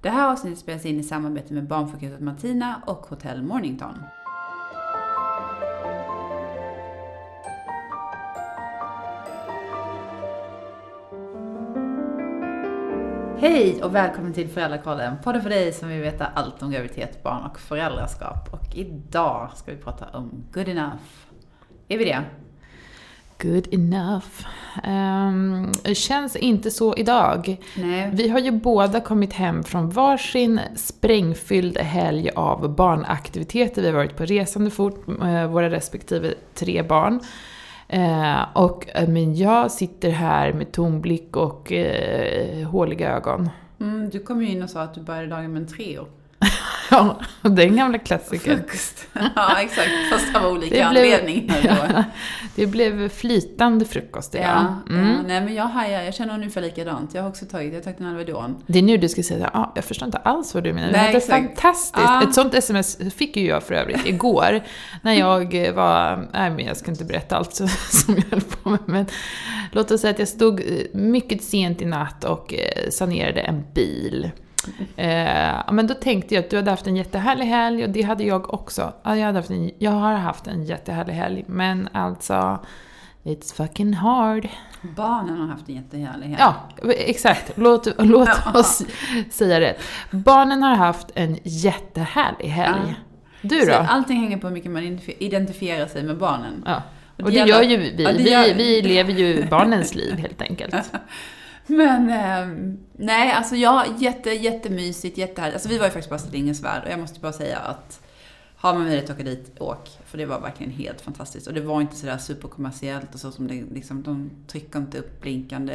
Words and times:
Det 0.00 0.10
här 0.10 0.32
avsnittet 0.32 0.58
spelas 0.58 0.86
in 0.86 1.00
i 1.00 1.02
samarbete 1.02 1.54
med 1.54 1.66
Barnsjukhuset 1.66 2.20
Martina 2.20 2.82
och 2.86 3.06
Hotell 3.06 3.42
Mornington. 3.42 3.94
Hej 13.38 13.82
och 13.82 13.94
välkommen 13.94 14.32
till 14.32 14.48
Föräldrakollen, 14.48 15.16
podden 15.24 15.42
för 15.42 15.50
dig 15.50 15.72
som 15.72 15.88
vill 15.88 16.00
veta 16.00 16.26
allt 16.26 16.62
om 16.62 16.70
graviditet, 16.70 17.22
barn 17.22 17.50
och 17.50 17.58
föräldraskap. 17.58 18.52
Och 18.52 18.76
idag 18.76 19.50
ska 19.54 19.72
vi 19.72 19.78
prata 19.78 20.18
om 20.18 20.44
good 20.52 20.68
enough. 20.68 21.02
Är 21.88 21.98
vi 21.98 22.04
det? 22.04 22.24
Good 23.42 23.74
enough. 23.74 24.46
Um, 24.84 25.72
känns 25.94 26.36
inte 26.36 26.70
så 26.70 26.96
idag. 26.96 27.56
Nej. 27.76 28.10
Vi 28.12 28.28
har 28.28 28.38
ju 28.38 28.50
båda 28.50 29.00
kommit 29.00 29.32
hem 29.32 29.64
från 29.64 29.90
varsin 29.90 30.60
sprängfylld 30.76 31.78
helg 31.78 32.30
av 32.30 32.74
barnaktiviteter. 32.74 33.82
Vi 33.82 33.88
har 33.88 33.94
varit 33.94 34.16
på 34.16 34.24
resande 34.24 34.70
fot 34.70 35.06
med 35.06 35.48
våra 35.48 35.70
respektive 35.70 36.34
tre 36.54 36.82
barn. 36.82 37.20
Eh, 37.88 38.42
och 38.52 38.88
eh, 38.94 39.08
men 39.08 39.34
jag 39.34 39.70
sitter 39.70 40.10
här 40.10 40.52
med 40.52 40.72
tom 40.72 41.00
blick 41.00 41.36
och 41.36 41.72
eh, 41.72 42.68
håliga 42.68 43.16
ögon. 43.16 43.50
Mm, 43.80 44.10
du 44.10 44.18
kom 44.18 44.42
ju 44.42 44.48
in 44.48 44.62
och 44.62 44.70
sa 44.70 44.82
att 44.82 44.94
du 44.94 45.00
började 45.00 45.26
dagen 45.26 45.52
med 45.52 45.62
en 45.62 45.68
Treo. 45.68 46.06
Ja, 46.98 47.20
den 47.50 47.76
gamla 47.76 47.98
klassikern. 47.98 48.56
Frukost. 48.58 49.06
ja, 49.36 49.60
exakt. 49.60 49.90
Fast 50.12 50.36
av 50.36 50.52
olika 50.52 50.74
Det 50.84 50.90
blev- 50.90 51.14
anledningar 51.20 51.56
då. 51.62 51.68
Ja, 51.94 52.04
det 52.54 52.66
blev 52.66 53.08
flytande 53.08 53.84
frukost 53.84 54.34
Ja, 54.34 54.40
idag. 54.40 54.74
Mm. 54.98 55.10
ja, 55.10 55.16
nej 55.26 55.40
men 55.40 55.54
jag 55.54 55.64
hajar, 55.64 56.02
jag 56.02 56.14
känner 56.14 56.34
ungefär 56.34 56.60
likadant. 56.60 57.14
Jag 57.14 57.22
har 57.22 57.28
också 57.28 57.46
tagit, 57.46 57.72
jag 57.72 57.78
har 57.80 57.84
tagit 57.84 58.00
en 58.00 58.06
Alvedon. 58.06 58.62
Det 58.66 58.78
är 58.78 58.82
nu 58.82 58.96
du 58.96 59.08
ska 59.08 59.22
säga 59.22 59.50
ah, 59.54 59.72
jag 59.74 59.84
förstår 59.84 60.06
inte 60.06 60.18
alls 60.18 60.54
vad 60.54 60.64
du 60.64 60.72
menar. 60.72 60.92
Nej, 60.92 61.12
det 61.12 61.16
är 61.16 61.20
fantastiskt. 61.30 62.04
Ja. 62.06 62.22
Ett 62.22 62.34
sånt 62.34 62.54
sms 62.54 62.98
fick 63.16 63.36
ju 63.36 63.46
jag 63.46 63.62
för 63.62 63.74
övrigt 63.74 64.06
igår. 64.06 64.60
när 65.02 65.12
jag 65.14 65.72
var, 65.74 66.28
nej 66.32 66.50
men 66.50 66.64
jag 66.64 66.76
ska 66.76 66.90
inte 66.90 67.04
berätta 67.04 67.36
allt 67.36 67.54
som 67.54 67.68
jag 68.16 68.24
höll 68.30 68.40
på 68.40 68.70
med. 68.70 68.78
Men 68.86 69.06
låt 69.72 69.90
oss 69.90 70.00
säga 70.00 70.10
att 70.10 70.18
jag 70.18 70.28
stod 70.28 70.60
eh, 70.60 70.66
mycket 70.92 71.42
sent 71.42 71.82
i 71.82 71.84
natt 71.84 72.24
och 72.24 72.54
eh, 72.54 72.90
sanerade 72.90 73.40
en 73.40 73.64
bil. 73.74 74.30
Eh, 74.96 75.48
ja, 75.66 75.72
men 75.72 75.86
då 75.86 75.94
tänkte 75.94 76.34
jag 76.34 76.44
att 76.44 76.50
du 76.50 76.56
hade 76.56 76.70
haft 76.70 76.86
en 76.86 76.96
jättehärlig 76.96 77.44
helg 77.46 77.84
och 77.84 77.90
det 77.90 78.02
hade 78.02 78.24
jag 78.24 78.54
också. 78.54 78.92
Ja, 79.02 79.16
jag, 79.16 79.26
hade 79.26 79.38
haft 79.38 79.50
en, 79.50 79.70
jag 79.78 79.90
har 79.90 80.14
haft 80.14 80.46
en 80.46 80.64
jättehärlig 80.64 81.12
helg, 81.12 81.44
men 81.46 81.88
alltså 81.92 82.58
It's 83.24 83.54
fucking 83.54 83.94
hard. 83.94 84.48
Barnen 84.82 85.40
har 85.40 85.46
haft 85.46 85.68
en 85.68 85.74
jättehärlig 85.74 86.26
helg. 86.26 86.36
Ja, 86.38 86.54
exakt. 86.98 87.52
Låt, 87.54 87.88
låt 87.98 88.28
oss 88.54 88.82
säga 89.30 89.60
rätt. 89.60 89.80
Barnen 90.10 90.62
har 90.62 90.74
haft 90.74 91.06
en 91.14 91.38
jättehärlig 91.42 92.48
helg. 92.48 92.94
Du 93.42 93.60
Så 93.60 93.66
då? 93.66 93.72
allting 93.88 94.20
hänger 94.20 94.36
på 94.38 94.46
hur 94.46 94.54
mycket 94.54 94.70
man 94.70 94.82
identif- 94.82 95.16
identifierar 95.18 95.86
sig 95.86 96.02
med 96.02 96.18
barnen. 96.18 96.62
Ja. 96.66 96.82
Och 97.16 97.20
Och 97.24 97.24
det 97.24 97.30
det 97.30 97.36
gäller- 97.36 97.54
gör 97.54 97.70
ju 97.70 97.76
vi. 97.76 98.02
Ja, 98.04 98.12
det 98.12 98.18
Vi, 98.18 98.30
gör- 98.30 98.54
vi 98.54 98.82
lever 98.82 99.12
ju 99.12 99.46
barnens 99.46 99.94
liv 99.94 100.18
helt 100.18 100.42
enkelt. 100.42 100.74
Men, 101.76 102.10
ehm, 102.10 102.78
nej, 102.92 103.32
alltså 103.32 103.56
ja, 103.56 103.84
jätte, 103.98 104.30
jättemysigt, 104.30 105.18
jättehärligt. 105.18 105.54
Alltså 105.54 105.68
vi 105.68 105.78
var 105.78 105.86
ju 105.86 105.90
faktiskt 105.90 106.12
Astrid 106.12 106.32
Lindgrens 106.32 106.62
Värld 106.62 106.82
och 106.84 106.90
jag 106.90 107.00
måste 107.00 107.20
bara 107.20 107.32
säga 107.32 107.58
att 107.58 108.00
har 108.60 108.74
man 108.74 108.82
möjlighet 108.82 109.10
att 109.10 109.16
åka 109.16 109.24
dit, 109.24 109.52
åk. 109.60 109.88
För 110.06 110.18
det 110.18 110.26
var 110.26 110.40
verkligen 110.40 110.72
helt 110.72 111.00
fantastiskt. 111.00 111.46
Och 111.46 111.54
det 111.54 111.60
var 111.60 111.80
inte 111.80 111.96
sådär 111.96 112.18
superkommersiellt 112.18 113.14
och 113.14 113.20
så 113.20 113.30
som 113.30 113.46
det 113.46 113.64
liksom, 113.72 114.02
de 114.02 114.30
trycker 114.46 114.78
inte 114.78 114.98
upp 114.98 115.20
blinkande 115.20 115.74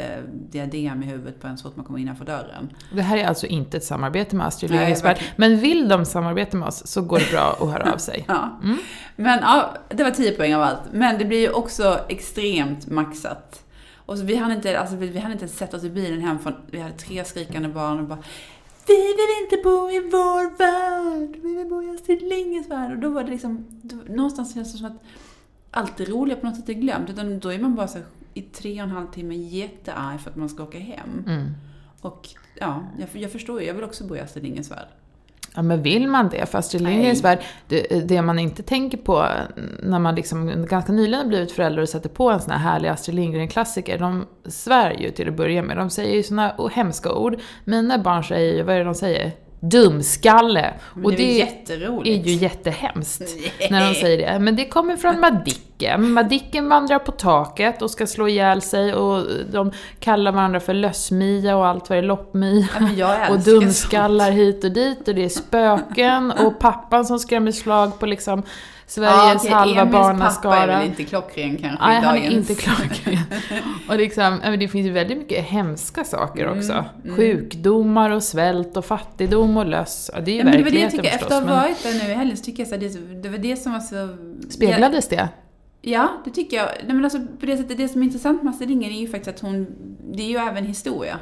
diadem 0.49 1.03
i 1.03 1.05
huvudet 1.05 1.41
på 1.41 1.47
en 1.47 1.58
så 1.58 1.64
fort 1.64 1.75
man 1.75 1.86
kommer 1.86 1.99
innanför 1.99 2.25
dörren. 2.25 2.73
Det 2.94 3.02
här 3.02 3.17
är 3.17 3.27
alltså 3.27 3.47
inte 3.47 3.77
ett 3.77 3.83
samarbete 3.83 4.36
med 4.36 4.47
Astrid 4.47 4.71
Lindgrens 4.71 5.03
Värld. 5.03 5.19
Men 5.36 5.59
vill 5.59 5.88
de 5.88 6.05
samarbeta 6.05 6.58
med 6.58 6.67
oss 6.67 6.88
så 6.88 7.02
går 7.02 7.19
det 7.19 7.31
bra 7.31 7.58
att 7.59 7.71
höra 7.71 7.94
av 7.94 7.97
sig. 7.97 8.25
Ja. 8.33 8.59
Mm. 8.64 8.77
Men 9.16 9.39
ja, 9.39 9.73
det 9.89 10.03
var 10.03 10.11
10 10.11 10.31
poäng 10.31 10.55
av 10.55 10.61
allt. 10.61 10.81
Men 10.91 11.17
det 11.17 11.25
blir 11.25 11.39
ju 11.39 11.49
också 11.49 11.99
extremt 12.10 12.87
maxat. 12.87 13.62
Och 14.05 14.17
så 14.17 14.25
vi 14.25 14.36
hann 14.36 14.52
inte, 14.52 14.80
alltså 14.80 14.95
vi, 14.95 15.08
vi 15.08 15.19
hann 15.19 15.31
inte 15.31 15.43
ens 15.43 15.58
sätta 15.58 15.77
oss 15.77 15.83
i 15.83 15.89
bilen 15.89 16.21
hem 16.21 16.39
från, 16.39 16.53
vi 16.71 16.80
hade 16.80 16.93
tre 16.93 17.25
skrikande 17.25 17.69
barn 17.69 17.99
och 17.99 18.05
bara 18.05 18.23
Vi 18.87 18.93
vill 18.93 19.43
inte 19.43 19.64
bo 19.64 19.89
i 19.89 19.99
vår 19.99 20.58
värld, 20.58 21.39
vi 21.43 21.55
vill 21.55 21.67
bo 21.67 21.83
i 21.83 21.89
Astrid 21.89 22.21
Lindgrens 22.21 22.69
värld. 22.69 22.92
Och 22.92 22.97
då 22.97 23.09
var 23.09 23.23
det 23.23 23.31
liksom, 23.31 23.65
då, 23.69 23.95
någonstans 24.13 24.53
känns 24.53 24.71
det 24.71 24.77
som 24.77 24.87
att 24.87 25.03
allt 25.71 25.97
det 25.97 26.05
roliga 26.05 26.37
på 26.37 26.45
något 26.45 26.55
sätt 26.55 26.69
är 26.69 26.73
glömt. 26.73 27.09
Utan 27.09 27.39
då 27.39 27.53
är 27.53 27.59
man 27.59 27.75
bara 27.75 27.87
så 27.87 27.99
i 28.33 28.42
tre 28.42 28.81
och 28.81 28.87
en 28.87 28.95
halv 28.95 29.08
timme 29.08 29.36
jättearg 29.36 30.19
för 30.19 30.30
att 30.30 30.36
man 30.36 30.49
ska 30.49 30.63
åka 30.63 30.80
hem. 30.80 31.23
Mm. 31.27 31.52
Och 32.02 32.30
ja, 32.59 32.83
jag, 32.99 33.21
jag 33.21 33.31
förstår 33.31 33.61
ju, 33.61 33.67
jag 33.67 33.73
vill 33.73 33.83
också 33.83 34.08
bo 34.08 34.15
i 34.15 34.19
Astrid 34.19 34.43
Lindgrens 34.43 34.71
värld. 34.71 34.87
Ja, 35.55 35.61
men 35.61 35.83
vill 35.83 36.08
man 36.08 36.30
det? 36.30 36.45
För 36.45 36.58
Astrid 36.58 36.81
Lindgrens. 36.81 37.23
Värld, 37.23 37.39
det, 37.67 38.08
det 38.08 38.21
man 38.21 38.39
inte 38.39 38.64
tänker 38.64 38.97
på 38.97 39.27
när 39.83 39.99
man 39.99 40.15
liksom 40.15 40.65
ganska 40.65 40.91
nyligen 40.91 41.19
har 41.19 41.27
blivit 41.27 41.52
förälder 41.52 41.81
och 41.81 41.89
sätter 41.89 42.09
på 42.09 42.30
en 42.30 42.41
sån 42.41 42.52
här 42.52 42.71
härlig 42.71 42.89
Astrid 42.89 43.15
Lindgren-klassiker, 43.15 43.97
de 43.97 44.25
svär 44.45 44.92
ju 44.99 45.11
till 45.11 45.27
att 45.30 45.37
börja 45.37 45.63
med. 45.63 45.77
De 45.77 45.89
säger 45.89 46.15
ju 46.15 46.23
såna 46.23 46.69
hemska 46.71 47.13
ord. 47.13 47.39
Mina 47.65 47.97
barn 47.97 48.23
säger 48.23 48.55
ju, 48.55 48.63
vad 48.63 48.75
är 48.75 48.80
det 48.80 48.86
de 48.86 48.95
säger? 48.95 49.31
Dumskalle! 49.65 50.73
Men 50.93 51.05
och 51.05 51.11
det 51.11 51.23
är 51.23 51.37
jätteroligt. 51.37 52.27
är 52.27 52.31
ju 52.31 52.35
jättehemskt 52.35 53.21
Nej. 53.59 53.69
när 53.71 53.89
de 53.89 53.95
säger 53.95 54.17
det. 54.17 54.39
Men 54.39 54.55
det 54.55 54.65
kommer 54.65 54.97
från 54.97 55.19
Madicken. 55.19 56.11
Madicken 56.11 56.69
vandrar 56.69 56.99
på 56.99 57.11
taket 57.11 57.81
och 57.81 57.91
ska 57.91 58.07
slå 58.07 58.27
ihjäl 58.27 58.61
sig 58.61 58.93
och 58.93 59.25
de 59.51 59.71
kallar 59.99 60.31
varandra 60.31 60.59
för 60.59 60.73
lössmia 60.73 61.55
och 61.57 61.67
allt 61.67 61.89
vad 61.89 61.97
det 61.97 62.01
är, 62.01 62.07
loppmia. 62.07 62.67
Ja, 62.97 63.29
Och 63.29 63.39
dumskallar 63.39 64.31
hit 64.31 64.63
och 64.63 64.71
dit 64.71 65.07
och 65.07 65.15
det 65.15 65.25
är 65.25 65.29
spöken 65.29 66.31
och 66.31 66.59
pappan 66.59 67.05
som 67.05 67.19
skrämmer 67.19 67.51
slag 67.51 67.99
på 67.99 68.05
liksom 68.05 68.43
Sveriges 68.88 69.42
okej, 69.44 69.52
halva 69.54 69.82
Emils 69.82 69.92
pappa 69.94 70.08
är 70.08 70.14
barnaskara. 70.14 70.66
väl 70.66 70.86
inte 70.88 71.04
klockren 71.04 71.58
kanske 71.58 71.88
Nej, 71.88 72.02
han 72.02 72.17
är 72.17 72.30
inte 72.32 72.55
klockren. 72.55 73.17
Och 73.89 73.98
liksom, 73.98 74.39
det 74.60 74.67
finns 74.67 74.88
ju 74.88 74.92
väldigt 74.92 75.17
mycket 75.17 75.45
hemska 75.45 76.04
saker 76.04 76.45
Mm, 76.45 76.58
också. 76.58 76.86
mm. 77.04 77.16
Sjukdomar 77.16 78.10
och 78.10 78.23
svält 78.23 78.77
och 78.77 78.86
fattigdom 78.86 79.58
och 79.58 79.66
löss. 79.66 80.11
Ja, 80.14 80.22
det 80.22 80.32
är 80.32 80.33
ju 80.33 80.39
Ja, 80.39 80.45
men 80.45 80.58
det 80.58 80.64
var 80.64 80.72
det 80.72 80.80
jag 80.80 80.92
tycker, 80.92 81.04
efter 81.04 81.17
förstås. 81.20 81.33
att 81.42 81.48
ha 81.49 81.55
varit 81.55 81.83
där 81.83 81.93
nu 82.05 82.11
i 82.11 82.16
helgen 82.16 82.38
så 82.38 82.43
tycker 82.43 82.67
jag 82.72 82.80
det, 82.80 83.22
det 83.23 83.30
var 83.30 83.38
det 83.38 83.55
som 83.55 83.72
var 83.72 83.80
så... 83.80 84.17
speglades 84.49 85.08
det? 85.08 85.30
Ja, 85.82 86.08
det 86.26 86.32
tycker 86.32 86.58
jag. 86.58 86.66
Nej, 86.86 86.95
men 86.95 87.04
alltså, 87.04 87.20
på 87.39 87.45
det 87.45 87.58
sättet, 87.58 87.77
det 87.77 87.88
som 87.89 88.02
är 88.02 88.05
intressant 88.05 88.43
med 88.43 88.52
Astrid 88.54 88.70
Lindgren 88.70 88.92
är 88.93 88.99
ju 88.99 89.08
faktiskt 89.08 89.36
att 89.36 89.42
hon, 89.42 89.67
det 90.14 90.23
är 90.23 90.27
ju 90.27 90.38
även 90.38 90.66
historia. 90.66 91.20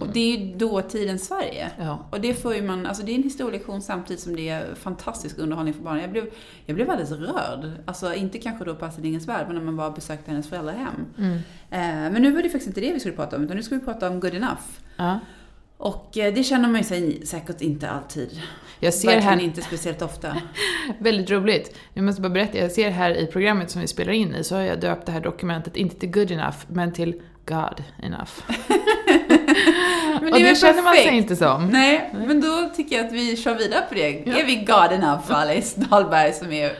Och 0.00 0.08
det 0.12 0.20
är 0.20 0.38
ju 0.38 0.56
dåtidens 0.56 1.26
Sverige. 1.26 1.70
Ja. 1.78 2.06
Och 2.10 2.20
det 2.20 2.34
får 2.34 2.54
ju 2.54 2.62
man, 2.62 2.86
alltså 2.86 3.02
det 3.02 3.12
är 3.12 3.16
en 3.16 3.22
historielektion 3.22 3.82
samtidigt 3.82 4.22
som 4.22 4.36
det 4.36 4.48
är 4.48 4.74
fantastisk 4.74 5.38
underhållning 5.38 5.74
för 5.74 5.82
barnen. 5.82 6.00
Jag 6.00 6.12
blev, 6.12 6.26
jag 6.66 6.76
blev 6.76 6.90
alldeles 6.90 7.12
rörd. 7.12 7.70
Alltså 7.84 8.14
inte 8.14 8.38
kanske 8.38 8.64
då 8.64 8.74
på 8.74 8.84
Astrid 8.84 9.04
Lindgrens 9.04 9.28
Värld, 9.28 9.46
men 9.46 9.56
när 9.56 9.62
man 9.62 9.76
bara 9.76 9.90
besökte 9.90 10.30
hennes 10.30 10.48
föräldrahem. 10.48 11.06
Mm. 11.18 11.34
Eh, 11.70 12.12
men 12.12 12.22
nu 12.22 12.32
var 12.32 12.42
det 12.42 12.48
faktiskt 12.48 12.68
inte 12.68 12.80
det 12.80 12.92
vi 12.92 13.00
skulle 13.00 13.16
prata 13.16 13.36
om, 13.36 13.44
utan 13.44 13.56
nu 13.56 13.62
ska 13.62 13.74
vi 13.74 13.80
prata 13.80 14.08
om 14.08 14.20
Good 14.20 14.34
Enough. 14.34 14.62
ja. 14.96 15.20
Och 15.80 16.18
eh, 16.18 16.34
det 16.34 16.44
känner 16.44 16.68
man 16.68 16.80
ju 16.80 16.84
sig 16.84 17.26
säkert 17.26 17.60
inte 17.60 17.90
alltid. 17.90 18.42
Jag 18.80 18.94
ser 18.94 19.08
Verkligen 19.08 19.38
här, 19.38 19.44
inte 19.44 19.62
speciellt 19.62 20.02
ofta. 20.02 20.36
väldigt 20.98 21.30
roligt, 21.30 21.76
jag 21.94 22.04
måste 22.04 22.22
bara 22.22 22.28
berätta, 22.28 22.58
jag 22.58 22.72
ser 22.72 22.90
här 22.90 23.10
i 23.10 23.26
programmet 23.26 23.70
som 23.70 23.80
vi 23.80 23.86
spelar 23.86 24.12
in 24.12 24.34
i 24.34 24.44
så 24.44 24.54
har 24.54 24.62
jag 24.62 24.80
döpt 24.80 25.06
det 25.06 25.12
här 25.12 25.20
dokumentet, 25.20 25.76
inte 25.76 25.96
till 25.96 26.10
good 26.10 26.30
enough, 26.30 26.56
men 26.68 26.92
till 26.92 27.22
God 27.46 27.84
enough. 28.02 28.30
Men 30.20 30.32
och 30.32 30.38
det 30.38 30.58
känner 30.58 30.82
man 30.82 30.94
sig 30.94 31.16
inte 31.16 31.36
som. 31.36 31.66
Nej, 31.66 32.10
men 32.26 32.40
då 32.40 32.70
tycker 32.76 32.96
jag 32.96 33.06
att 33.06 33.12
vi 33.12 33.36
kör 33.36 33.54
vidare 33.54 33.84
på 33.88 33.94
det. 33.94 34.10
Ja. 34.10 34.38
Är 34.38 34.44
vi 34.44 34.54
enough 34.94 35.26
för 35.26 35.34
Alice 35.34 35.80
Dahlberg 35.80 36.32
som 36.32 36.52
är 36.52 36.72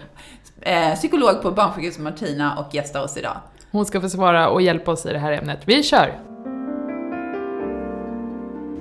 eh, 0.60 0.94
psykolog 0.94 1.42
på 1.42 1.50
Barnsjukhuset 1.50 2.03
Martina 2.03 2.58
och 2.58 2.75
gästar 2.75 3.03
oss 3.03 3.16
idag. 3.16 3.36
Hon 3.70 3.86
ska 3.86 4.00
få 4.00 4.08
svara 4.08 4.48
och 4.48 4.62
hjälpa 4.62 4.91
oss 4.91 5.06
i 5.06 5.12
det 5.12 5.19
här 5.19 5.32
ämnet. 5.32 5.60
Vi 5.64 5.82
kör! 5.82 6.19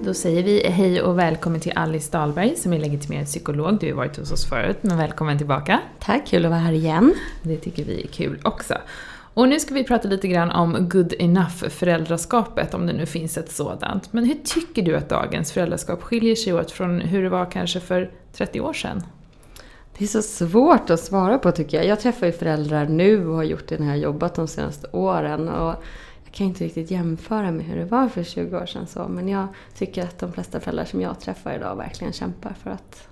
Då 0.03 0.13
säger 0.13 0.43
vi 0.43 0.69
hej 0.69 1.01
och 1.01 1.19
välkommen 1.19 1.59
till 1.59 1.71
Alice 1.75 2.11
Dahlberg 2.11 2.55
som 2.55 2.73
är 2.73 2.79
legitimerad 2.79 3.25
psykolog. 3.25 3.79
Du 3.79 3.87
har 3.87 3.97
varit 3.97 4.17
hos 4.17 4.31
oss 4.31 4.49
förut, 4.49 4.77
men 4.81 4.97
välkommen 4.97 5.37
tillbaka. 5.37 5.79
Tack, 5.99 6.27
kul 6.27 6.45
att 6.45 6.51
vara 6.51 6.59
här 6.59 6.73
igen. 6.73 7.13
Det 7.43 7.57
tycker 7.57 7.83
vi 7.83 8.03
är 8.03 8.07
kul 8.07 8.39
också. 8.43 8.73
Och 9.33 9.49
nu 9.49 9.59
ska 9.59 9.73
vi 9.73 9.83
prata 9.83 10.07
lite 10.07 10.27
grann 10.27 10.51
om 10.51 10.89
good 10.89 11.13
enough-föräldraskapet, 11.19 12.73
om 12.73 12.87
det 12.87 12.93
nu 12.93 13.05
finns 13.05 13.37
ett 13.37 13.51
sådant. 13.51 14.13
Men 14.13 14.25
hur 14.25 14.37
tycker 14.43 14.81
du 14.81 14.95
att 14.95 15.09
dagens 15.09 15.51
föräldraskap 15.51 16.03
skiljer 16.03 16.35
sig 16.35 16.53
åt 16.53 16.71
från 16.71 17.01
hur 17.01 17.23
det 17.23 17.29
var 17.29 17.51
kanske 17.51 17.79
för 17.79 18.11
30 18.33 18.61
år 18.61 18.73
sedan? 18.73 19.03
Det 19.97 20.05
är 20.05 20.07
så 20.07 20.21
svårt 20.21 20.89
att 20.89 20.99
svara 20.99 21.37
på 21.37 21.51
tycker 21.51 21.77
jag. 21.77 21.85
Jag 21.85 21.99
träffar 21.99 22.25
ju 22.25 22.31
föräldrar 22.31 22.87
nu 22.87 23.27
och 23.27 23.35
har 23.35 23.43
gjort 23.43 23.67
det 23.67 23.77
när 23.77 23.85
jag 23.85 23.93
har 23.93 23.97
jobbat 23.97 24.35
de 24.35 24.47
senaste 24.47 24.87
åren. 24.87 25.49
Och 25.49 25.75
jag 26.23 26.33
kan 26.33 26.47
inte 26.47 26.63
riktigt 26.63 26.91
jämföra 26.91 27.51
med 27.51 27.65
hur 27.65 27.77
det 27.77 27.85
var 27.85 28.09
för 28.09 28.23
20 28.23 28.57
år 28.57 28.65
sedan. 28.65 28.87
Så, 28.87 29.07
men 29.07 29.27
jag 29.27 29.47
tycker 29.77 30.03
att 30.03 30.19
de 30.19 30.33
flesta 30.33 30.59
föräldrar 30.59 30.85
som 30.85 31.01
jag 31.01 31.19
träffar 31.19 31.55
idag 31.55 31.75
verkligen 31.75 32.13
kämpar 32.13 32.55
för 32.63 32.69
att 32.69 33.07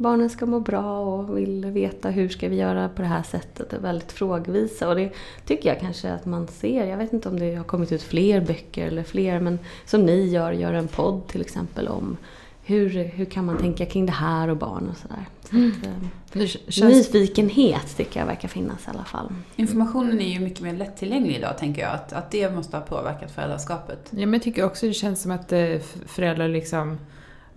barnen 0.00 0.30
ska 0.30 0.46
må 0.46 0.60
bra 0.60 0.98
och 0.98 1.38
vill 1.38 1.66
veta 1.66 2.10
hur 2.10 2.28
ska 2.28 2.48
vi 2.48 2.56
göra 2.56 2.88
på 2.88 3.02
det 3.02 3.08
här 3.08 3.22
sättet. 3.22 3.72
är 3.72 3.78
väldigt 3.78 4.12
frågvisa 4.12 4.88
och 4.88 4.96
det 4.96 5.12
tycker 5.46 5.68
jag 5.68 5.80
kanske 5.80 6.12
att 6.12 6.26
man 6.26 6.48
ser. 6.48 6.86
Jag 6.86 6.96
vet 6.96 7.12
inte 7.12 7.28
om 7.28 7.38
det 7.38 7.54
har 7.54 7.64
kommit 7.64 7.92
ut 7.92 8.02
fler 8.02 8.40
böcker 8.40 8.86
eller 8.86 9.02
fler 9.02 9.40
men 9.40 9.58
som 9.84 10.06
ni 10.06 10.26
gör, 10.26 10.52
gör 10.52 10.72
en 10.72 10.88
podd 10.88 11.28
till 11.28 11.40
exempel 11.40 11.88
om 11.88 12.16
hur, 12.64 12.88
hur 12.88 13.24
kan 13.24 13.44
man 13.44 13.58
tänka 13.58 13.86
kring 13.86 14.06
det 14.06 14.12
här 14.12 14.48
och 14.48 14.56
barn 14.56 14.88
och 14.90 14.96
sådär. 14.96 15.26
Så 15.40 15.56
att, 15.56 15.86
eh, 15.86 16.08
Det 16.32 16.46
känns, 16.46 17.12
Nyfikenhet 17.12 17.96
tycker 17.96 18.20
jag 18.20 18.26
verkar 18.26 18.48
finnas 18.48 18.86
i 18.86 18.90
alla 18.90 19.04
fall. 19.04 19.32
Informationen 19.56 20.20
är 20.20 20.28
ju 20.28 20.40
mycket 20.40 20.60
mer 20.60 20.72
lättillgänglig 20.72 21.36
idag, 21.36 21.58
tänker 21.58 21.82
jag. 21.82 21.92
Att, 21.92 22.12
att 22.12 22.30
det 22.30 22.54
måste 22.54 22.76
ha 22.76 22.84
påverkat 22.84 23.30
föräldraskapet. 23.30 24.08
ja, 24.10 24.18
men 24.18 24.32
jag 24.32 24.42
tycker 24.42 24.64
också 24.64 24.86
det 24.86 24.92
känns 24.92 25.22
som 25.22 25.30
att 25.30 25.52
eh, 25.52 25.78
föräldrar 26.06 26.48
liksom 26.48 26.98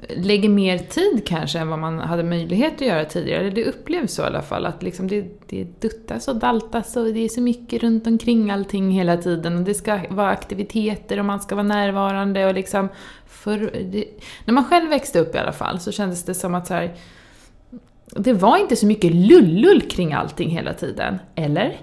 lägger 0.10 0.50
mer 0.50 0.78
tid 0.78 1.28
kanske 1.28 1.60
än 1.60 1.70
vad 1.70 1.80
man 1.80 2.00
hade 2.00 2.24
möjlighet 2.24 2.74
att 2.74 2.88
göra 2.88 3.06
tidigare. 3.06 3.50
Det 3.50 3.66
upplevs 3.66 4.14
så 4.14 4.22
i 4.22 4.26
alla 4.26 4.42
fall. 4.42 4.66
Att 4.66 4.84
liksom 4.84 5.08
det, 5.08 5.26
det 5.48 5.82
duttas 5.82 6.28
och 6.28 6.36
daltas 6.36 6.96
och 6.96 7.14
det 7.14 7.20
är 7.20 7.30
så 7.30 7.42
mycket 7.42 7.84
runt 7.84 8.08
omkring 8.08 8.52
allting 8.52 8.92
hela 8.92 9.18
tiden. 9.18 9.58
Och 9.58 9.64
det 9.64 9.74
ska 9.74 10.00
vara 10.10 10.30
aktiviteter 10.30 11.20
och 11.20 11.26
man 11.26 11.40
ska 11.40 11.56
vara 11.56 11.68
närvarande 11.68 12.46
och 12.46 12.54
liksom... 12.54 12.90
För, 13.26 13.58
det, 13.92 14.06
när 14.46 14.54
man 14.54 14.66
själv 14.66 14.90
växte 14.90 15.20
upp 15.20 15.36
i 15.36 15.38
alla 15.38 15.52
fall 15.52 15.80
så 15.80 15.92
kändes 15.92 16.24
det 16.24 16.34
som 16.34 16.56
att 16.56 16.68
så 16.68 16.74
här, 16.74 16.96
det 18.06 18.34
var 18.34 18.58
inte 18.58 18.76
så 18.76 18.86
mycket 18.86 19.12
lullull 19.12 19.82
kring 19.82 20.14
allting 20.14 20.50
hela 20.50 20.74
tiden. 20.74 21.20
Eller? 21.36 21.80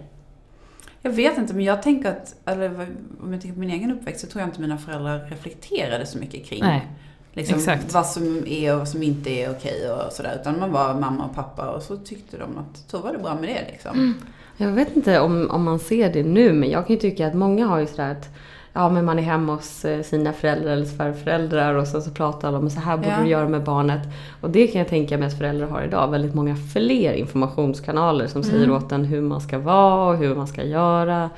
Jag 1.02 1.10
vet 1.10 1.38
inte, 1.38 1.54
men 1.54 1.64
jag 1.64 1.82
tänker 1.82 2.08
att, 2.10 2.36
eller 2.44 2.86
om 3.22 3.32
jag 3.32 3.40
tänker 3.40 3.54
på 3.54 3.60
min 3.60 3.70
egen 3.70 3.90
uppväxt, 3.90 4.20
så 4.20 4.26
tror 4.26 4.40
jag 4.40 4.48
inte 4.48 4.60
mina 4.60 4.78
föräldrar 4.78 5.26
reflekterade 5.30 6.06
så 6.06 6.18
mycket 6.18 6.46
kring 6.46 6.60
Nej, 6.60 6.86
liksom, 7.32 7.58
exakt. 7.58 7.92
vad 7.94 8.06
som 8.06 8.44
är 8.46 8.72
och 8.72 8.78
vad 8.78 8.88
som 8.88 9.02
inte 9.02 9.30
är 9.30 9.50
okej 9.50 9.90
och 9.90 10.12
sådär. 10.12 10.38
Utan 10.40 10.58
man 10.60 10.72
var 10.72 10.94
mamma 10.94 11.24
och 11.24 11.34
pappa 11.34 11.68
och 11.70 11.82
så 11.82 11.96
tyckte 11.96 12.36
de 12.36 12.58
att 12.58 12.84
så 12.90 12.98
var 12.98 13.12
det 13.12 13.18
bra 13.18 13.34
med 13.34 13.42
det 13.48 13.72
liksom. 13.72 14.14
Jag 14.56 14.68
vet 14.68 14.96
inte 14.96 15.20
om, 15.20 15.50
om 15.50 15.64
man 15.64 15.78
ser 15.78 16.12
det 16.12 16.22
nu, 16.22 16.52
men 16.52 16.70
jag 16.70 16.86
kan 16.86 16.94
ju 16.96 17.00
tycka 17.00 17.26
att 17.26 17.34
många 17.34 17.66
har 17.66 17.78
ju 17.78 17.86
sådär 17.86 18.10
att 18.12 18.28
Ja, 18.72 18.88
men 18.90 19.04
man 19.04 19.18
är 19.18 19.22
hemma 19.22 19.54
hos 19.54 19.84
eh, 19.84 20.02
sina 20.02 20.32
föräldrar 20.32 20.72
eller 20.72 20.84
svärföräldrar 20.86 21.74
och 21.74 21.86
sen 21.86 22.02
så 22.02 22.10
pratar 22.10 22.48
alla 22.48 22.58
om 22.58 22.70
så 22.70 22.80
här 22.80 22.96
borde 22.96 23.08
Ja. 23.08 23.22
du 23.22 23.28
göra 23.28 23.48
med 23.48 23.64
barnet. 23.64 24.00
Och 24.40 24.50
det 24.50 24.66
kan 24.66 24.78
jag 24.78 24.88
tänka 24.88 25.18
mig 25.18 25.26
att 25.28 25.38
föräldrar 25.38 25.66
har 25.66 25.82
idag. 25.82 26.10
Väldigt 26.10 26.34
många 26.34 26.56
fler 26.72 27.12
informationskanaler 27.12 28.26
som 28.26 28.42
säger 28.42 28.64
Mm. 28.64 28.76
åt 28.76 28.92
en 28.92 29.04
hur 29.04 29.20
man 29.20 29.40
ska 29.40 29.58
vara 29.58 30.08
och 30.10 30.16
hur 30.16 30.34
man 30.34 30.46
ska 30.46 30.64
göra. 30.64 31.30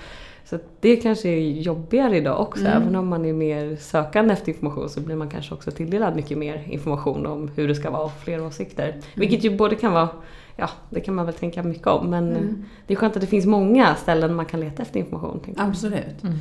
Så 0.52 0.58
det 0.80 0.96
kanske 0.96 1.28
är 1.28 1.38
jobbigare 1.40 2.16
idag 2.16 2.40
också. 2.40 2.64
Mm. 2.64 2.82
Även 2.82 2.96
om 2.96 3.08
man 3.08 3.24
är 3.24 3.32
mer 3.32 3.76
sökande 3.76 4.32
efter 4.32 4.52
information 4.52 4.88
så 4.90 5.00
blir 5.00 5.16
man 5.16 5.28
kanske 5.30 5.54
också 5.54 5.70
tilldelad 5.70 6.16
mycket 6.16 6.38
mer 6.38 6.62
information 6.70 7.26
om 7.26 7.50
hur 7.56 7.68
det 7.68 7.74
ska 7.74 7.90
vara 7.90 8.02
och 8.04 8.12
fler 8.24 8.46
åsikter. 8.46 8.94
Vilket 9.14 9.44
ju 9.44 9.56
både 9.56 9.76
kan 9.76 9.92
vara 9.92 10.08
Ja, 10.56 10.70
det 10.90 11.00
kan 11.00 11.14
man 11.14 11.26
väl 11.26 11.34
tänka 11.34 11.62
mycket 11.62 11.86
om. 11.86 12.10
Men 12.10 12.28
Mm. 12.30 12.64
det 12.86 12.94
är 12.94 12.96
skönt 12.98 13.14
att 13.16 13.20
det 13.20 13.26
finns 13.26 13.46
många 13.46 13.94
ställen 13.94 14.34
man 14.34 14.46
kan 14.46 14.60
leta 14.60 14.82
efter 14.82 15.00
information. 15.00 15.40
Absolut. 15.56 16.22
Mm. 16.22 16.38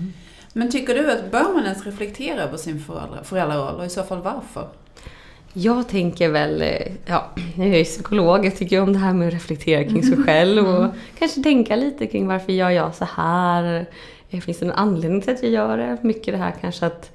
Men 0.54 0.72
tycker 0.72 0.94
du 0.94 1.12
att 1.12 1.32
bör 1.32 1.54
man 1.54 1.64
ens 1.64 1.86
reflektera 1.86 2.42
över 2.42 2.58
sin 2.58 2.80
föräldra, 2.80 3.24
föräldraroll 3.24 3.76
och 3.80 3.86
i 3.86 3.90
så 3.90 4.04
fall 4.04 4.22
varför? 4.22 4.68
Jag 5.54 5.90
tänker 5.90 6.30
väl, 6.30 6.62
eh, 6.62 6.92
ja, 7.06 7.30
jag 7.56 7.68
är 7.68 7.78
ju 7.78 7.84
psykolog, 7.84 8.46
jag 8.46 8.56
tycker 8.56 8.82
om 8.82 8.94
det 8.94 9.00
här 9.00 9.14
med 9.14 9.28
att 9.28 9.34
reflektera 9.34 9.84
kring 9.84 10.04
sig 10.04 10.18
själv 10.24 10.68
och 10.68 10.88
kanske 11.20 11.44
tänka 11.44 11.76
lite 11.76 12.08
kring 12.08 12.28
varför 12.28 12.54
gör 12.54 12.70
jag 12.70 12.96
så 12.96 13.06
här? 13.06 13.86
Eh, 14.30 14.40
Finns 14.40 14.60
det 14.60 14.66
någon 14.66 14.76
anledning 14.76 15.22
till 15.22 15.34
att 15.34 15.44
jag 15.44 15.52
gör 15.52 15.78
det? 15.78 15.98
Mycket 16.02 16.34
det 16.34 16.38
här 16.38 16.54
kanske 16.62 16.86
att 16.86 17.12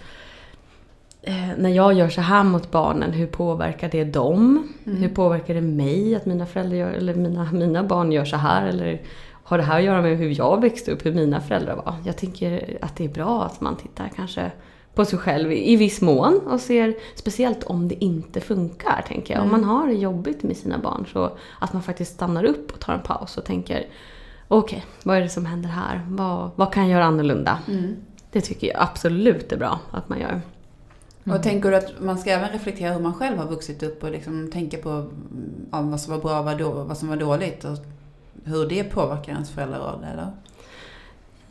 eh, 1.22 1.48
när 1.58 1.70
jag 1.70 1.92
gör 1.92 2.08
så 2.08 2.20
här 2.20 2.44
mot 2.44 2.70
barnen, 2.70 3.12
hur 3.12 3.26
påverkar 3.26 3.88
det 3.88 4.04
dem? 4.04 4.68
Hur 4.84 5.08
påverkar 5.08 5.54
det 5.54 5.60
mig 5.60 6.16
att 6.16 6.26
mina 6.26 6.46
föräldrar 6.46 6.76
gör, 6.76 6.90
eller 6.90 7.14
mina, 7.14 7.52
mina 7.52 7.82
barn 7.84 8.12
gör 8.12 8.24
så 8.24 8.36
här? 8.36 8.66
Eller 8.66 9.00
har 9.42 9.58
det 9.58 9.64
här 9.64 9.78
att 9.78 9.84
göra 9.84 10.02
med 10.02 10.18
hur 10.18 10.38
jag 10.38 10.60
växte 10.60 10.90
upp, 10.90 11.06
hur 11.06 11.12
mina 11.12 11.40
föräldrar 11.40 11.76
var? 11.76 11.94
Jag 12.04 12.16
tänker 12.16 12.78
att 12.80 12.96
det 12.96 13.04
är 13.04 13.08
bra 13.08 13.44
att 13.44 13.60
man 13.60 13.76
tittar 13.76 14.10
kanske 14.16 14.50
på 14.96 15.04
sig 15.04 15.18
själv 15.18 15.52
i 15.52 15.76
viss 15.76 16.00
mån 16.00 16.40
och 16.46 16.60
ser, 16.60 16.94
speciellt 17.14 17.64
om 17.64 17.88
det 17.88 18.04
inte 18.04 18.40
funkar, 18.40 19.04
tänker 19.08 19.34
jag. 19.34 19.42
Om 19.42 19.50
man 19.50 19.64
har 19.64 19.86
det 19.86 19.94
jobbigt 19.94 20.42
med 20.42 20.56
sina 20.56 20.78
barn 20.78 21.06
så 21.12 21.36
att 21.58 21.72
man 21.72 21.82
faktiskt 21.82 22.14
stannar 22.14 22.44
upp 22.44 22.72
och 22.72 22.80
tar 22.80 22.94
en 22.94 23.02
paus 23.02 23.38
och 23.38 23.44
tänker 23.44 23.86
okej, 24.48 24.84
vad 25.02 25.16
är 25.16 25.20
det 25.20 25.28
som 25.28 25.46
händer 25.46 25.68
här? 25.68 26.06
Vad, 26.08 26.50
vad 26.56 26.72
kan 26.72 26.82
jag 26.82 26.92
göra 26.92 27.04
annorlunda? 27.04 27.58
Mm. 27.68 27.96
Det 28.32 28.40
tycker 28.40 28.66
jag 28.66 28.76
absolut 28.80 29.52
är 29.52 29.56
bra 29.56 29.80
att 29.90 30.08
man 30.08 30.20
gör. 30.20 30.40
Och 31.24 31.42
tänker 31.42 31.70
du 31.70 31.76
att 31.76 32.00
man 32.00 32.18
ska 32.18 32.30
även 32.30 32.50
reflektera 32.50 32.92
hur 32.92 33.00
man 33.00 33.14
själv 33.14 33.38
har 33.38 33.46
vuxit 33.46 33.82
upp 33.82 34.04
och 34.04 34.10
liksom 34.10 34.50
tänka 34.52 34.78
på 34.78 34.90
mm, 34.90 35.10
ja, 35.72 35.82
vad 35.82 36.00
som 36.00 36.12
var 36.12 36.20
bra 36.20 36.38
och 36.38 36.74
vad, 36.74 36.86
vad 36.86 36.98
som 36.98 37.08
var 37.08 37.16
dåligt 37.16 37.64
och 37.64 37.78
hur 38.44 38.68
det 38.68 38.84
påverkar 38.84 39.32
ens 39.32 39.50
föräldraroll, 39.50 40.04
eller? 40.12 40.30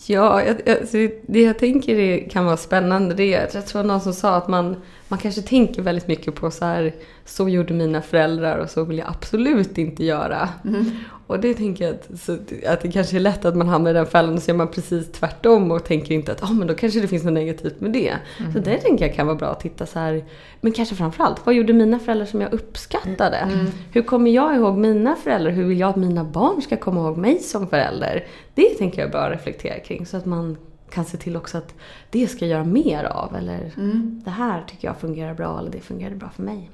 Ja, 0.07 0.43
jag, 0.43 0.61
jag, 0.65 1.11
det 1.27 1.41
jag 1.41 1.59
tänker 1.59 1.99
är, 1.99 2.29
kan 2.29 2.45
vara 2.45 2.57
spännande 2.57 3.15
det 3.15 3.33
är 3.33 3.45
att 3.45 3.53
jag 3.53 3.65
tror 3.65 3.83
någon 3.83 4.01
som 4.01 4.13
sa 4.13 4.35
att 4.35 4.47
man, 4.47 4.75
man 5.07 5.19
kanske 5.19 5.41
tänker 5.41 5.81
väldigt 5.81 6.07
mycket 6.07 6.35
på 6.35 6.51
så 6.51 6.65
här, 6.65 6.93
så 7.25 7.49
gjorde 7.49 7.73
mina 7.73 8.01
föräldrar 8.01 8.57
och 8.57 8.69
så 8.69 8.83
vill 8.83 8.97
jag 8.97 9.07
absolut 9.07 9.77
inte 9.77 10.03
göra. 10.03 10.49
Mm. 10.65 10.91
Och 11.27 11.39
det 11.39 11.53
tänker 11.53 11.85
jag 11.85 11.95
att, 11.95 12.19
så, 12.19 12.37
att 12.67 12.81
det 12.81 12.91
kanske 12.91 13.17
är 13.17 13.19
lätt 13.19 13.45
att 13.45 13.55
man 13.55 13.67
hamnar 13.69 13.91
i 13.91 13.93
den 13.93 14.05
fällan 14.05 14.33
och 14.33 14.41
så 14.41 14.51
gör 14.51 14.57
man 14.57 14.67
precis 14.67 15.11
tvärtom 15.11 15.71
och 15.71 15.83
tänker 15.83 16.15
inte 16.15 16.31
att 16.31 16.43
ah, 16.43 16.53
men 16.53 16.67
då 16.67 16.73
kanske 16.73 16.99
det 16.99 17.07
finns 17.07 17.23
något 17.23 17.33
negativt 17.33 17.81
med 17.81 17.91
det. 17.91 18.13
Så 18.53 18.59
det 18.59 18.77
tänker 18.77 19.05
jag 19.07 19.15
kan 19.15 19.27
vara 19.27 19.37
bra 19.37 19.47
att 19.47 19.59
titta 19.59 19.85
så 19.85 19.99
här, 19.99 20.23
men 20.61 20.71
kanske 20.71 20.95
framförallt, 20.95 21.45
vad 21.45 21.55
gjorde 21.55 21.73
mina 21.73 21.99
föräldrar 21.99 22.25
som 22.25 22.41
jag 22.41 22.53
uppskattade? 22.53 23.49
Hur 23.91 24.01
kommer 24.01 24.31
jag 24.31 24.55
ihåg 24.55 24.77
mina 24.77 25.15
föräldrar? 25.15 25.51
Hur 25.51 25.63
vill 25.63 25.79
jag 25.79 25.89
att 25.89 25.95
mina 25.95 26.23
barn 26.23 26.61
ska 26.61 26.77
komma 26.77 26.99
ihåg 27.01 27.17
mig 27.17 27.39
som 27.39 27.67
förälder? 27.67 28.25
Det 28.53 28.69
tänker 28.69 28.99
jag 28.99 29.07
är 29.07 29.11
bra 29.11 29.21
att 29.21 29.31
reflektera 29.31 29.79
kring 29.79 30.05
så 30.05 30.17
att 30.17 30.25
man 30.25 30.57
kan 30.89 31.05
se 31.05 31.17
till 31.17 31.37
också 31.37 31.57
att 31.57 31.73
det 32.09 32.27
ska 32.27 32.45
jag 32.45 32.49
göra 32.51 32.63
mer 32.63 33.03
av. 33.03 33.35
Eller 33.35 33.71
Mm. 33.77 34.21
det 34.25 34.31
här 34.31 34.63
tycker 34.67 34.87
jag 34.87 34.97
fungerar 34.97 35.33
bra 35.33 35.59
eller 35.59 35.71
det 35.71 35.79
fungerade 35.81 36.15
bra 36.15 36.29
för 36.29 36.43
mig. 36.43 36.69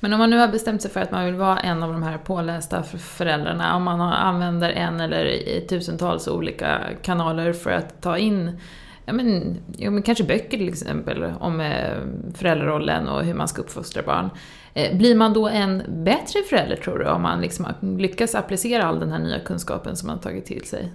Men 0.00 0.12
om 0.12 0.18
man 0.18 0.30
nu 0.30 0.38
har 0.38 0.48
bestämt 0.48 0.82
sig 0.82 0.90
för 0.90 1.00
att 1.00 1.10
man 1.10 1.24
vill 1.24 1.34
vara 1.34 1.58
en 1.58 1.82
av 1.82 1.92
de 1.92 2.02
här 2.02 2.18
pålästa 2.18 2.82
föräldrarna, 2.82 3.76
om 3.76 3.82
man 3.82 4.00
använder 4.00 4.70
en 4.70 5.00
eller 5.00 5.60
tusentals 5.68 6.28
olika 6.28 6.80
kanaler 7.02 7.52
för 7.52 7.70
att 7.70 8.02
ta 8.02 8.18
in 8.18 8.60
ja 9.10 9.12
men, 9.12 9.56
ja, 9.76 9.90
men 9.90 10.02
kanske 10.02 10.24
böcker 10.24 10.58
till 10.58 10.68
exempel 10.68 11.32
om 11.40 11.60
eh, 11.60 11.96
föräldrarollen 12.34 13.08
och 13.08 13.24
hur 13.24 13.34
man 13.34 13.48
ska 13.48 13.62
uppfostra 13.62 14.02
barn. 14.02 14.30
Eh, 14.74 14.96
blir 14.96 15.14
man 15.14 15.32
då 15.32 15.48
en 15.48 15.82
bättre 15.88 16.42
förälder 16.50 16.76
tror 16.76 16.98
du, 16.98 17.06
om 17.06 17.22
man 17.22 17.40
liksom 17.40 17.64
har 17.64 17.98
lyckats 17.98 18.34
applicera 18.34 18.84
all 18.84 19.00
den 19.00 19.12
här 19.12 19.18
nya 19.18 19.38
kunskapen 19.38 19.96
som 19.96 20.06
man 20.06 20.16
har 20.16 20.22
tagit 20.22 20.46
till 20.46 20.64
sig? 20.64 20.92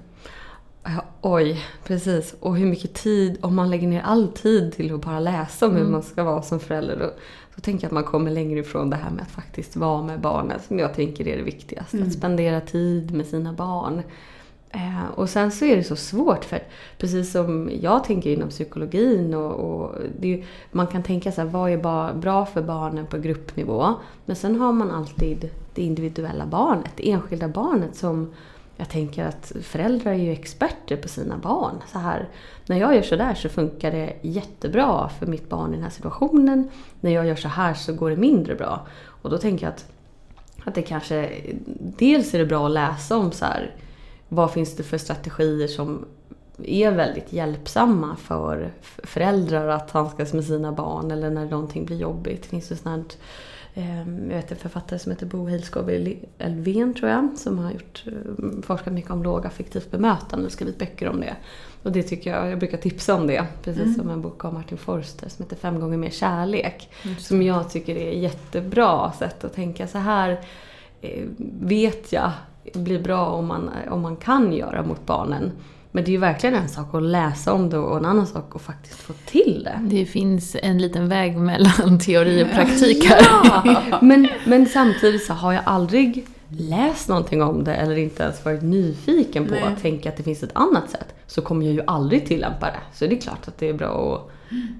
Ja, 0.84 1.06
oj, 1.22 1.66
precis. 1.84 2.36
Och 2.40 2.57
hur 2.57 2.66
mycket 2.66 2.94
tid, 2.94 3.38
om 3.42 3.56
man 3.56 3.69
lägger 3.69 3.88
ner 3.88 4.02
all 4.02 4.28
tid 4.28 4.74
till 4.74 4.94
att 4.94 5.02
bara 5.02 5.19
läsa 5.19 5.66
om 5.66 5.75
hur 5.75 5.86
man 5.86 6.04
ska 6.04 6.24
vara 6.24 6.42
som 6.42 6.60
förälder, 6.60 6.98
då, 7.00 7.13
då 7.56 7.62
tänker 7.62 7.84
jag 7.84 7.90
att 7.90 7.94
man 7.94 8.04
kommer 8.04 8.31
längre 8.31 8.60
ifrån 8.60 8.90
det 8.90 8.96
här 8.96 9.12
med 9.12 9.22
att 9.22 9.31
faktiskt 9.31 9.76
vara 9.76 10.04
med 10.04 10.19
barnet, 10.19 10.64
som 10.68 10.80
jag 10.80 10.94
tänker 10.94 11.28
är 11.28 11.38
det 11.38 11.44
viktigaste. 11.44 12.04
Att 12.04 12.14
spendera 12.14 12.62
tid 12.62 13.14
med 13.14 13.26
sina 13.26 13.54
barn. 13.54 14.02
Eh, 14.69 15.06
och 15.16 15.30
sen 15.30 15.52
så 15.52 15.66
är 15.66 15.76
det 15.76 15.83
så 15.83 15.95
svårt, 15.95 16.45
för 16.45 16.59
precis 16.97 17.31
som 17.31 17.69
jag 17.81 18.04
tänker 18.04 18.30
inom 18.30 18.50
psykologin, 18.50 19.33
och, 19.33 19.54
och 19.54 19.95
ju- 20.21 20.44
man 20.71 20.88
kan 20.88 21.04
tänka 21.04 21.31
så 21.31 21.42
här, 21.42 21.47
vad 21.47 21.71
är 21.71 22.14
bra 22.14 22.45
för 22.45 22.62
barnen 22.62 23.06
på 23.06 23.18
gruppnivå? 23.18 23.94
Men 24.26 24.35
sen 24.35 24.59
har 24.59 24.71
man 24.71 24.92
alltid 24.92 25.50
det 25.76 25.81
individuella 25.81 26.45
barnet, 26.45 26.92
det 26.95 27.12
enskilda 27.12 27.47
barnet 27.47 27.95
som 27.95 28.33
jag 28.78 28.90
tänker 28.90 29.26
att 29.26 29.52
föräldrar 29.62 30.12
är 30.12 30.18
ju 30.18 30.32
experter 30.32 30.98
på 30.98 31.08
sina 31.08 31.38
barn. 31.38 31.76
Så 31.92 32.00
här, 32.00 32.30
när 32.66 32.78
jag 32.78 32.96
gör 32.96 33.02
så 33.02 33.16
där 33.16 33.36
så 33.36 33.50
funkar 33.50 33.92
det 33.92 34.14
jättebra 34.22 35.10
för 35.20 35.26
mitt 35.26 35.50
barn 35.50 35.70
i 35.70 35.76
den 35.76 35.84
här 35.84 35.90
situationen. 35.90 36.70
När 37.02 37.12
jag 37.12 37.28
gör 37.28 37.36
så 37.36 37.48
här 37.48 37.74
så 37.74 37.94
går 37.94 38.10
det 38.10 38.16
mindre 38.16 38.56
bra. 38.56 38.88
Och 39.22 39.30
då 39.30 39.38
tänker 39.38 39.66
jag 39.66 39.74
att, 39.74 39.86
att 40.64 40.76
det 40.76 40.82
kanske... 40.82 41.32
Dels 41.78 42.34
är 42.34 42.40
det 42.40 42.46
bra 42.46 42.66
att 42.66 42.72
läsa 42.72 43.18
om 43.18 43.32
så 43.32 43.46
här, 43.46 43.76
vad 44.30 44.52
finns 44.52 44.76
det 44.76 44.84
för 44.84 44.98
strategier 44.98 45.68
som 45.68 46.06
är 46.64 46.92
väldigt 46.92 47.34
hjälpsamma 47.34 48.16
för 48.16 48.74
föräldrar 49.04 49.68
att 49.68 49.92
handskas 49.92 50.34
med 50.34 50.46
sina 50.46 50.72
barn 50.72 51.12
eller 51.12 51.30
när 51.30 51.46
någonting 51.46 51.86
blir 51.86 51.98
jobbigt. 51.98 52.44
Det 52.44 52.50
finns 52.50 52.72
ju 52.72 52.76
sånt 52.76 53.12
här, 53.12 53.20
jag 53.78 54.36
vet 54.36 54.52
en 54.52 54.58
författare 54.58 55.00
som 55.00 55.12
heter 55.12 55.26
Bo 55.26 55.48
Heilskov 55.48 55.90
Elfven 56.38 56.94
tror 56.94 57.10
jag, 57.10 57.30
som 57.36 57.60
har 57.60 57.72
gjort, 57.72 58.04
eh, 58.08 58.62
forskat 58.62 58.94
mycket 58.94 59.12
om 59.12 59.24
lågaffektivt 59.24 59.92
bemötande 59.92 60.46
och 60.46 60.52
skrivit 60.52 60.80
böcker 60.80 61.10
om 61.10 61.20
det. 61.20 61.36
Och 61.84 61.92
det 61.92 62.04
tycker 62.04 62.32
jag, 62.32 62.52
jag 62.52 62.60
brukar 62.60 62.78
tipsa 62.78 63.16
om 63.16 63.28
det, 63.28 63.46
precis 63.64 63.96
som 63.96 64.10
en 64.10 64.22
bok 64.22 64.46
av 64.46 64.54
Martin 64.54 64.78
Forster 64.78 65.30
som 65.30 65.46
heter 65.46 65.56
Fem 65.56 65.80
gånger 65.80 65.98
mer 65.98 66.10
kärlek. 66.10 66.90
Som 67.20 67.42
jag 67.42 67.70
tycker 67.70 67.96
är 67.96 68.12
ett 68.12 68.22
jättebra 68.22 69.12
sätt 69.12 69.44
att 69.44 69.54
tänka 69.54 69.88
så 69.88 69.98
här 69.98 70.40
eh, 71.02 71.26
vet 71.60 72.14
jag 72.14 72.32
blir 72.74 73.00
bra 73.00 73.26
om 73.26 73.46
man, 73.48 73.70
om 73.90 74.02
man 74.02 74.16
kan 74.16 74.54
göra 74.54 74.84
mot 74.84 75.06
barnen. 75.06 75.52
Men 75.95 76.04
det 76.04 76.09
är 76.09 76.14
ju 76.14 76.18
verkligen 76.18 76.56
en 76.56 76.69
sak 76.69 76.95
att 76.95 77.04
läsa 77.04 77.54
om 77.54 77.69
det 77.69 77.78
och 77.78 77.97
en 77.97 78.06
annan 78.06 78.28
sak 78.28 78.56
att 78.56 78.61
faktiskt 78.61 78.99
få 78.99 79.14
till 79.25 79.64
det. 79.64 79.80
Det 79.81 80.06
finns 80.06 80.56
en 80.61 80.78
liten 80.78 81.09
väg 81.09 81.37
mellan 81.37 81.99
teori 82.06 82.44
och 82.44 82.52
praktik 82.52 83.06
här. 83.06 83.21
Ja, 83.21 83.99
men, 84.02 84.28
men 84.45 84.66
samtidigt 84.66 85.25
så 85.25 85.33
har 85.33 85.54
jag 85.54 85.64
aldrig 85.66 86.28
läst 86.47 87.09
någonting 87.09 87.44
om 87.44 87.64
det 87.64 87.75
eller 87.75 87.97
inte 87.97 88.23
ens 88.23 88.45
varit 88.45 88.64
nyfiken 88.64 89.45
på 89.45 89.52
Nej. 89.52 89.64
att 89.64 89.81
tänka 89.81 90.09
att 90.09 90.18
det 90.18 90.23
finns 90.23 90.44
ett 90.44 90.56
annat 90.56 90.90
sätt. 90.90 91.16
så 91.28 91.42
kommer 91.42 91.66
jag 91.66 91.73
ju 91.73 91.81
aldrig 91.87 92.25
tillämpa 92.25 92.66
det. 92.66 92.80
Så 92.94 93.07
det 93.07 93.16
är 93.16 93.21
klart 93.21 93.47
att 93.47 93.57
det 93.57 93.69
är 93.69 93.73
bra 93.73 94.16
att 94.16 94.31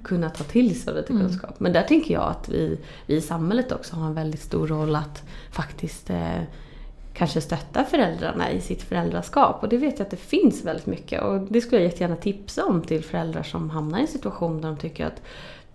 kunna 0.04 0.30
ta 0.30 0.44
till 0.44 0.82
sig 0.82 0.94
lite 0.94 1.08
kunskap. 1.08 1.56
Men 1.58 1.74
där 1.74 1.84
tänker 1.84 2.14
jag 2.14 2.24
att 2.24 2.50
vi, 2.50 2.78
vi 3.06 3.16
i 3.16 3.22
samhället 3.22 3.72
också 3.72 3.96
har 3.96 4.08
en 4.08 4.14
väldigt 4.14 4.42
stor 4.42 4.68
roll 4.68 4.96
att 4.96 5.24
faktiskt 5.52 6.10
eh, 6.10 6.42
kanske 7.18 7.42
stötta 7.42 7.84
föräldrarna 7.84 8.52
i 8.52 8.62
sitt 8.62 8.82
föräldraskap. 8.82 9.64
Och 9.64 9.70
det 9.70 9.78
vet 9.78 10.00
jag 10.00 10.06
att 10.06 10.12
det 10.12 10.18
finns 10.18 10.66
väldigt 10.66 10.86
mycket. 10.86 11.24
Och 11.24 11.40
det 11.40 11.62
skulle 11.62 11.82
jag 11.82 11.92
jättegärna 11.92 12.16
tipsa 12.16 12.66
om 12.66 12.82
till 12.82 13.04
föräldrar 13.04 13.44
som 13.44 13.70
hamnar 13.70 14.00
i 14.00 14.02
en 14.02 14.08
situation 14.08 14.62
där 14.62 14.68
de 14.68 14.78
tycker 14.78 15.06
att 15.06 15.22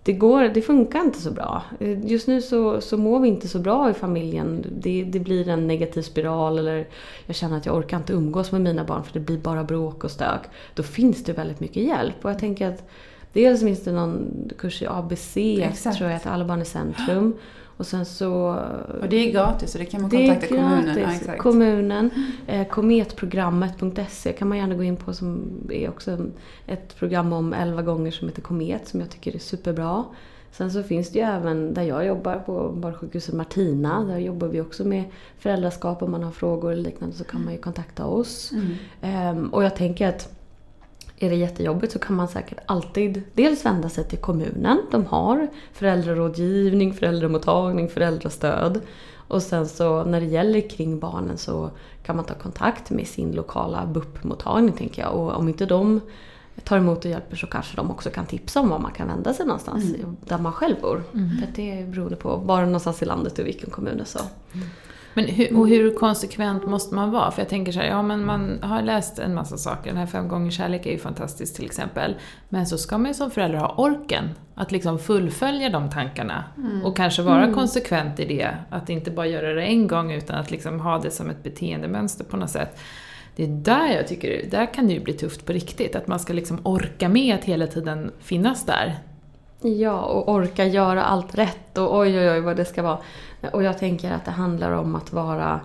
det, 0.03 0.13
går, 0.13 0.43
det 0.43 0.63
funkar 0.63 1.01
inte 1.01 1.21
så 1.21 1.31
bra. 1.31 1.63
Just 2.05 2.29
nu 2.29 2.43
så, 2.43 2.81
så 2.81 2.97
mår 2.97 3.21
vi 3.21 3.29
inte 3.29 3.49
så 3.49 3.59
bra 3.59 3.91
i 3.91 3.95
familjen. 3.95 4.65
Det, 4.79 5.05
det 5.05 5.21
blir 5.21 5.49
en 5.49 5.67
negativ 5.67 6.03
spiral 6.03 6.59
eller 6.59 6.89
jag 7.27 7.37
känner 7.37 7.57
att 7.57 7.67
jag 7.67 7.77
orkar 7.77 7.97
inte 7.97 8.13
umgås 8.13 8.53
med 8.53 8.61
mina 8.61 8.85
barn 8.85 9.05
för 9.05 9.13
det 9.13 9.21
blir 9.21 9.39
bara 9.39 9.65
bråk 9.65 10.05
och 10.05 10.11
stök. 10.11 10.41
Då 10.75 10.83
finns 10.83 11.25
det 11.25 11.33
väldigt 11.33 11.61
mycket 11.61 11.83
hjälp. 11.83 12.25
Och 12.25 12.31
jag 12.31 12.39
tänker 12.39 12.69
att 12.69 12.89
dels 13.33 13.61
finns 13.61 13.85
det 13.85 13.93
någon 13.93 14.31
kurs 14.59 14.83
i 14.83 14.87
ABC, 14.87 15.37
Exakt. 15.37 15.99
tror 15.99 16.11
jag, 16.11 16.17
att 16.17 16.27
alla 16.27 16.45
barn 16.45 16.63
i 16.63 16.65
centrum. 16.65 17.35
Och 17.81 17.87
sen 17.87 18.07
så... 18.07 18.33
Och 19.01 19.09
det 19.09 19.17
är 19.17 19.33
gratis 19.33 19.73
så 19.73 19.79
det 19.79 19.85
kan 19.85 20.03
man 20.03 20.15
är 20.15 20.27
kontakta 20.27 20.47
kommunen. 20.57 20.99
Ja, 20.99 21.05
gratis. 21.05 21.29
Kommunen. 21.39 22.11
Eh, 22.47 22.69
kometprogrammet.se 22.69 24.33
kan 24.33 24.49
man 24.49 24.59
gärna 24.59 24.75
gå 24.75 24.83
in 24.83 24.97
på 24.97 25.13
som 25.13 25.43
är 25.71 25.89
också 25.89 26.19
ett 26.67 26.97
program 26.97 27.33
om 27.33 27.53
11 27.53 27.83
gånger 27.83 28.11
som 28.11 28.29
heter 28.29 28.43
Komet 28.43 28.89
som 28.89 29.01
jag 29.01 29.11
tycker 29.11 29.35
är 29.35 29.39
superbra. 29.39 30.05
Sen 30.53 30.71
så 30.71 30.83
finns 30.83 31.11
det 31.11 31.19
ju 31.19 31.25
även 31.25 31.75
där 31.75 31.83
jag 31.83 32.07
jobbar 32.07 32.39
på 32.39 32.69
barnsjukhuset 32.69 33.35
Martina. 33.35 34.05
Där 34.05 34.19
jobbar 34.19 34.49
vi 34.49 34.61
också 34.61 34.85
med 34.85 35.05
föräldraskap. 35.39 36.03
Om 36.03 36.11
man 36.11 36.23
har 36.23 36.31
frågor 36.31 36.73
eller 36.73 36.83
liknande 36.83 37.17
så 37.17 37.25
kan 37.25 37.45
man 37.45 37.53
ju 37.53 37.59
kontakta 37.59 38.07
oss. 38.07 38.53
Mm. 38.53 38.75
Ehm, 39.01 39.49
och 39.49 39.65
jag 39.65 39.77
tänker 39.77 40.09
att 40.09 40.40
är 41.21 41.31
det 41.31 41.37
jättejobbigt 41.37 41.93
så 41.93 41.99
kan 41.99 42.17
man 42.17 42.29
säkert 42.29 42.59
alltid 42.67 43.23
dels 43.35 43.65
vända 43.65 43.89
sig 43.89 44.05
till 44.05 44.19
kommunen. 44.19 44.79
De 44.91 45.07
har 45.07 45.49
föräldrarådgivning, 45.73 46.95
föräldramottagning, 46.95 47.89
föräldrastöd. 47.89 48.81
Och 49.15 49.43
sen 49.43 49.69
så 49.69 50.05
när 50.05 50.21
det 50.21 50.27
gäller 50.27 50.69
kring 50.69 50.99
barnen 50.99 51.39
så 51.39 51.71
kan 52.03 52.17
man 52.17 52.25
ta 52.25 52.35
kontakt 52.35 52.91
med 52.91 53.07
sin 53.07 53.33
lokala 53.33 53.87
BUP-mottagning 53.87 54.73
tänker 54.73 55.03
jag. 55.03 55.15
Och 55.15 55.37
om 55.37 55.49
inte 55.49 55.67
de 55.67 56.01
tar 56.65 56.77
emot 56.77 57.05
och 57.05 57.11
hjälper 57.11 57.37
så 57.37 57.47
kanske 57.47 57.77
de 57.77 57.91
också 57.91 58.11
kan 58.11 58.27
tipsa 58.27 58.61
om 58.61 58.69
var 58.69 58.79
man 58.79 58.93
kan 58.93 59.09
vända 59.09 59.35
sig 59.35 59.47
någonstans 59.47 59.85
där 60.27 60.39
man 60.39 60.53
själv 60.53 60.77
bor. 60.81 61.03
För 61.13 61.49
att 61.49 61.55
det 61.55 61.81
är 61.81 61.87
beroende 61.87 62.17
på 62.17 62.37
var 62.37 62.63
någonstans 62.63 63.03
i 63.03 63.05
landet 63.05 63.39
och 63.39 63.47
vilken 63.47 63.71
kommun 63.71 63.97
det 63.97 64.03
är 64.03 64.05
så. 64.05 64.21
Men 65.15 65.25
hur, 65.25 65.59
och 65.59 65.69
hur 65.69 65.95
konsekvent 65.95 66.67
måste 66.67 66.95
man 66.95 67.11
vara? 67.11 67.31
För 67.31 67.43
jag 67.43 67.49
tänker 67.49 67.73
så 67.73 67.81
här, 67.81 67.87
ja 67.87 68.03
men 68.03 68.25
man 68.25 68.59
har 68.63 68.83
läst 68.83 69.19
en 69.19 69.35
massa 69.35 69.57
saker. 69.57 69.91
Den 69.91 69.99
här 69.99 70.07
fem 70.07 70.29
gånger 70.29 70.51
kärlek 70.51 70.87
är 70.87 70.91
ju 70.91 70.99
fantastisk 70.99 71.57
till 71.57 71.65
exempel. 71.65 72.15
Men 72.49 72.67
så 72.67 72.79
ska 72.79 72.99
man 72.99 73.07
ju 73.07 73.15
som 73.15 73.31
förälder 73.31 73.59
ha 73.59 73.75
orken 73.77 74.31
att 74.55 74.73
liksom 74.73 74.99
fullfölja 74.99 75.71
de 75.71 75.91
tankarna. 75.91 76.45
Och 76.85 76.97
kanske 76.97 77.23
vara 77.23 77.53
konsekvent 77.53 78.21
i 78.21 78.25
det. 78.25 78.55
Att 78.71 78.91
inte 78.91 79.11
bara 79.11 79.27
göra 79.27 79.55
det 79.55 79.63
en 79.63 79.87
gång 79.87 80.13
utan 80.13 80.37
att 80.37 80.51
liksom 80.51 80.81
ha 80.81 80.99
det 80.99 81.11
som 81.11 81.31
ett 81.31 81.43
beteendemönster 81.43 82.25
på 82.25 82.37
något 82.37 82.51
sätt. 82.51 82.79
Det 83.37 83.45
är 83.45 83.49
där 83.49 83.89
jag 83.89 84.09
tycker, 84.09 84.51
där 84.51 84.75
kan 84.75 84.87
det 84.87 84.93
ju 84.93 85.01
bli 85.01 85.13
tufft 85.13 85.47
på 85.47 85.53
riktigt. 85.53 85.97
Att 85.97 86.07
man 86.07 86.21
ska 86.21 86.33
liksom 86.33 86.59
orka 86.63 87.09
med 87.09 87.35
att 87.35 87.45
hela 87.45 87.67
tiden 87.67 88.13
finnas 88.21 88.67
där. 88.67 88.99
Ja, 89.63 90.01
och 90.01 90.29
orka 90.29 90.65
göra 90.67 91.05
allt 91.05 91.35
rätt 91.35 91.79
och 91.79 91.99
oj 91.99 92.19
oj 92.19 92.31
oj 92.31 92.41
vad 92.41 92.57
det 92.57 92.65
ska 92.65 92.83
vara. 92.83 92.99
Och 93.53 93.63
jag 93.63 93.79
tänker 93.79 94.13
att 94.13 94.25
det 94.25 94.31
handlar 94.31 94.73
om 94.73 94.95
att 94.95 95.13
vara 95.13 95.61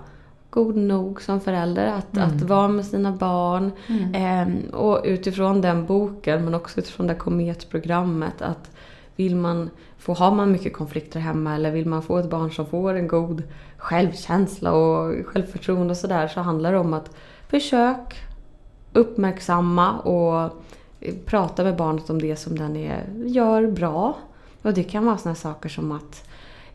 god 0.50 0.76
nog 0.76 1.22
som 1.22 1.42
förälder, 1.42 1.88
att, 1.88 2.18
att 2.18 2.42
vara 2.42 2.68
med 2.68 2.86
sina 2.86 3.12
barn. 3.12 3.72
Ehm, 4.14 4.58
och 4.74 5.02
utifrån 5.04 5.62
den 5.62 5.86
boken, 5.86 6.46
men 6.46 6.56
också 6.56 6.80
utifrån 6.80 7.08
det 7.08 7.16
kometprogrammet, 7.16 8.42
att 8.42 8.72
vill 9.16 9.36
man 9.36 9.70
få, 9.98 10.14
har 10.14 10.32
man 10.32 10.52
mycket 10.52 10.74
konflikter 10.74 11.20
hemma 11.20 11.56
eller 11.56 11.72
vill 11.72 11.88
man 11.88 12.02
få 12.02 12.18
ett 12.18 12.30
barn 12.30 12.52
som 12.52 12.66
får 12.66 12.94
en 12.94 13.08
god 13.08 13.44
självkänsla 13.78 14.72
och 14.72 15.26
självförtroende 15.26 15.92
och 15.92 15.98
sådär, 15.98 16.28
så 16.28 16.40
handlar 16.42 16.72
det 16.72 16.80
om 16.80 16.94
att 16.94 17.16
försök 17.48 18.24
uppmärksamma 18.94 20.00
och 20.00 20.65
prata 21.26 21.64
med 21.64 21.76
barnet 21.76 22.10
om 22.10 22.22
det 22.22 22.36
som 22.36 22.58
den 22.58 22.76
är, 22.76 23.04
gör 23.26 23.68
bra. 23.68 24.18
Och 24.62 24.74
det 24.74 24.84
kan 24.84 25.06
vara 25.06 25.18
såna 25.18 25.36
saker 25.36 25.70
som 25.70 25.92
att 25.92 26.28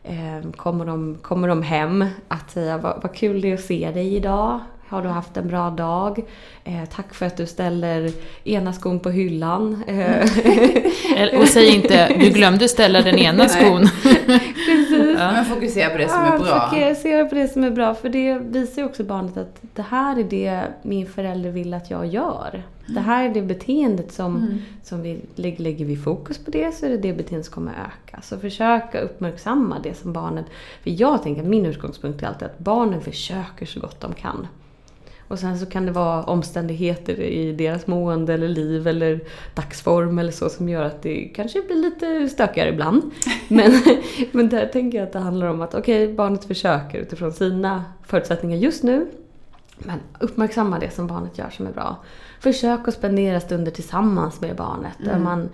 eh, 0.03 0.51
kommer, 0.55 0.85
de, 0.85 1.17
kommer 1.21 1.47
de 1.47 1.63
hem 1.63 2.05
att 2.27 2.51
säga 2.51 2.77
vad, 2.77 3.01
vad 3.01 3.15
kul 3.15 3.41
det 3.41 3.49
är 3.49 3.53
att 3.53 3.59
se 3.61 3.91
dig 3.93 4.15
idag. 4.15 4.59
Har 4.87 5.01
du 5.01 5.09
haft 5.09 5.37
en 5.37 5.47
bra 5.47 5.69
dag? 5.69 6.23
Eh, 6.63 6.83
tack 6.95 7.13
för 7.13 7.25
att 7.25 7.37
du 7.37 7.45
ställer 7.45 8.11
ena 8.43 8.73
skon 8.73 8.99
på 8.99 9.09
hyllan. 9.09 9.83
Eller- 9.87 11.39
Och 11.39 11.47
säg 11.47 11.75
inte, 11.75 12.07
du 12.19 12.29
glömde 12.29 12.67
ställa 12.69 13.01
den 13.01 13.17
ena 13.17 13.49
skon. 13.49 13.81
precis. 15.17 15.33
Men 15.33 15.45
fokusera 15.45 15.89
på 15.89 15.97
det 15.97 16.09
som 16.09 16.21
är 16.21 16.31
Ja, 16.31 16.37
bra. 16.39 16.69
Fokusera 16.69 17.25
på 17.25 17.35
det 17.35 17.47
som 17.47 17.63
är 17.63 17.71
bra. 17.71 17.93
För 17.95 18.09
det 18.09 18.37
visar 18.37 18.81
ju 18.81 18.87
också 18.87 19.03
barnet 19.03 19.37
att 19.37 19.61
det 19.73 19.81
här 19.81 20.19
är 20.19 20.23
det 20.23 20.61
min 20.81 21.07
förälder 21.07 21.49
vill 21.49 21.73
att 21.73 21.89
jag 21.91 22.05
gör. 22.05 22.63
Det 22.87 22.99
här 22.99 23.29
är 23.29 23.33
det 23.33 23.41
beteendet 23.41 24.11
som, 24.11 24.35
Mm. 24.37 24.57
som 24.83 25.01
vi 25.01 25.21
lägger, 25.35 25.63
lägger 25.63 25.85
vi 25.85 25.97
fokus 25.97 26.37
på 26.45 26.51
det 26.51 26.75
så 26.75 26.85
är 26.85 26.89
det 26.89 26.97
det 26.97 27.13
beteendet 27.13 27.45
som 27.45 27.53
kommer 27.53 27.71
öka. 27.71 28.21
Så 28.21 28.37
försöka 28.39 28.99
uppmärksamma 28.99 29.75
det 29.83 29.93
som 29.93 30.13
barnet... 30.13 30.45
För 30.83 30.89
jag 31.01 31.23
tänker 31.23 31.41
att 31.41 31.47
min 31.47 31.65
utgångspunkt 31.65 32.23
är 32.23 32.27
alltid 32.27 32.45
att 32.45 32.59
barnen 32.59 33.01
försöker 33.01 33.65
så 33.65 33.79
gott 33.79 33.99
de 34.01 34.13
kan. 34.13 34.47
Och 35.31 35.39
sen 35.39 35.59
så 35.59 35.65
kan 35.65 35.85
det 35.85 35.91
vara 35.91 36.23
omständigheter 36.23 37.19
i 37.19 37.51
deras 37.51 37.87
mående 37.87 38.33
eller 38.33 38.47
liv 38.47 38.87
eller 38.87 39.19
dagsform 39.55 40.19
eller 40.19 40.31
så 40.31 40.49
som 40.49 40.69
gör 40.69 40.83
att 40.83 41.01
det 41.01 41.31
kanske 41.35 41.61
blir 41.61 41.75
lite 41.75 42.29
stökigare 42.29 42.69
ibland. 42.69 43.11
Men, 43.47 43.71
men 44.31 44.49
där 44.49 44.65
tänker 44.65 44.97
jag 44.97 45.07
att 45.07 45.13
det 45.13 45.19
handlar 45.19 45.47
om 45.47 45.61
att 45.61 45.75
okej, 45.75 46.13
barnet 46.13 46.45
försöker 46.45 46.99
utifrån 46.99 47.31
sina 47.31 47.83
förutsättningar 48.05 48.57
just 48.57 48.83
nu. 48.83 49.07
Men 49.77 49.99
uppmärksamma 50.19 50.79
det 50.79 50.89
som 50.89 51.07
barnet 51.07 51.37
gör 51.37 51.49
som 51.49 51.67
är 51.67 51.71
bra. 51.71 51.95
Försök 52.39 52.87
att 52.87 52.93
spendera 52.93 53.39
stunder 53.39 53.71
tillsammans 53.71 54.41
med 54.41 54.55
barnet. 54.55 54.93
Där 55.05 55.19
man 55.19 55.49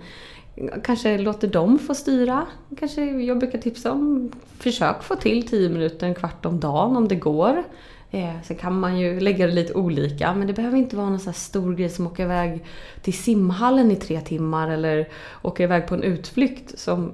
kanske 0.84 1.18
låter 1.18 1.48
dem 1.48 1.78
få 1.78 1.94
styra. 1.94 2.46
Kanske 2.78 3.04
jag 3.04 3.38
brukar 3.38 3.58
tipsa 3.58 3.92
om 3.92 4.32
försök 4.58 5.02
få 5.02 5.16
till 5.16 5.48
10 5.48 5.68
minuter, 5.68 6.06
en 6.06 6.14
kvart 6.14 6.46
om 6.46 6.60
dagen 6.60 6.96
om 6.96 7.08
det 7.08 7.16
går. 7.16 7.64
Eh, 8.10 8.42
sen 8.42 8.56
kan 8.56 8.80
man 8.80 8.98
ju 8.98 9.20
lägga 9.20 9.46
det 9.46 9.52
lite 9.52 9.74
olika 9.74 10.34
men 10.34 10.46
det 10.46 10.52
behöver 10.52 10.78
inte 10.78 10.96
vara 10.96 11.08
någon 11.08 11.18
sån 11.18 11.32
stor 11.32 11.74
grej 11.74 11.88
som 11.88 12.06
åka 12.06 12.22
iväg 12.22 12.64
till 13.02 13.14
simhallen 13.14 13.90
i 13.90 13.96
tre 13.96 14.20
timmar 14.20 14.68
eller 14.68 15.08
åka 15.42 15.62
iväg 15.62 15.86
på 15.86 15.94
en 15.94 16.02
utflykt 16.02 16.78
som 16.78 17.12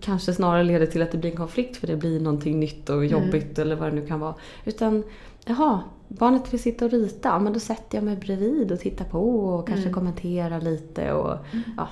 kanske 0.00 0.32
snarare 0.32 0.64
leder 0.64 0.86
till 0.86 1.02
att 1.02 1.12
det 1.12 1.18
blir 1.18 1.30
en 1.30 1.36
konflikt 1.36 1.76
för 1.76 1.86
det 1.86 1.96
blir 1.96 2.20
någonting 2.20 2.60
nytt 2.60 2.90
och 2.90 3.06
jobbigt 3.06 3.58
eller 3.58 3.76
vad 3.76 3.92
det 3.92 3.94
nu 4.00 4.06
kan 4.06 4.20
vara. 4.20 4.34
Utan, 4.64 5.02
jaha, 5.44 5.80
barnet 6.08 6.52
vill 6.52 6.62
sitta 6.62 6.84
och 6.84 6.90
rita, 6.90 7.38
men 7.38 7.52
då 7.52 7.60
sätter 7.60 7.98
jag 7.98 8.04
mig 8.04 8.16
bredvid 8.16 8.72
och 8.72 8.80
tittar 8.80 9.04
på 9.04 9.38
och 9.38 9.68
kanske 9.68 9.90
kommenterar 9.90 10.60
lite 10.60 11.12
och 11.12 11.38
ja, 11.76 11.88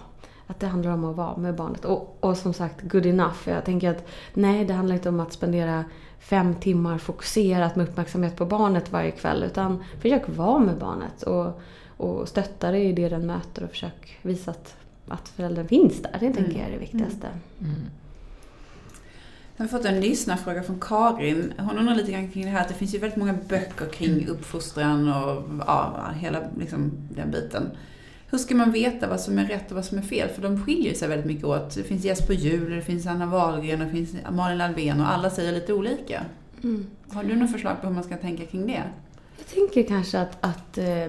att 0.47 0.61
det 0.61 0.67
handlar 0.67 0.91
om 0.93 1.05
att 1.05 1.17
vara 1.17 1.37
med 1.37 1.55
barnet. 1.55 1.85
Och, 1.85 2.17
och 2.21 2.37
som 2.37 2.53
sagt, 2.53 2.83
good 2.83 3.07
enough. 3.07 3.49
Jag 3.49 3.65
tänker 3.65 3.91
att 3.91 4.09
nej, 4.35 4.65
det 4.65 4.75
handlar 4.75 4.95
inte 4.95 5.09
om 5.09 5.21
att 5.21 5.33
spendera 5.33 5.85
fem 6.23 6.55
timmar 6.55 6.99
fokuserat 6.99 7.77
med 7.77 7.89
uppmärksamhet 7.89 8.37
på 8.37 8.47
barnet 8.47 8.93
varje 8.93 9.11
kväll. 9.11 9.43
Utan 9.43 9.85
försök 10.01 10.23
vara 10.27 10.59
med 10.59 10.79
barnet 10.79 11.23
och, 11.23 11.61
och 11.97 12.29
stötta 12.29 12.71
det 12.71 12.79
i 12.79 12.93
det 12.93 13.09
den 13.09 13.27
möter 13.27 13.65
och 13.65 13.71
försök 13.71 14.19
visa 14.23 14.51
att, 14.51 14.77
att 15.09 15.29
föräldern 15.29 15.69
finns 15.69 16.03
där. 16.03 16.17
Det 16.21 16.33
tänker 16.33 16.59
jag 16.59 16.69
är 16.69 16.73
det 16.73 16.79
viktigaste. 16.79 17.27
Jag 19.57 19.65
har 19.65 19.69
fått 19.69 19.85
en 19.85 20.01
lyssnarfråga 20.01 20.63
från 20.63 20.81
Karin. 20.81 21.53
Hon 21.59 21.79
undrar 21.79 21.95
lite 21.95 22.13
grann 22.13 22.31
kring 22.31 22.45
det 22.45 22.51
här 22.51 22.61
att 22.61 22.69
det 22.69 22.75
finns 22.75 22.95
ju 22.95 22.99
väldigt 22.99 23.19
många 23.19 23.35
böcker 23.49 23.87
kring 23.87 24.29
uppfostran 24.29 25.13
och 25.13 25.43
ja, 25.67 26.11
hela 26.17 26.41
liksom, 26.59 26.93
den 27.11 27.31
biten. 27.31 27.71
Hur 28.33 28.39
ska 28.39 28.55
man 28.55 28.73
veta 28.73 29.09
vad 29.09 29.21
som 29.21 29.39
är 29.39 29.45
rätt 29.45 29.71
och 29.71 29.77
vad 29.77 29.85
som 29.85 29.99
är 29.99 30.03
fel? 30.03 30.29
För 30.29 30.43
de 30.43 30.65
skiljer 30.65 30.95
sig 30.95 31.09
väldigt 31.09 31.27
mycket 31.27 31.45
åt. 31.45 31.75
Det 31.75 31.83
finns 31.83 32.05
Jesper 32.05 32.35
Juhl, 32.35 32.71
det 32.71 32.83
finns 32.83 33.07
Anna 33.07 33.27
Wahlgren, 33.27 33.81
det 33.81 33.91
finns 33.91 34.15
Malin 34.31 34.61
Alvén 34.61 35.01
och 35.01 35.09
alla 35.09 35.31
säger 35.31 35.53
lite 35.53 35.73
olika. 35.73 36.23
Mm. 36.63 36.87
Har 37.09 37.25
du 37.25 37.37
något 37.37 37.53
förslag 37.53 37.81
på 37.81 37.87
hur 37.87 37.95
man 37.95 38.05
ska 38.05 38.17
tänka 38.17 38.45
kring 38.47 38.67
det? 38.67 38.83
Jag 39.39 39.47
tänker 39.47 39.83
kanske 39.83 40.21
att, 40.21 40.37
att 40.41 40.79
eh, 40.79 41.09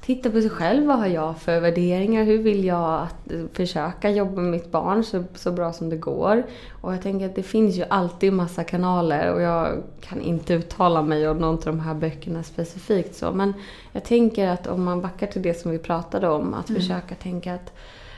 titta 0.00 0.30
på 0.30 0.40
sig 0.40 0.50
själv. 0.50 0.86
Vad 0.86 0.98
har 0.98 1.06
jag 1.06 1.38
för 1.38 1.60
värderingar? 1.60 2.24
Hur 2.24 2.38
vill 2.38 2.64
jag 2.64 3.02
att, 3.02 3.32
eh, 3.32 3.40
försöka 3.52 4.10
jobba 4.10 4.40
med 4.40 4.50
mitt 4.50 4.70
barn 4.70 5.04
så, 5.04 5.24
så 5.34 5.52
bra 5.52 5.72
som 5.72 5.90
det 5.90 5.96
går? 5.96 6.42
Och 6.80 6.92
jag 6.92 7.02
tänker 7.02 7.26
att 7.26 7.34
det 7.34 7.42
finns 7.42 7.76
ju 7.76 7.84
alltid 7.88 8.32
massa 8.32 8.64
kanaler 8.64 9.34
och 9.34 9.42
jag 9.42 9.82
kan 10.00 10.20
inte 10.20 10.54
uttala 10.54 11.02
mig 11.02 11.28
om 11.28 11.38
någon 11.38 11.54
av 11.54 11.64
de 11.64 11.80
här 11.80 11.94
böckerna 11.94 12.42
specifikt 12.42 13.14
så. 13.14 13.32
Men 13.32 13.54
jag 13.92 14.04
tänker 14.04 14.48
att 14.48 14.66
om 14.66 14.84
man 14.84 15.00
backar 15.00 15.26
till 15.26 15.42
det 15.42 15.54
som 15.54 15.70
vi 15.70 15.78
pratade 15.78 16.28
om, 16.28 16.54
att 16.54 16.66
försöka 16.66 17.14
tänka 17.14 17.54
att 17.54 17.72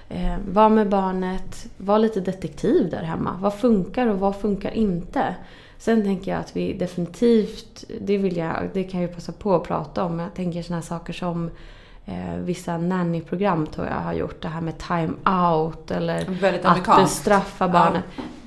eh, 0.08 0.36
vara 0.52 0.68
med 0.68 0.88
barnet, 0.88 1.66
var 1.76 1.98
lite 1.98 2.20
detektiv 2.20 2.90
där 2.90 3.02
hemma. 3.02 3.38
Vad 3.40 3.54
funkar 3.54 4.06
och 4.06 4.18
vad 4.18 4.36
funkar 4.36 4.70
inte? 4.70 5.34
Sen 5.78 6.02
tänker 6.02 6.30
jag 6.30 6.40
att 6.40 6.56
vi 6.56 6.73
definitivt, 6.73 7.85
det, 8.00 8.18
vill 8.18 8.37
jag, 8.37 8.71
det 8.75 8.85
kan 8.85 9.00
jag 9.00 9.09
ju 9.09 9.14
passa 9.14 9.33
på 9.33 9.54
att 9.54 9.62
prata 9.62 10.04
om, 10.04 10.18
jag 10.18 10.35
tänker 10.35 10.62
sådana 10.62 10.83
saker 10.83 11.12
som 11.12 11.50
eh, 12.04 12.37
vissa 12.37 12.78
nannyprogram 12.78 13.66
tror 13.66 13.87
jag 13.87 13.95
har 13.95 14.12
gjort. 14.12 14.42
Det 14.42 14.49
här 14.49 14.61
med 14.61 14.78
time 14.78 15.12
out 15.52 15.90
eller 15.90 16.21
att 16.62 16.87
bestraffa 17.02 17.68
barnen. 17.68 18.02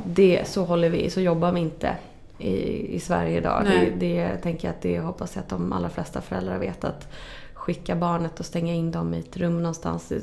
Det, 0.06 0.48
så 0.48 0.64
håller 0.64 0.90
vi, 0.90 1.10
så 1.10 1.22
jobbar 1.22 1.52
vi 1.52 1.60
inte 1.60 1.96
i, 2.38 2.96
i 2.96 3.00
Sverige 3.00 3.38
idag. 3.38 3.66
Det, 3.66 3.94
det 4.00 4.36
tänker 4.36 4.68
jag 4.68 4.76
att 4.76 4.82
det 4.82 5.00
hoppas 5.00 5.36
jag 5.36 5.44
att 5.44 5.50
de 5.50 5.74
allra 5.74 5.90
flesta 5.90 6.22
föräldrar 6.22 6.58
vet 6.58 6.84
att 6.84 7.08
skicka 7.54 7.96
barnet 7.96 8.40
och 8.40 8.46
stänga 8.46 8.74
in 8.74 8.92
dem 8.92 9.14
i 9.14 9.20
ett 9.20 9.38
rum 9.38 9.58
någonstans. 9.58 10.14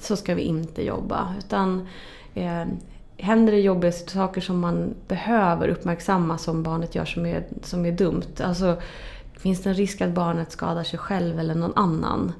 Så 0.00 0.16
ska 0.16 0.34
vi 0.34 0.42
inte 0.42 0.84
jobba. 0.84 1.34
Utan 1.38 1.88
eh, 2.34 2.64
händer 3.18 3.52
det 3.52 3.60
jobbiga 3.60 3.92
saker 3.92 4.40
som 4.40 4.60
man 4.60 4.94
behöver 5.08 5.68
uppmärksamma 5.68 6.38
som 6.38 6.62
barnet 6.62 6.94
gör 6.94 7.04
som 7.04 7.26
är, 7.26 7.44
som 7.62 7.86
är 7.86 7.92
dumt. 7.92 8.40
Alltså, 8.40 8.76
finns 9.32 9.62
det 9.62 9.70
en 9.70 9.74
risk 9.74 10.00
att 10.00 10.10
barnet 10.10 10.52
skadar 10.52 10.82
sig 10.82 10.98
själv 10.98 11.40
eller 11.40 11.54
någon 11.54 11.76
annan 11.76 12.32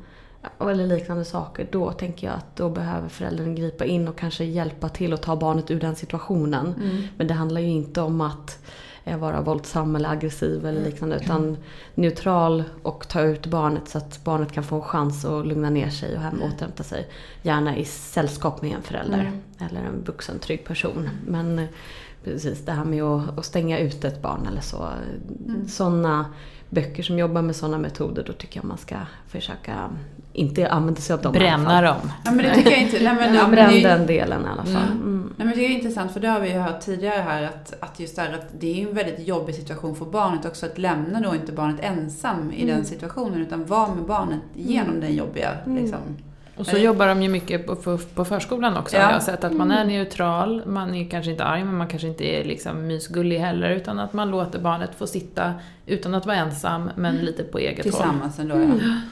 eller 0.61 0.87
liknande 0.87 1.25
saker, 1.25 1.68
då 1.71 1.92
tänker 1.92 2.26
jag 2.26 2.37
att 2.37 2.56
då 2.56 2.71
behöver 2.71 3.09
föräldern 3.09 3.54
gripa 3.54 3.85
in 3.85 4.09
och 4.09 4.18
kanske 4.18 4.45
hjälpa 4.45 4.88
till 4.88 5.12
att 5.12 5.23
ta 5.23 5.37
barnet 5.37 5.71
ur 5.71 5.80
den 5.80 5.97
situationen. 5.97 6.75
Mm. 6.83 7.02
Men 7.16 7.26
det 7.26 7.35
handlar 7.35 7.61
ju 7.61 7.68
inte 7.68 8.00
om 8.00 8.21
att 8.21 8.59
vara 9.14 9.40
våldsam 9.40 9.96
eller 9.96 10.08
aggressiv 10.08 10.66
eller 10.66 10.84
liknande 10.84 11.16
utan 11.16 11.56
neutral 11.94 12.64
och 12.82 13.08
ta 13.08 13.20
ut 13.20 13.46
barnet 13.46 13.88
så 13.88 13.98
att 13.98 14.25
barnet 14.25 14.52
kan 14.52 14.64
få 14.64 14.76
en 14.76 14.82
chans 14.82 15.25
att 15.25 15.46
lugna 15.46 15.70
ner 15.70 15.90
sig 15.90 16.16
och 16.16 16.22
hem 16.22 16.42
återhämta 16.42 16.82
sig. 16.82 17.08
Gärna 17.42 17.76
i 17.76 17.84
sällskap 17.84 18.62
med 18.62 18.76
en 18.76 18.82
förälder 18.82 19.20
Mm. 19.20 19.40
eller 19.70 19.80
en 19.80 20.04
vuxen 20.04 20.38
trygg 20.38 20.64
person. 20.64 21.08
Men 21.26 21.58
eh, 21.58 21.64
precis 22.25 22.64
det 22.64 22.72
här 22.72 22.84
med 22.84 23.02
att, 23.02 23.38
att 23.38 23.44
stänga 23.44 23.78
ut 23.78 24.04
ett 24.04 24.22
barn 24.22 24.46
eller 24.50 24.60
så. 24.60 24.88
Mm. 25.48 25.68
Sådana 25.68 26.26
böcker 26.70 27.02
som 27.02 27.18
jobbar 27.18 27.42
med 27.42 27.56
sådana 27.56 27.78
metoder 27.78 28.25
då 28.26 28.32
tycker 28.32 28.58
jag 28.60 28.64
man 28.64 28.78
ska 28.78 28.96
försöka 29.28 29.90
inte 30.32 30.68
använda 30.70 31.00
sig 31.00 31.14
av 31.14 31.22
dem. 31.22 31.32
Bränna 31.32 31.82
dem. 31.82 31.96
Ja 32.25 32.30
men 32.30 32.38
det 32.44 32.54
tycker 32.54 32.70
jag 32.70 32.82
inte. 32.82 33.02
Nej, 33.02 33.14
men, 33.14 33.34
ja, 33.34 33.40
Ja, 33.40 33.48
men 33.48 33.50
det 33.50 33.80
bränn 33.80 33.82
den 33.82 34.06
delen 34.06 34.42
i 34.42 34.48
alla 34.48 34.64
fall. 34.64 34.92
Mm. 34.92 35.15
Mm. 35.26 35.35
Nej, 35.38 35.47
men 35.47 35.56
det 35.56 35.66
är 35.66 35.71
intressant 35.71 36.12
för 36.12 36.21
det 36.21 36.28
har 36.28 36.40
vi 36.40 36.52
ju 36.52 36.59
hört 36.59 36.80
tidigare 36.80 37.21
här 37.21 37.42
att, 37.42 37.75
att 37.80 38.00
just 38.00 38.16
det 38.16 38.23
här 38.23 38.33
att 38.33 38.47
det 38.61 38.83
är 38.83 38.88
en 38.88 38.95
väldigt 38.95 39.26
jobbig 39.26 39.54
situation 39.54 39.97
för 39.97 40.04
barnet 40.04 40.45
också 40.45 40.66
att 40.66 40.78
lämna 40.78 41.21
då 41.21 41.35
inte 41.35 41.52
barnet 41.52 41.80
ensam 41.80 42.52
i 42.52 42.66
den 42.66 42.85
situationen 42.85 43.42
utan 43.42 43.66
vara 43.66 43.95
med 43.95 44.04
barnet 44.04 44.40
genom 44.54 45.00
den 45.00 45.14
jobbiga 45.14 45.50
liksom. 45.66 46.00
Och 46.56 46.66
så 46.66 46.76
jobbar 46.76 47.06
de 47.06 47.22
ju 47.22 47.28
mycket 47.28 47.66
på, 48.14 48.25
förskolan 48.25 48.76
också. 48.76 48.96
Ja. 48.96 49.02
Jag 49.02 49.08
har 49.08 49.20
sett 49.20 49.44
att 49.44 49.52
man 49.52 49.70
är 49.70 49.84
neutral, 49.84 50.62
man 50.66 50.94
är 50.94 51.10
kanske 51.10 51.30
inte 51.30 51.44
arg 51.44 51.64
men 51.64 51.76
man 51.76 51.88
kanske 51.88 52.08
inte 52.08 52.25
är 52.25 52.44
liksom 52.44 52.86
mysgullig 52.86 53.38
heller 53.38 53.70
utan 53.70 53.98
att 53.98 54.12
man 54.12 54.30
låter 54.30 54.58
barnet 54.58 54.90
få 54.98 55.06
sitta 55.06 55.54
utan 55.86 56.14
att 56.14 56.26
vara 56.26 56.36
ensam 56.36 56.90
men 56.96 57.16
lite 57.16 57.42
på 57.42 57.58
eget 57.58 57.84
håll. 57.84 57.92
Tillsammans 57.92 58.38
ändå 58.38 58.54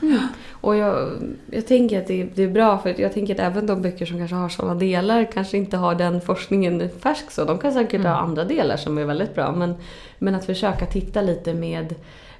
ja. 0.02 0.18
Och 0.50 0.76
jag, 0.76 1.10
jag 1.50 1.66
tänker 1.66 2.00
att 2.00 2.06
det, 2.06 2.28
det 2.34 2.42
är 2.42 2.50
bra 2.50 2.78
för 2.78 3.00
jag 3.00 3.12
tänker 3.12 3.34
att 3.34 3.40
även 3.40 3.66
de 3.66 3.82
böcker 3.82 4.06
som 4.06 4.18
kanske 4.18 4.36
har 4.36 4.48
sådana 4.48 4.74
delar 4.74 5.32
kanske 5.32 5.56
inte 5.56 5.76
har 5.76 5.94
den 5.94 6.20
forskningen 6.20 6.90
färsk 7.00 7.30
så. 7.30 7.44
De 7.44 7.58
kan 7.58 7.72
säkert 7.72 8.02
ha 8.02 8.16
andra 8.16 8.44
delar 8.44 8.76
som 8.76 8.98
är 8.98 9.04
väldigt 9.04 9.34
bra. 9.34 9.52
Men, 9.52 9.74
men 10.18 10.34
att 10.34 10.44
försöka 10.44 10.86
titta 10.86 11.22
lite 11.22 11.54
med 11.54 11.94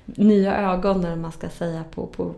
nya 0.05 0.73
ögon 0.73 1.01
när 1.01 1.17
man 1.17 1.33
ska 1.33 1.49
säga 1.49 1.85
på, 1.95 2.07
på, 2.07 2.35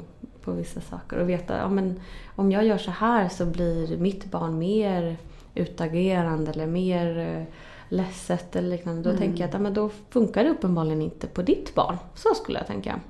på 0.47 0.53
vissa 0.53 0.81
saker. 0.81 1.19
Och 1.19 1.29
veta, 1.29 1.57
ja 1.57 1.69
men 1.69 2.01
om 2.37 2.53
jag 2.53 2.65
gör 2.67 2.79
så 2.79 2.91
här 2.91 3.29
så 3.29 3.47
blir 3.47 3.97
mitt 3.99 4.25
barn 4.25 4.59
mer 4.59 5.17
utagerande 5.55 6.51
eller 6.51 6.67
mer 6.67 7.19
eh, 7.19 7.55
ledset 7.89 8.57
eller 8.57 8.69
liknande. 8.69 9.13
Då 9.13 9.19
tänker 9.19 9.41
jag 9.41 9.49
att 9.49 9.55
ja, 9.55 9.61
men 9.61 9.75
då 9.75 9.91
funkar 10.11 10.45
det 10.45 10.51
uppenbarligen 10.51 11.03
inte 11.03 11.27
på 11.27 11.43
ditt 11.43 11.75
barn. 11.75 11.97
Så 12.15 12.35
skulle 12.35 12.59
jag 12.59 12.67
tänka. 12.67 13.01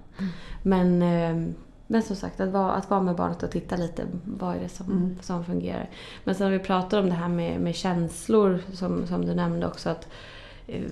Men, 0.62 1.02
eh, 1.02 1.52
men 1.86 2.02
som 2.02 2.16
sagt, 2.16 2.40
att 2.40 2.48
vara, 2.48 2.72
att 2.72 2.90
vara 2.90 3.02
med 3.02 3.16
barnet 3.16 3.42
och 3.42 3.50
titta 3.50 3.76
lite. 3.76 4.02
Vad 4.24 4.56
är 4.56 4.60
det 4.60 4.68
som, 4.68 4.86
Mm. 4.86 5.16
som 5.22 5.44
fungerar? 5.44 5.90
Men 6.24 6.34
sen 6.34 6.50
när 6.50 6.58
vi 6.58 6.64
pratar 6.64 6.98
om 7.00 7.06
det 7.06 7.14
här 7.14 7.28
med, 7.28 7.60
med 7.60 7.74
känslor 7.74 8.58
som, 8.72 9.06
som 9.06 9.26
du 9.26 9.34
nämnde 9.34 9.66
också. 9.66 9.88
att 9.90 10.08
eh, 10.66 10.82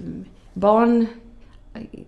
Barn 0.52 1.06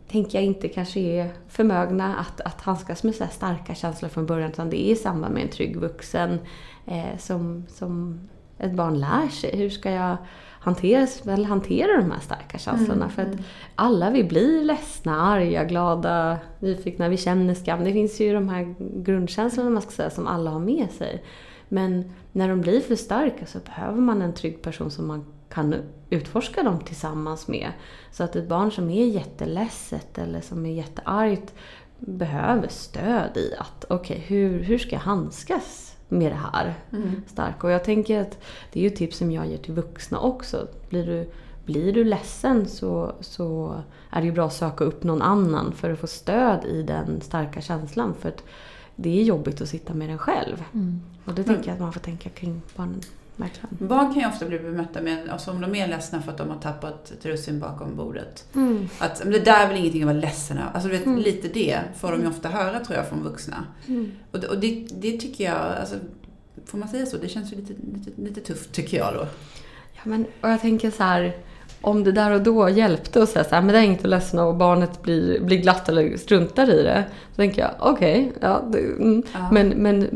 tänker 0.08 0.38
jag 0.38 0.46
inte 0.46 0.68
kanske 0.68 1.00
är 1.00 1.30
förmögna 1.48 2.16
att, 2.16 2.40
att 2.40 2.60
handskas 2.60 3.02
med 3.02 3.14
så 3.14 3.24
starka 3.30 3.74
känslor 3.74 4.08
från 4.08 4.26
början. 4.26 4.50
Utan 4.50 4.70
det 4.70 4.88
är 4.88 4.92
i 4.92 4.96
samband 4.96 5.34
med 5.34 5.42
en 5.42 5.48
trygg 5.48 5.76
vuxen 5.76 6.38
eh, 6.86 7.18
som, 7.18 7.66
som 7.68 8.20
ett 8.58 8.72
barn 8.72 9.00
lär 9.00 9.28
sig. 9.28 9.56
Hur 9.56 9.70
ska 9.70 9.90
jag 9.90 10.16
hantera, 10.60 11.06
eller 11.32 11.44
hantera 11.44 11.96
de 11.96 12.10
här 12.10 12.20
starka 12.20 12.58
känslorna? 12.58 13.08
För 13.08 13.22
att 13.22 13.36
alla 13.74 14.10
vi 14.10 14.24
blir 14.24 14.64
ledsna, 14.64 15.20
arga, 15.20 15.64
glada, 15.64 16.38
nyfikna, 16.60 17.08
vi 17.08 17.16
känner 17.16 17.54
skam. 17.54 17.84
Det 17.84 17.92
finns 17.92 18.20
ju 18.20 18.32
de 18.34 18.48
här 18.48 18.74
grundkänslorna 18.78 19.70
man 19.70 19.82
ska 19.82 19.90
säga 19.90 20.10
som 20.10 20.26
alla 20.26 20.50
har 20.50 20.60
med 20.60 20.90
sig. 20.90 21.24
Men 21.68 22.12
när 22.32 22.48
de 22.48 22.60
blir 22.60 22.80
för 22.80 22.96
starka 22.96 23.46
så 23.46 23.58
behöver 23.58 24.00
man 24.00 24.22
en 24.22 24.34
trygg 24.34 24.62
person 24.62 24.90
som 24.90 25.06
man 25.06 25.24
kan 25.48 25.74
utforska 26.10 26.62
dem 26.62 26.80
tillsammans 26.80 27.48
med. 27.48 27.72
Så 28.12 28.24
att 28.24 28.36
ett 28.36 28.48
barn 28.48 28.72
som 28.72 28.90
är 28.90 29.06
jätteledset 29.06 30.18
eller 30.18 30.40
som 30.40 30.66
är 30.66 30.70
jätteargt 30.72 31.54
behöver 31.98 32.68
stöd 32.68 33.36
i 33.36 33.54
att 33.58 33.84
okej, 33.88 34.24
hur, 34.26 34.62
hur 34.62 34.78
ska 34.78 34.90
jag 34.90 35.00
handskas 35.00 35.96
med 36.08 36.32
det 36.32 36.38
här 36.52 36.74
Mm. 36.92 37.22
starka? 37.26 37.66
Och 37.66 37.72
jag 37.72 37.84
tänker 37.84 38.20
att 38.20 38.38
det 38.72 38.80
är 38.80 38.84
ju 38.84 38.90
tips 38.90 39.16
som 39.16 39.32
jag 39.32 39.46
ger 39.46 39.58
till 39.58 39.74
vuxna 39.74 40.18
också. 40.20 40.68
Blir 40.88 41.06
du, 41.06 41.30
blir 41.64 41.92
du 41.92 42.04
ledsen 42.04 42.68
så, 42.68 43.12
så 43.20 43.74
är 44.10 44.20
det 44.20 44.26
ju 44.26 44.32
bra 44.32 44.46
att 44.46 44.52
söka 44.52 44.84
upp 44.84 45.02
någon 45.02 45.22
annan 45.22 45.72
för 45.72 45.92
att 45.92 45.98
få 45.98 46.06
stöd 46.06 46.64
i 46.64 46.82
den 46.82 47.20
starka 47.20 47.60
känslan. 47.60 48.14
För 48.20 48.28
att 48.28 48.44
det 48.96 49.20
är 49.20 49.22
jobbigt 49.22 49.60
att 49.60 49.68
sitta 49.68 49.94
med 49.94 50.08
den 50.08 50.18
själv. 50.18 50.64
Mm. 50.74 51.00
Och 51.24 51.34
det 51.34 51.44
tänker 51.44 51.66
jag 51.66 51.74
att 51.74 51.80
man 51.80 51.92
får 51.92 52.00
tänka 52.00 52.28
kring 52.30 52.62
barnen. 52.76 53.00
Verkligen. 53.36 53.88
Barn 53.88 54.12
kan 54.14 54.22
ju 54.22 54.28
ofta 54.28 54.46
bli 54.46 54.58
bemötta 54.58 55.00
med, 55.00 55.28
alltså 55.28 55.50
om 55.50 55.60
de 55.60 55.74
är 55.74 55.88
ledsna 55.88 56.22
för 56.22 56.32
att 56.32 56.38
de 56.38 56.50
har 56.50 56.60
tappat 56.60 57.10
ett 57.10 57.26
russin 57.26 57.60
bakom 57.60 57.96
bordet. 57.96 58.44
Mm. 58.54 58.88
Att 58.98 59.24
men 59.24 59.32
det 59.32 59.38
där 59.38 59.64
är 59.64 59.68
väl 59.68 59.76
ingenting 59.76 60.02
att 60.02 60.06
vara 60.06 60.16
ledsen 60.16 60.58
över. 60.58 60.70
Alltså 60.74 60.88
vet, 60.88 61.06
Mm. 61.06 61.18
lite 61.18 61.48
det 61.48 61.80
får 61.98 62.12
de 62.12 62.20
ju 62.20 62.28
ofta 62.28 62.48
höra 62.48 62.80
tror 62.84 62.96
jag 62.98 63.08
från 63.08 63.22
vuxna. 63.22 63.64
Mm. 63.88 64.12
Och, 64.30 64.40
det, 64.40 64.46
och 64.48 64.58
det, 64.60 64.86
det 65.00 65.20
tycker 65.20 65.44
jag, 65.44 65.76
alltså, 65.80 65.96
får 66.66 66.78
man 66.78 66.88
säga 66.88 67.06
så? 67.06 67.16
Det 67.16 67.28
känns 67.28 67.52
ju 67.52 67.56
lite, 67.56 67.72
lite, 67.94 68.20
lite 68.20 68.40
tufft 68.40 68.72
tycker 68.72 68.96
jag 68.96 69.14
då. 69.14 69.26
Ja, 69.94 70.00
men, 70.04 70.26
och 70.40 70.48
jag 70.50 70.60
tänker 70.60 70.90
så 70.90 71.02
här, 71.02 71.36
om 71.80 72.04
det 72.04 72.12
där 72.12 72.30
och 72.30 72.42
då 72.42 72.68
hjälpte 72.68 73.22
att 73.22 73.28
säga 73.28 73.44
så 73.44 73.54
här, 73.54 73.62
men 73.62 73.72
det 73.72 73.78
är 73.80 73.82
inget 73.82 74.04
att 74.04 74.10
ledsna 74.10 74.44
och 74.44 74.56
barnet 74.56 75.02
blir, 75.02 75.40
blir 75.40 75.58
glatt 75.58 75.88
eller 75.88 76.16
struntar 76.16 76.70
i 76.70 76.82
det. 76.82 77.04
Så 77.30 77.36
tänker 77.36 77.62
jag, 77.62 77.70
okej, 77.78 78.32
ja, 78.40 78.62
det, 78.72 78.78
mm. 78.78 79.22
Ja. 79.32 79.48
men, 79.52 79.68
men 79.68 80.08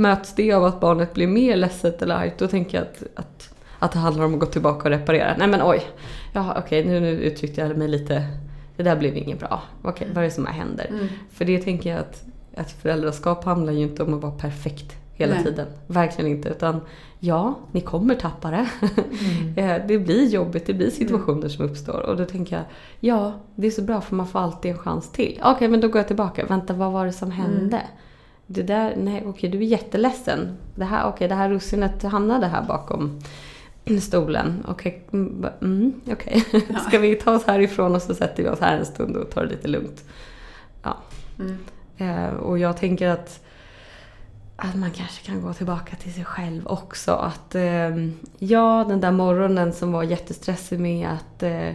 möts 0.00 0.34
det 0.34 0.52
av 0.52 0.64
att 0.64 0.80
barnet 0.80 1.14
blir 1.14 1.26
mer 1.26 1.56
ledset 1.56 2.02
eller 2.02 2.14
argt, 2.14 2.38
då 2.38 2.48
tänker 2.48 2.78
jag 2.78 2.86
att, 2.86 3.02
att, 3.14 3.54
att 3.78 3.92
det 3.92 3.98
handlar 3.98 4.24
om 4.24 4.34
att 4.34 4.40
gå 4.40 4.46
tillbaka 4.46 4.84
och 4.84 4.90
reparera. 4.90 5.34
Nej 5.38 5.48
men 5.48 5.62
oj, 5.62 5.82
ja, 6.32 6.54
okej 6.58 6.84
nu, 6.84 7.00
nu 7.00 7.10
uttryckte 7.10 7.60
jag 7.60 7.76
mig 7.76 7.88
lite, 7.88 8.26
det 8.76 8.82
där 8.82 8.96
blev 8.96 9.16
inget 9.16 9.38
bra. 9.38 9.62
Okej, 9.82 10.08
vad 10.14 10.24
är 10.24 10.28
det 10.28 10.34
som 10.34 10.46
händer? 10.46 10.86
Mm. 10.90 11.08
För 11.32 11.44
det 11.44 11.58
tänker 11.58 11.90
jag 11.90 11.98
att, 11.98 12.24
att 12.56 12.72
föräldraskap 12.72 13.44
handlar 13.44 13.72
ju 13.72 13.82
inte 13.82 14.02
om 14.02 14.14
att 14.14 14.22
vara 14.22 14.32
perfekt 14.32 14.96
hela 15.16 15.34
Nej. 15.34 15.44
tiden. 15.44 15.66
Verkligen 15.86 16.30
inte. 16.30 16.48
Utan 16.48 16.80
ja, 17.20 17.54
ni 17.72 17.80
kommer 17.80 18.14
tappa 18.14 18.50
det. 18.50 18.66
Mm. 18.80 19.56
Eh, 19.56 19.86
det 19.88 19.98
blir 19.98 20.28
jobbigt, 20.28 20.66
det 20.66 20.74
blir 20.74 20.90
situationer 20.90 21.48
som 21.48 21.64
uppstår. 21.64 22.00
Och 22.00 22.16
då 22.16 22.24
tänker 22.24 22.56
jag, 22.56 22.64
ja, 23.00 23.32
det 23.54 23.66
är 23.66 23.70
så 23.70 23.82
bra 23.82 24.00
för 24.00 24.16
man 24.16 24.26
får 24.26 24.38
alltid 24.38 24.70
en 24.70 24.78
chans 24.78 25.12
till. 25.12 25.40
Okej, 25.44 25.68
men 25.68 25.80
då 25.80 25.88
går 25.88 25.98
jag 25.98 26.06
tillbaka. 26.06 26.46
Vänta, 26.46 26.74
vad 26.74 26.92
var 26.92 27.06
det 27.06 27.12
som 27.12 27.30
hände? 27.30 27.82
Det 28.46 28.62
där, 28.62 28.94
nej 28.96 29.22
okej, 29.26 29.50
du 29.50 29.58
är 29.58 29.62
jätteledsen. 29.62 30.56
Det 30.74 30.84
här, 30.84 31.08
okej, 31.08 31.28
det 31.28 31.34
här 31.34 31.50
russinet 31.50 32.02
hamnade 32.02 32.46
här 32.46 32.62
bakom 32.62 33.20
stolen. 34.00 34.64
Okej, 34.68 35.02
mm, 35.12 35.40
ba- 35.40 35.52
mm, 35.62 35.92
okej. 36.12 36.44
Ska 36.88 36.98
vi 36.98 37.14
ta 37.14 37.34
oss 37.34 37.44
härifrån 37.46 37.94
och 37.94 38.02
så 38.02 38.14
sätter 38.14 38.42
vi 38.42 38.48
oss 38.48 38.60
här 38.60 38.78
en 38.78 38.86
stund 38.86 39.16
och 39.16 39.30
tar 39.30 39.42
det 39.44 39.50
lite 39.50 39.68
lugnt. 39.68 40.04
Mm. 41.38 41.58
Eh, 41.96 42.34
och 42.34 42.58
jag 42.58 42.76
tänker 42.76 43.08
att, 43.08 43.40
att 44.56 44.74
man 44.74 44.90
kanske 44.90 45.26
kan 45.26 45.42
gå 45.42 45.52
tillbaka 45.52 45.96
till 45.96 46.12
sig 46.12 46.24
själv 46.24 46.66
också. 46.66 47.12
Att 47.12 47.54
eh, 47.54 47.96
ja, 48.38 48.84
den 48.88 49.00
där 49.00 49.12
morgonen 49.12 49.72
som 49.72 49.92
var 49.92 50.02
jättestressig 50.02 50.80
med 50.80 51.08
att 51.08 51.42
eh, 51.42 51.72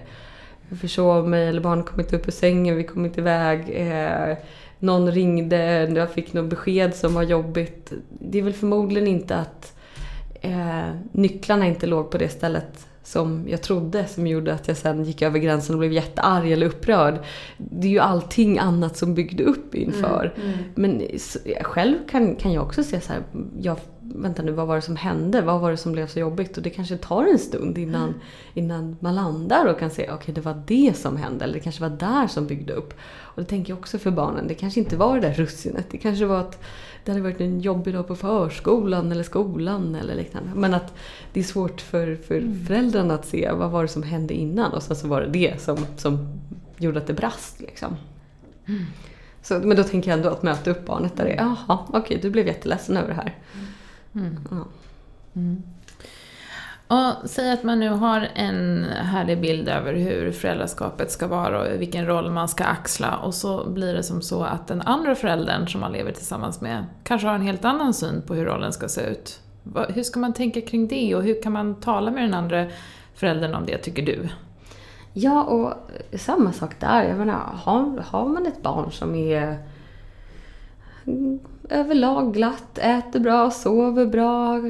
jag 0.70 0.80
försov 0.80 1.30
mig 1.30 1.48
eller 1.48 1.62
barnet 1.62 1.86
kom 1.86 2.00
inte 2.00 2.16
upp 2.16 2.28
ur 2.28 2.32
sängen, 2.32 2.76
vi 2.76 2.84
kom 2.84 3.06
inte 3.06 3.22
iväg. 3.22 3.70
Eh, 3.70 4.38
någon 4.80 5.12
ringde, 5.12 5.90
jag 5.96 6.12
fick 6.12 6.34
något 6.34 6.50
besked 6.50 6.96
som 6.96 7.14
var 7.14 7.24
jobbigt. 7.24 7.94
Det 8.10 8.40
är 8.40 8.44
väl 8.44 8.54
förmodligen 8.54 9.08
inte 9.08 9.36
att 9.36 9.78
eh, 10.42 10.90
nycklarna 11.12 11.66
inte 11.66 11.88
låg 11.88 12.12
på 12.12 12.18
det 12.18 12.30
stället 12.30 12.88
som 13.12 13.46
jag 13.48 13.62
trodde 13.62 14.06
som 14.08 14.28
gjorde 14.28 14.54
att 14.54 14.68
jag 14.68 14.78
sen 14.78 15.04
gick 15.04 15.22
över 15.22 15.40
gränsen 15.40 15.76
och 15.76 15.80
blev 15.80 15.92
jättearg 15.94 16.52
eller 16.52 16.68
upprörd. 16.68 17.20
Det 17.58 17.88
är 17.88 17.92
ju 17.92 18.00
allting 18.00 18.60
annat 18.60 18.98
som 18.98 19.14
byggde 19.14 19.44
upp 19.44 19.76
inför. 19.76 20.34
Mm. 20.36 20.58
Men 20.76 21.02
s- 21.14 21.38
själv 21.62 21.96
kan, 22.10 22.36
kan 22.36 22.54
jag 22.54 22.64
också 22.64 22.84
se 22.84 23.02
så 23.02 23.14
här, 23.14 23.22
jag 23.60 23.80
vänta 24.16 24.44
nu, 24.44 24.52
vad 24.52 24.68
var 24.68 24.76
det 24.76 24.82
som 24.82 24.96
hände? 24.96 25.42
Vad 25.42 25.62
var 25.62 25.72
det 25.72 25.78
som 25.78 25.92
blev 25.92 26.08
så 26.08 26.20
jobbigt? 26.20 26.58
Och 26.58 26.64
det 26.64 26.70
kanske 26.70 26.98
tar 26.98 27.26
en 27.26 27.40
stund 27.40 27.78
innan, 27.78 28.14
innan 28.54 28.98
man 29.00 29.16
landar 29.16 29.66
och 29.66 29.80
kan 29.80 29.90
se, 29.90 30.04
okej 30.04 30.16
okay, 30.16 30.34
det 30.36 30.42
var 30.42 30.64
det 30.68 30.98
som 30.98 31.18
hände. 31.18 31.44
Eller 31.44 31.54
det 31.54 31.60
kanske 31.60 31.82
var 31.82 31.90
där 31.90 32.28
som 32.28 32.48
byggde 32.48 32.74
upp. 32.74 32.94
Och 33.20 33.42
det 33.42 33.48
tänker 33.48 33.72
jag 33.74 33.80
också 33.80 33.98
för 34.00 34.12
barnen, 34.12 34.48
det 34.48 34.54
kanske 34.54 34.80
inte 34.80 34.98
var 34.98 35.16
det 35.16 35.22
där 35.28 35.34
russinet. 35.34 35.86
Det 35.92 35.98
kanske 35.98 36.26
var 36.26 36.40
att 36.40 36.64
det 37.06 37.12
hade 37.12 37.22
varit 37.22 37.42
en 37.42 37.60
jobbig 37.60 37.94
dag 37.94 38.08
på 38.08 38.16
förskolan 38.16 39.12
eller 39.12 39.24
skolan 39.24 39.96
eller 39.96 40.16
liknande. 40.16 40.50
Men 40.56 40.74
att 40.74 40.94
det 41.34 41.40
är 41.40 41.44
svårt 41.44 41.82
för, 41.82 42.16
för 42.16 42.38
mm. 42.38 42.66
föräldrarna 42.66 43.14
att 43.14 43.26
se 43.26 43.52
vad 43.52 43.72
var 43.72 43.82
det 43.82 43.88
som 43.88 44.04
hände 44.04 44.34
innan 44.34 44.74
och 44.74 44.84
sen 44.84 44.96
så 44.96 45.08
var 45.08 45.22
det 45.22 45.28
det 45.28 45.62
som, 45.62 45.78
som 45.98 46.40
gjorde 46.78 47.00
att 47.00 47.08
det 47.08 47.14
brast. 47.14 47.60
Liksom. 47.60 47.96
Mm. 48.68 48.86
Så, 49.42 49.60
men 49.60 49.78
då 49.78 49.84
tänker 49.84 50.12
jag 50.12 50.18
ändå 50.18 50.30
att 50.30 50.44
möta 50.44 50.72
upp 50.72 50.86
barnet 50.86 51.18
där 51.18 51.26
det 51.26 51.32
är, 51.32 51.38
jaha, 51.38 51.80
okej, 51.88 52.00
okay, 52.00 52.18
du 52.22 52.30
blev 52.30 52.48
jätteledsen 52.48 52.98
över 52.98 53.08
det 53.08 53.14
här. 53.14 53.38
Mm. 54.14 54.38
Ja. 54.52 54.66
Och 56.92 57.30
säg 57.30 57.52
att 57.52 57.64
man 57.64 57.80
nu 57.80 57.90
har 57.90 58.28
en 58.36 58.84
härlig 58.84 59.42
bild 59.42 59.70
över 59.70 59.94
hur 59.94 60.32
föräldraskapet 60.32 61.12
ska 61.12 61.28
vara 61.28 61.62
och 61.62 61.82
vilken 61.82 62.06
roll 62.06 62.32
man 62.32 62.48
ska 62.48 62.64
axla 62.64 63.18
och 63.18 63.34
så 63.34 63.70
blir 63.70 63.94
det 63.94 64.04
som 64.04 64.22
så 64.22 64.44
att 64.44 64.68
den 64.68 64.82
andra 64.82 65.16
föräldern 65.16 65.68
som 65.68 65.82
man 65.82 65.92
lever 65.92 66.12
tillsammans 66.12 66.62
med 66.62 66.86
kanske 67.04 67.28
har 67.28 67.36
en 67.36 67.42
helt 67.42 67.66
annan 67.66 67.94
syn 67.94 68.22
på 68.28 68.34
hur 68.34 68.46
rollen 68.46 68.74
ska 68.74 68.88
se 68.88 69.02
ut. 69.02 69.40
Hur 69.90 70.04
ska 70.04 70.20
man 70.20 70.34
tänka 70.34 70.62
kring 70.62 70.88
det 70.88 71.16
och 71.16 71.24
hur 71.24 71.42
kan 71.42 71.52
man 71.52 71.76
tala 71.76 72.12
med 72.12 72.24
den 72.24 72.34
andra 72.34 72.68
föräldern 73.16 73.56
om 73.56 73.66
det, 73.66 73.78
tycker 73.78 74.06
du? 74.06 74.30
Ja, 75.14 75.44
och 75.44 75.74
samma 76.20 76.52
sak 76.52 76.80
där. 76.80 77.04
Jag 77.04 77.18
menar, 77.18 77.40
har, 77.64 78.04
har 78.08 78.28
man 78.28 78.46
ett 78.46 78.64
barn 78.64 78.92
som 78.92 79.16
är 79.16 79.58
mm, 81.06 81.40
överlag 81.70 82.34
glatt, 82.34 82.78
äter 82.78 83.20
bra, 83.20 83.52
sover 83.52 84.06
bra, 84.06 84.62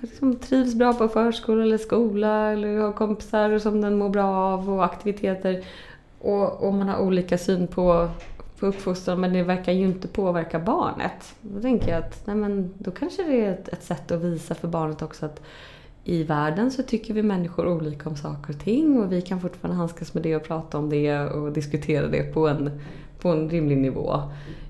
liksom 0.00 0.36
trivs 0.36 0.74
bra 0.74 0.94
på 0.94 1.08
förskola 1.08 1.62
eller 1.62 1.78
skola 1.78 2.52
eller 2.52 2.78
har 2.78 2.92
kompisar 2.92 3.58
som 3.58 3.80
den 3.80 3.98
mår 3.98 4.08
bra 4.08 4.26
av 4.26 4.70
och 4.70 4.84
aktiviteter. 4.84 5.64
Och, 6.18 6.66
och 6.66 6.74
man 6.74 6.88
har 6.88 6.98
olika 6.98 7.38
syn 7.38 7.66
på, 7.66 8.08
på 8.58 8.66
uppfostran 8.66 9.20
men 9.20 9.32
det 9.32 9.42
verkar 9.42 9.72
ju 9.72 9.84
inte 9.84 10.08
påverka 10.08 10.58
barnet. 10.58 11.34
Då 11.40 11.60
tänker 11.60 11.88
jag 11.88 11.98
att 11.98 12.26
nej 12.26 12.36
men, 12.36 12.74
då 12.78 12.90
kanske 12.90 13.22
det 13.22 13.44
är 13.44 13.52
ett, 13.52 13.68
ett 13.68 13.82
sätt 13.82 14.10
att 14.10 14.20
visa 14.20 14.54
för 14.54 14.68
barnet 14.68 15.02
också 15.02 15.26
att 15.26 15.40
i 16.04 16.22
världen 16.22 16.70
så 16.70 16.82
tycker 16.82 17.14
vi 17.14 17.22
människor 17.22 17.68
olika 17.68 18.08
om 18.08 18.16
saker 18.16 18.54
och 18.54 18.60
ting 18.60 19.00
och 19.00 19.12
vi 19.12 19.22
kan 19.22 19.40
fortfarande 19.40 19.76
handskas 19.78 20.14
med 20.14 20.22
det 20.22 20.36
och 20.36 20.44
prata 20.44 20.78
om 20.78 20.90
det 20.90 21.20
och 21.20 21.52
diskutera 21.52 22.06
det 22.06 22.22
på 22.22 22.48
en, 22.48 22.80
på 23.20 23.28
en 23.28 23.50
rimlig 23.50 23.78
nivå. 23.78 24.22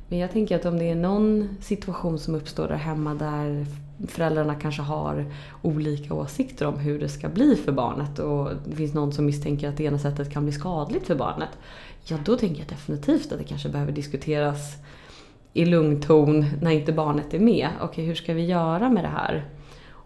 Men 0.09 0.19
jag 0.19 0.33
tänker 0.33 0.57
att 0.57 0.65
om 0.65 0.79
det 0.79 0.91
är 0.91 0.95
någon 0.95 1.49
situation 1.61 2.19
som 2.19 2.35
uppstår 2.35 2.69
där 2.69 2.75
hemma 2.75 3.15
där 3.15 3.67
föräldrarna 4.07 4.55
kanske 4.55 4.83
har 4.83 5.27
olika 5.63 6.15
åsikter 6.15 6.67
om 6.67 6.79
hur 6.79 7.01
det 7.01 7.09
ska 7.09 7.29
bli 7.29 7.57
för 7.57 7.73
barnet 7.73 8.19
och 8.19 8.51
det 8.67 8.77
finns 8.77 8.95
någon 8.95 9.13
som 9.13 9.27
misstänker 9.27 9.69
att 9.69 9.77
det 9.77 9.85
ena 9.85 9.99
sättet 9.99 10.31
kan 10.33 10.45
bli 10.45 10.53
skadligt 10.53 11.07
för 11.07 11.15
barnet. 11.15 11.49
Ja, 12.05 12.17
då 12.25 12.37
tänker 12.37 12.59
jag 12.59 12.69
definitivt 12.69 13.33
att 13.33 13.39
det 13.39 13.45
kanske 13.45 13.69
behöver 13.69 13.93
diskuteras 13.93 14.77
i 15.53 15.65
lugn 15.65 16.01
ton 16.01 16.47
när 16.63 16.71
inte 16.71 16.93
barnet 16.93 17.35
är 17.35 17.39
med. 17.39 17.69
Okej, 17.81 18.05
hur 18.05 18.15
ska 18.15 18.35
vi 18.35 18.45
göra 18.45 18.89
med 18.89 19.05
det 19.05 19.09
här? 19.09 19.45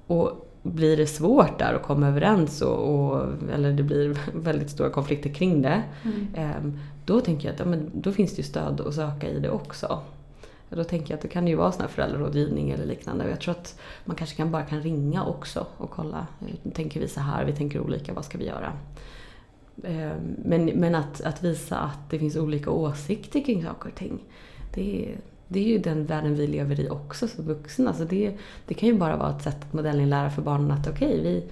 Och 0.07 0.48
blir 0.62 0.96
det 0.96 1.07
svårt 1.07 1.59
där 1.59 1.74
att 1.74 1.83
komma 1.83 2.09
överens 2.09 2.62
och, 2.62 2.94
och, 2.94 3.26
eller 3.55 3.72
det 3.72 3.83
blir 3.83 4.16
väldigt 4.35 4.70
stora 4.70 4.90
konflikter 4.90 5.31
kring 5.31 5.62
det. 5.62 5.83
Mm. 6.05 6.26
Ehm, 6.35 6.78
då 7.05 7.20
tänker 7.20 7.48
jag 7.48 7.55
att 7.55 7.61
ja, 7.61 7.66
men 7.66 7.90
då 7.94 8.12
finns 8.12 8.31
det 8.31 8.37
ju 8.37 8.48
stöd 8.48 8.81
att 8.81 8.94
söka 8.94 9.28
i 9.28 9.40
det 9.40 9.50
också. 9.50 9.98
Då 10.76 10.85
tänker 10.85 11.11
jag 11.11 11.16
att 11.16 11.22
det 11.22 11.28
kan 11.28 11.46
ju 11.46 11.54
vara 11.54 11.72
sån 11.72 11.80
här 11.80 11.88
föräldrarådgivning 11.88 12.70
eller 12.70 12.87
liknande. 12.87 13.30
Jag 13.30 13.40
tror 13.40 13.52
att 13.54 13.80
man 14.04 14.16
kanske 14.16 14.37
kan, 14.37 14.50
bara 14.50 14.62
kan 14.62 14.80
ringa 14.80 15.24
också 15.24 15.66
och 15.76 15.90
kolla. 15.90 16.26
Tänker 16.74 17.00
vi 17.00 17.08
så 17.08 17.20
här, 17.20 17.44
vi 17.44 17.52
tänker 17.52 17.80
olika, 17.80 18.14
vad 18.14 18.24
ska 18.24 18.38
vi 18.38 18.46
göra? 18.46 18.72
Ehm, 19.85 20.37
men, 20.44 20.64
men 20.64 20.94
att, 20.94 21.20
att 21.20 21.42
visa 21.42 21.78
att 21.78 22.11
det 22.11 22.18
finns 22.18 22.37
olika 22.37 22.70
åsikter 22.70 23.44
kring 23.44 23.64
saker 23.64 23.88
och 23.88 23.94
ting. 23.94 24.20
Det 24.74 25.04
är, 25.04 25.16
det 25.48 25.61
är 25.61 25.64
ju 25.64 25.78
den 25.78 26.06
världen 26.06 26.35
vi 26.35 26.46
lever 26.46 26.80
i 26.80 26.88
också 26.88 27.28
som 27.28 27.44
vuxna. 27.44 27.88
Alltså 27.88 28.04
det, 28.04 28.37
det 28.66 28.74
kan 28.74 28.88
ju 28.88 28.98
bara 28.98 29.16
vara 29.16 29.37
ett 29.37 29.42
sätt 29.42 29.62
att 29.62 29.72
modellinlära 29.72 30.30
för 30.30 30.42
barnen 30.42 30.70
att 30.70 30.88
okej, 30.88 31.08
okay, 31.08 31.22
vi, 31.22 31.44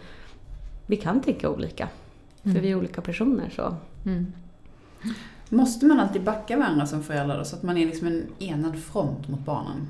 vi 0.87 0.97
kan 0.97 1.23
tänka 1.23 1.51
olika. 1.51 1.89
För 2.43 2.51
mm. 2.51 2.63
vi 2.63 2.71
är 2.71 2.75
olika 2.75 3.01
personer. 3.01 3.51
så. 3.57 3.77
Mm. 4.07 4.33
Måste 5.53 5.87
man 5.87 6.01
alltid 6.01 6.23
backa 6.23 6.57
varandra 6.57 6.87
som 6.87 7.03
förälder 7.03 7.39
då, 7.39 7.45
så 7.45 7.57
att 7.57 7.63
man 7.63 7.77
är 7.77 7.87
liksom 7.87 8.07
en 8.07 8.27
enad 8.39 8.79
front 8.79 9.29
mot 9.29 9.41
barnen? 9.41 9.89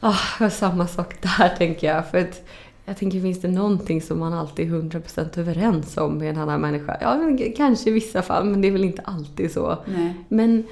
Oh, 0.00 0.48
samma 0.48 0.86
sak 0.86 1.22
där 1.22 1.48
tänker 1.48 1.86
jag. 1.86 2.10
För 2.10 2.18
att 2.18 2.48
jag 2.84 2.96
tänker, 2.96 3.20
finns 3.20 3.40
det 3.40 3.48
någonting 3.48 4.02
som 4.02 4.18
man 4.18 4.32
alltid 4.32 4.74
är 4.74 4.78
100% 4.78 5.38
överens 5.38 5.96
om 5.96 6.18
med 6.18 6.30
en 6.30 6.38
annan 6.38 6.60
människa? 6.60 6.96
Ja, 7.00 7.20
kanske 7.56 7.90
i 7.90 7.92
vissa 7.92 8.22
fall, 8.22 8.44
men 8.44 8.60
det 8.60 8.68
är 8.68 8.72
väl 8.72 8.84
inte 8.84 9.02
alltid 9.02 9.52
så. 9.52 9.78
Nej. 9.86 10.14
Men 10.28 10.64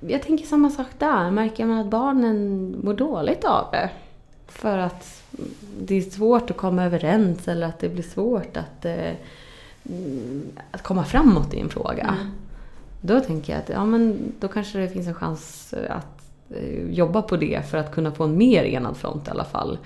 jag 0.00 0.22
tänker 0.22 0.46
samma 0.46 0.70
sak 0.70 0.86
där. 0.98 1.30
Märker 1.30 1.66
man 1.66 1.78
att 1.78 1.90
barnen 1.90 2.74
mår 2.84 2.94
dåligt 2.94 3.44
av 3.44 3.66
det? 3.72 3.90
För 4.48 4.78
att 4.78 5.22
det 5.78 5.94
är 5.94 6.02
svårt 6.02 6.50
att 6.50 6.56
komma 6.56 6.84
överens 6.84 7.48
eller 7.48 7.66
att 7.66 7.78
det 7.78 7.88
blir 7.88 8.02
svårt 8.02 8.56
att, 8.56 8.84
eh, 8.84 9.12
att 10.70 10.82
komma 10.82 11.04
framåt 11.04 11.54
i 11.54 11.60
en 11.60 11.68
fråga. 11.68 12.14
Mm. 12.20 12.32
Då 13.00 13.20
tänker 13.20 13.52
jag 13.52 13.62
att 13.62 13.68
ja, 13.68 13.84
men 13.84 14.32
då 14.40 14.48
kanske 14.48 14.78
det 14.78 14.88
finns 14.88 15.06
en 15.06 15.14
chans 15.14 15.74
att 15.88 16.32
eh, 16.50 16.90
jobba 16.90 17.22
på 17.22 17.36
det 17.36 17.70
för 17.70 17.78
att 17.78 17.94
kunna 17.94 18.12
få 18.12 18.24
en 18.24 18.36
mer 18.36 18.64
enad 18.64 18.96
front 18.96 19.28
i 19.28 19.30
alla 19.30 19.44
fall. 19.44 19.78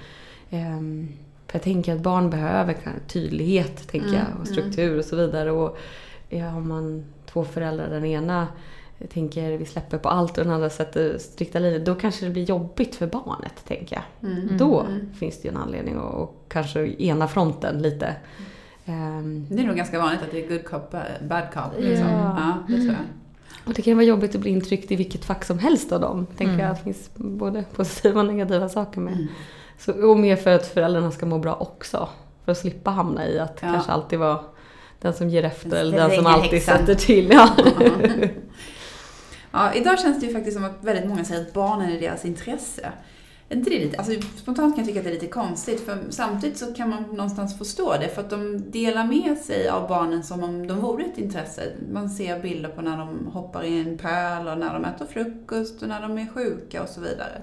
Um, 0.50 1.08
för 1.46 1.58
jag 1.58 1.62
tänker 1.62 1.94
att 1.94 2.00
barn 2.00 2.30
behöver 2.30 2.76
tydlighet 3.06 3.88
tänker 3.88 4.08
mm, 4.08 4.18
jag, 4.20 4.26
och 4.28 4.46
mm. 4.46 4.46
struktur 4.46 4.86
mm. 4.86 4.98
och 4.98 5.04
så 5.04 5.16
vidare. 5.16 5.50
Och 5.50 5.78
ja, 6.28 6.44
har 6.44 6.60
man 6.60 7.04
två 7.26 7.44
föräldrar, 7.44 7.90
den 7.90 8.04
ena 8.04 8.48
tänker 9.08 9.58
vi 9.58 9.64
släpper 9.64 9.98
på 9.98 10.08
allt 10.08 10.38
och 10.38 10.44
den 10.44 10.52
andra 10.52 10.70
sätter 10.70 11.18
strikta 11.18 11.58
linjer. 11.58 11.80
Då 11.80 11.94
kanske 11.94 12.24
det 12.24 12.30
blir 12.30 12.44
jobbigt 12.44 12.94
för 12.94 13.06
barnet, 13.06 13.64
tänker 13.66 13.96
jag. 13.96 14.30
Mm. 14.30 14.58
Då 14.58 14.80
mm. 14.80 15.12
finns 15.14 15.42
det 15.42 15.48
ju 15.48 15.54
en 15.54 15.60
anledning 15.60 15.96
att 15.96 16.14
och 16.14 16.44
kanske 16.48 16.86
ena 16.86 17.28
fronten 17.28 17.82
lite. 17.82 18.16
Um, 18.86 19.46
det 19.50 19.62
är 19.62 19.66
nog 19.66 19.76
ganska 19.76 19.98
vanligt 19.98 20.22
att 20.22 20.30
det 20.30 20.44
är 20.44 20.48
good 20.48 20.64
cop, 20.64 20.90
bad 21.28 21.44
cop. 21.54 21.72
Liksom. 21.78 22.08
Ja. 22.08 22.36
ja, 22.38 22.74
det 22.74 22.80
tror 22.80 22.92
jag. 22.92 23.04
Och 23.64 23.74
det 23.74 23.82
kan 23.82 23.94
vara 23.94 24.04
jobbigt 24.04 24.34
att 24.34 24.40
bli 24.40 24.50
intryckt 24.50 24.92
i 24.92 24.96
vilket 24.96 25.24
fack 25.24 25.44
som 25.44 25.58
helst 25.58 25.92
av 25.92 26.00
dem. 26.00 26.26
Tänker 26.26 26.54
mm. 26.54 26.66
jag 26.66 26.76
det 26.76 26.82
finns 26.82 27.10
både 27.14 27.64
positiva 27.76 28.20
och 28.20 28.26
negativa 28.26 28.68
saker 28.68 29.00
med. 29.00 29.12
Mm. 29.12 29.26
Så, 29.78 30.10
och 30.10 30.18
mer 30.18 30.36
för 30.36 30.50
att 30.50 30.66
föräldrarna 30.66 31.10
ska 31.10 31.26
må 31.26 31.38
bra 31.38 31.54
också. 31.54 32.08
För 32.44 32.52
att 32.52 32.58
slippa 32.58 32.90
hamna 32.90 33.28
i 33.28 33.38
att 33.38 33.58
ja. 33.62 33.72
kanske 33.72 33.92
alltid 33.92 34.18
vara 34.18 34.40
den 35.00 35.14
som 35.14 35.28
ger 35.28 35.44
efter 35.44 35.76
eller 35.76 35.98
den 35.98 36.10
som 36.10 36.26
alltid 36.26 36.52
häxan. 36.52 36.78
sätter 36.78 36.94
till. 36.94 37.30
Ja. 37.32 37.48
ja, 39.50 39.74
idag 39.74 40.00
känns 40.00 40.20
det 40.20 40.26
ju 40.26 40.32
faktiskt 40.32 40.56
som 40.56 40.64
att 40.64 40.84
väldigt 40.84 41.08
många 41.08 41.24
säger 41.24 41.40
att 41.40 41.52
barnen 41.52 41.92
är 41.92 42.00
deras 42.00 42.24
intresse 42.24 42.92
inte 43.48 43.70
det 43.70 43.78
lite, 43.78 43.98
alltså 43.98 44.12
spontant 44.36 44.74
kan 44.74 44.84
jag 44.84 44.86
tycka 44.86 45.00
att 45.00 45.04
det 45.04 45.10
är 45.10 45.14
lite 45.14 45.26
konstigt, 45.26 45.80
för 45.80 45.98
samtidigt 46.10 46.58
så 46.58 46.74
kan 46.74 46.90
man 46.90 47.02
någonstans 47.02 47.58
förstå 47.58 47.96
det, 48.00 48.08
för 48.08 48.20
att 48.20 48.30
de 48.30 48.70
delar 48.70 49.04
med 49.04 49.38
sig 49.38 49.68
av 49.68 49.88
barnen 49.88 50.24
som 50.24 50.44
om 50.44 50.66
de 50.66 50.80
vore 50.80 51.04
ett 51.04 51.18
intresse. 51.18 51.62
Man 51.92 52.10
ser 52.10 52.40
bilder 52.40 52.68
på 52.68 52.82
när 52.82 52.96
de 52.96 53.26
hoppar 53.26 53.64
i 53.64 53.80
en 53.80 53.98
pöl, 53.98 54.48
och 54.48 54.58
när 54.58 54.72
de 54.72 54.84
äter 54.84 55.06
frukost, 55.06 55.82
och 55.82 55.88
när 55.88 56.00
de 56.00 56.18
är 56.18 56.26
sjuka 56.34 56.82
och 56.82 56.88
så 56.88 57.00
vidare. 57.00 57.42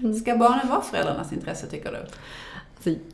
Mm. 0.00 0.14
Ska 0.14 0.36
barnen 0.36 0.68
vara 0.68 0.80
föräldrarnas 0.80 1.32
intresse, 1.32 1.66
tycker 1.66 1.90
du? 1.90 1.98
Alltså, 2.76 3.04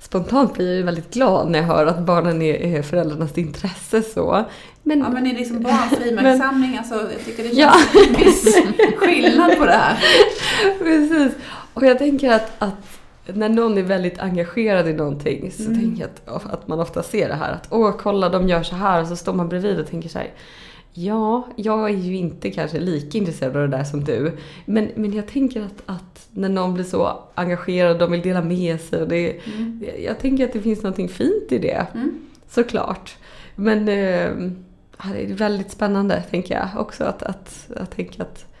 spontant 0.00 0.54
blir 0.54 0.66
jag 0.66 0.76
ju 0.76 0.82
väldigt 0.82 1.14
glad 1.14 1.50
när 1.50 1.58
jag 1.58 1.66
hör 1.66 1.86
att 1.86 2.00
barnen 2.00 2.42
är, 2.42 2.82
föräldrarnas 2.82 3.38
intresse 3.38 4.02
så. 4.02 4.44
Men, 4.82 4.98
ja, 4.98 5.08
men 5.08 5.26
är 5.26 5.32
det 5.32 5.38
liksom 5.38 5.62
barnfrimärkssamling? 5.62 6.78
Alltså, 6.78 6.94
jag 6.94 7.24
tycker 7.24 7.42
det 7.42 7.48
känns 7.48 7.58
ja. 7.58 8.02
en 8.08 8.24
viss 8.24 8.56
skillnad 8.96 9.58
på 9.58 9.64
det 9.64 9.72
här. 9.72 9.98
Precis. 10.78 11.32
Och 11.76 11.86
jag 11.86 11.98
tänker 11.98 12.32
att, 12.32 12.52
att 12.58 12.98
när 13.26 13.48
någon 13.48 13.78
är 13.78 13.82
väldigt 13.82 14.18
engagerad 14.18 14.88
i 14.88 14.92
någonting 14.92 15.52
så 15.52 15.62
mm. 15.62 15.80
tänker 15.80 16.00
jag 16.00 16.36
att, 16.36 16.50
att 16.50 16.68
man 16.68 16.80
ofta 16.80 17.02
ser 17.02 17.28
det 17.28 17.34
här 17.34 17.52
att 17.52 17.66
åh 17.70 17.96
kolla 17.98 18.28
de 18.28 18.48
gör 18.48 18.62
så 18.62 18.76
här 18.76 19.02
och 19.02 19.08
så 19.08 19.16
står 19.16 19.32
man 19.32 19.48
bredvid 19.48 19.80
och 19.80 19.86
tänker 19.86 20.08
så 20.08 20.18
här, 20.18 20.30
Ja, 20.92 21.48
jag 21.56 21.90
är 21.90 21.94
ju 21.94 22.16
inte 22.16 22.50
kanske 22.50 22.78
lika 22.78 23.18
intresserad 23.18 23.56
av 23.56 23.62
det 23.62 23.76
där 23.76 23.84
som 23.84 24.04
du. 24.04 24.36
Men, 24.64 24.90
men 24.94 25.12
jag 25.12 25.26
tänker 25.28 25.62
att, 25.62 25.82
att 25.86 26.28
när 26.30 26.48
någon 26.48 26.74
blir 26.74 26.84
så 26.84 27.22
engagerad 27.34 27.92
och 27.92 27.98
de 27.98 28.10
vill 28.10 28.22
dela 28.22 28.42
med 28.42 28.80
sig. 28.80 29.02
Och 29.02 29.08
det, 29.08 29.40
mm. 29.46 29.84
Jag 30.04 30.18
tänker 30.18 30.44
att 30.44 30.52
det 30.52 30.60
finns 30.60 30.82
något 30.82 30.96
fint 30.96 31.52
i 31.52 31.58
det. 31.58 31.86
Mm. 31.94 32.26
Såklart. 32.48 33.16
Men 33.54 33.78
eh, 33.78 34.30
det 35.12 35.22
är 35.22 35.34
väldigt 35.34 35.70
spännande 35.70 36.22
tänker 36.30 36.54
jag 36.54 36.68
också 36.76 37.04
att, 37.04 37.22
att, 37.22 37.68
att 37.76 37.90
tänka 37.90 38.22
att 38.22 38.55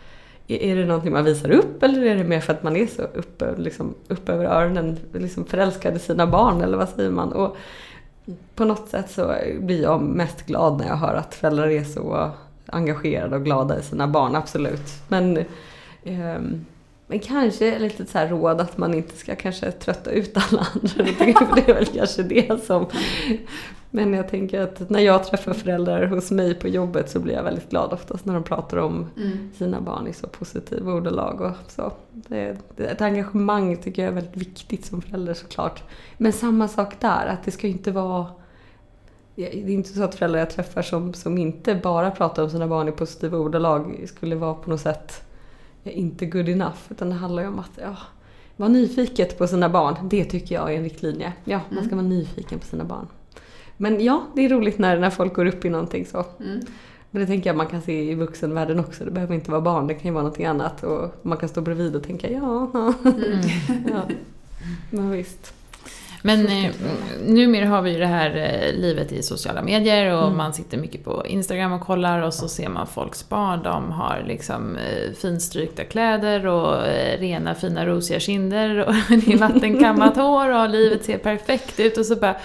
är 0.48 0.76
det 0.76 0.84
någonting 0.84 1.12
man 1.12 1.24
visar 1.24 1.50
upp 1.50 1.82
eller 1.82 2.02
är 2.02 2.16
det 2.16 2.24
mer 2.24 2.40
för 2.40 2.52
att 2.52 2.62
man 2.62 2.76
är 2.76 2.86
så 2.86 3.02
uppe, 3.02 3.54
liksom, 3.56 3.94
uppe 4.08 4.32
över 4.32 4.44
öronen, 4.44 4.98
liksom 5.12 5.44
förälskad 5.44 5.96
i 5.96 5.98
sina 5.98 6.26
barn 6.26 6.60
eller 6.60 6.76
vad 6.76 6.88
säger 6.88 7.10
man? 7.10 7.32
Och 7.32 7.56
på 8.54 8.64
något 8.64 8.88
sätt 8.88 9.10
så 9.10 9.34
blir 9.60 9.82
jag 9.82 10.02
mest 10.02 10.46
glad 10.46 10.78
när 10.78 10.88
jag 10.88 10.96
hör 10.96 11.14
att 11.14 11.34
föräldrar 11.34 11.68
är 11.68 11.84
så 11.84 12.30
engagerade 12.66 13.36
och 13.36 13.44
glada 13.44 13.78
i 13.78 13.82
sina 13.82 14.08
barn, 14.08 14.36
absolut. 14.36 14.92
Men 15.08 15.36
eh, 16.04 16.38
Men 17.06 17.18
kanske 17.18 17.78
lite 17.78 18.06
så 18.06 18.18
här 18.18 18.28
råd 18.28 18.60
att 18.60 18.78
man 18.78 18.94
inte 18.94 19.16
ska 19.16 19.36
kanske 19.36 19.70
trötta 19.70 20.10
ut 20.10 20.36
alla 20.36 20.66
andra. 20.74 20.88
För 20.88 21.54
det 21.56 21.70
är 21.70 21.74
väl 21.74 21.86
kanske 21.86 22.22
det 22.22 22.64
som... 22.64 22.86
Men 23.96 24.12
jag 24.12 24.28
tänker 24.28 24.60
att 24.60 24.90
när 24.90 25.00
jag 25.00 25.24
träffar 25.24 25.52
föräldrar 25.52 26.06
hos 26.06 26.30
mig 26.30 26.54
på 26.54 26.68
jobbet 26.68 27.10
så 27.10 27.20
blir 27.20 27.34
jag 27.34 27.42
väldigt 27.42 27.70
glad 27.70 27.92
oftast 27.92 28.24
när 28.24 28.34
de 28.34 28.42
pratar 28.42 28.76
om 28.76 29.06
Mm. 29.16 29.50
sina 29.58 29.80
barn 29.80 30.06
i 30.06 30.12
så 30.12 30.26
positiva 30.26 30.92
ordalag 30.92 31.40
och 31.40 31.70
så. 31.70 31.92
Det, 32.12 32.56
det, 32.76 32.84
ett 32.84 33.00
engagemang 33.00 33.76
tycker 33.76 34.02
jag 34.02 34.10
är 34.10 34.14
väldigt 34.14 34.36
viktigt 34.36 34.84
som 34.84 35.02
förälder 35.02 35.34
såklart. 35.34 35.82
Men 36.16 36.32
samma 36.32 36.68
sak 36.68 37.00
där, 37.00 37.26
att 37.26 37.44
det 37.44 37.50
ska 37.50 37.66
inte 37.66 37.90
vara... 37.90 38.26
Det 39.34 39.60
är 39.60 39.70
inte 39.70 39.88
så 39.88 40.02
att 40.02 40.14
föräldrar 40.14 40.38
jag 40.38 40.50
träffar 40.50 40.82
som, 40.82 41.14
som 41.14 41.38
inte 41.38 41.74
bara 41.74 42.10
pratar 42.10 42.42
om 42.42 42.50
sina 42.50 42.66
barn 42.66 42.88
i 42.88 42.92
positiva 42.92 43.38
ordalag 43.38 44.04
skulle 44.06 44.36
vara 44.36 44.54
på 44.54 44.70
något 44.70 44.80
sätt 44.80 45.22
inte 45.84 46.26
good 46.26 46.48
enough. 46.48 46.78
Utan 46.88 47.08
det 47.08 47.14
handlar 47.14 47.42
ju 47.42 47.48
om 47.48 47.58
att 47.58 47.78
ja, 47.82 47.96
vara 48.56 48.68
nyfiket 48.68 49.38
på 49.38 49.46
sina 49.46 49.68
barn. 49.68 49.94
Det 50.02 50.24
tycker 50.24 50.54
jag 50.54 50.72
är 50.72 50.76
en 50.76 50.84
riktlinje. 50.84 51.32
Ja, 51.44 51.60
man 51.70 51.84
ska 51.84 51.96
vara 51.96 52.06
nyfiken 52.06 52.58
på 52.58 52.66
sina 52.66 52.84
barn. 52.84 53.06
Men 53.76 54.04
ja, 54.04 54.26
det 54.34 54.44
är 54.44 54.48
roligt 54.48 54.78
när, 54.78 54.98
när 54.98 55.10
folk 55.10 55.34
går 55.34 55.46
upp 55.46 55.64
i 55.64 55.70
någonting 55.70 56.06
så. 56.06 56.24
Mm. 56.40 56.60
Men 57.10 57.20
det 57.20 57.26
tänker 57.26 57.50
jag 57.50 57.56
man 57.56 57.66
kan 57.66 57.82
se 57.82 58.10
i 58.10 58.14
vuxenvärlden 58.14 58.80
också. 58.80 59.04
Det 59.04 59.10
behöver 59.10 59.34
inte 59.34 59.50
vara 59.50 59.60
barn, 59.60 59.86
det 59.86 59.94
kan 59.94 60.04
ju 60.04 60.10
vara 60.10 60.22
någonting 60.22 60.46
annat. 60.46 60.84
Och 60.84 61.14
man 61.22 61.38
kan 61.38 61.48
stå 61.48 61.60
bredvid 61.60 61.96
och 61.96 62.02
tänka 62.02 62.30
ja, 62.30 62.70
ja. 62.74 62.92
Mm. 63.04 63.40
ja. 63.92 64.02
Men 64.90 65.10
visst. 65.10 65.52
Men 66.22 66.46
eh, 66.46 66.70
numera 67.26 67.66
har 67.66 67.82
vi 67.82 67.90
ju 67.92 67.98
det 67.98 68.06
här 68.06 68.36
eh, 68.36 68.80
livet 68.80 69.12
i 69.12 69.22
sociala 69.22 69.62
medier 69.62 70.14
och 70.16 70.24
Mm. 70.26 70.36
man 70.36 70.54
sitter 70.54 70.78
mycket 70.78 71.04
på 71.04 71.26
Instagram 71.26 71.72
och 71.72 71.80
kollar 71.80 72.22
och 72.22 72.34
så 72.34 72.48
ser 72.48 72.68
man 72.68 72.86
folks 72.86 73.28
barn. 73.28 73.62
De 73.62 73.92
har 73.92 74.24
liksom 74.26 74.76
eh, 74.76 75.12
finstrykta 75.12 75.84
kläder 75.84 76.46
och 76.46 76.86
eh, 76.86 77.18
rena 77.20 77.54
fina 77.54 77.86
rosiga 77.86 78.20
kinder 78.20 78.78
och 78.88 78.94
det 79.08 79.32
är 79.32 79.38
vattenkammat 79.38 80.16
hår 80.16 80.62
och 80.62 80.68
livet 80.68 81.04
ser 81.04 81.18
perfekt 81.18 81.80
ut 81.80 81.98
och 81.98 82.06
så 82.06 82.16
bara 82.16 82.36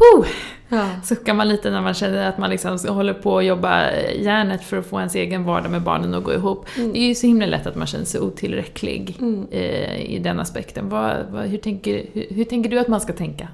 Huh! 0.00 0.26
Ja. 0.68 0.88
Suckar 1.04 1.34
man 1.34 1.48
lite 1.48 1.70
när 1.70 1.80
man 1.82 1.94
känner 1.94 2.28
att 2.28 2.38
man 2.38 2.50
liksom 2.50 2.78
håller 2.88 3.14
på 3.14 3.38
att 3.38 3.44
jobba 3.44 3.90
eh, 3.90 4.22
järnet 4.22 4.64
för 4.64 4.76
att 4.76 4.86
få 4.86 4.98
ens 4.98 5.14
egen 5.14 5.44
vardag 5.44 5.70
med 5.70 5.82
barnen 5.82 6.14
att 6.14 6.24
gå 6.24 6.32
ihop. 6.34 6.66
Mm. 6.76 6.92
Det 6.92 6.98
är 6.98 7.08
ju 7.08 7.14
så 7.14 7.26
himla 7.26 7.46
lätt 7.46 7.66
att 7.66 7.76
man 7.76 7.86
känner 7.86 8.04
sig 8.04 8.20
otillräcklig 8.20 9.16
Mm. 9.20 9.46
eh, 9.50 10.00
i 10.00 10.18
den 10.18 10.40
aspekten. 10.40 10.88
Vad, 10.88 11.16
vad, 11.30 11.44
hur, 11.44 11.58
tänker, 11.58 12.06
hur, 12.12 12.26
hur 12.30 12.44
tänker 12.44 12.70
du 12.70 12.78
att 12.78 12.88
man 12.88 13.00
ska 13.00 13.12
tänka? 13.12 13.48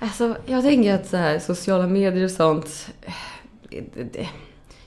Alltså, 0.00 0.36
jag 0.46 0.62
tänker 0.62 0.94
att 0.94 1.06
så 1.06 1.16
här, 1.16 1.38
sociala 1.38 1.86
medier 1.86 2.24
och 2.24 2.30
sånt... 2.30 2.88
eh, 3.02 3.12
det- 3.94 4.02
det- 4.12 4.28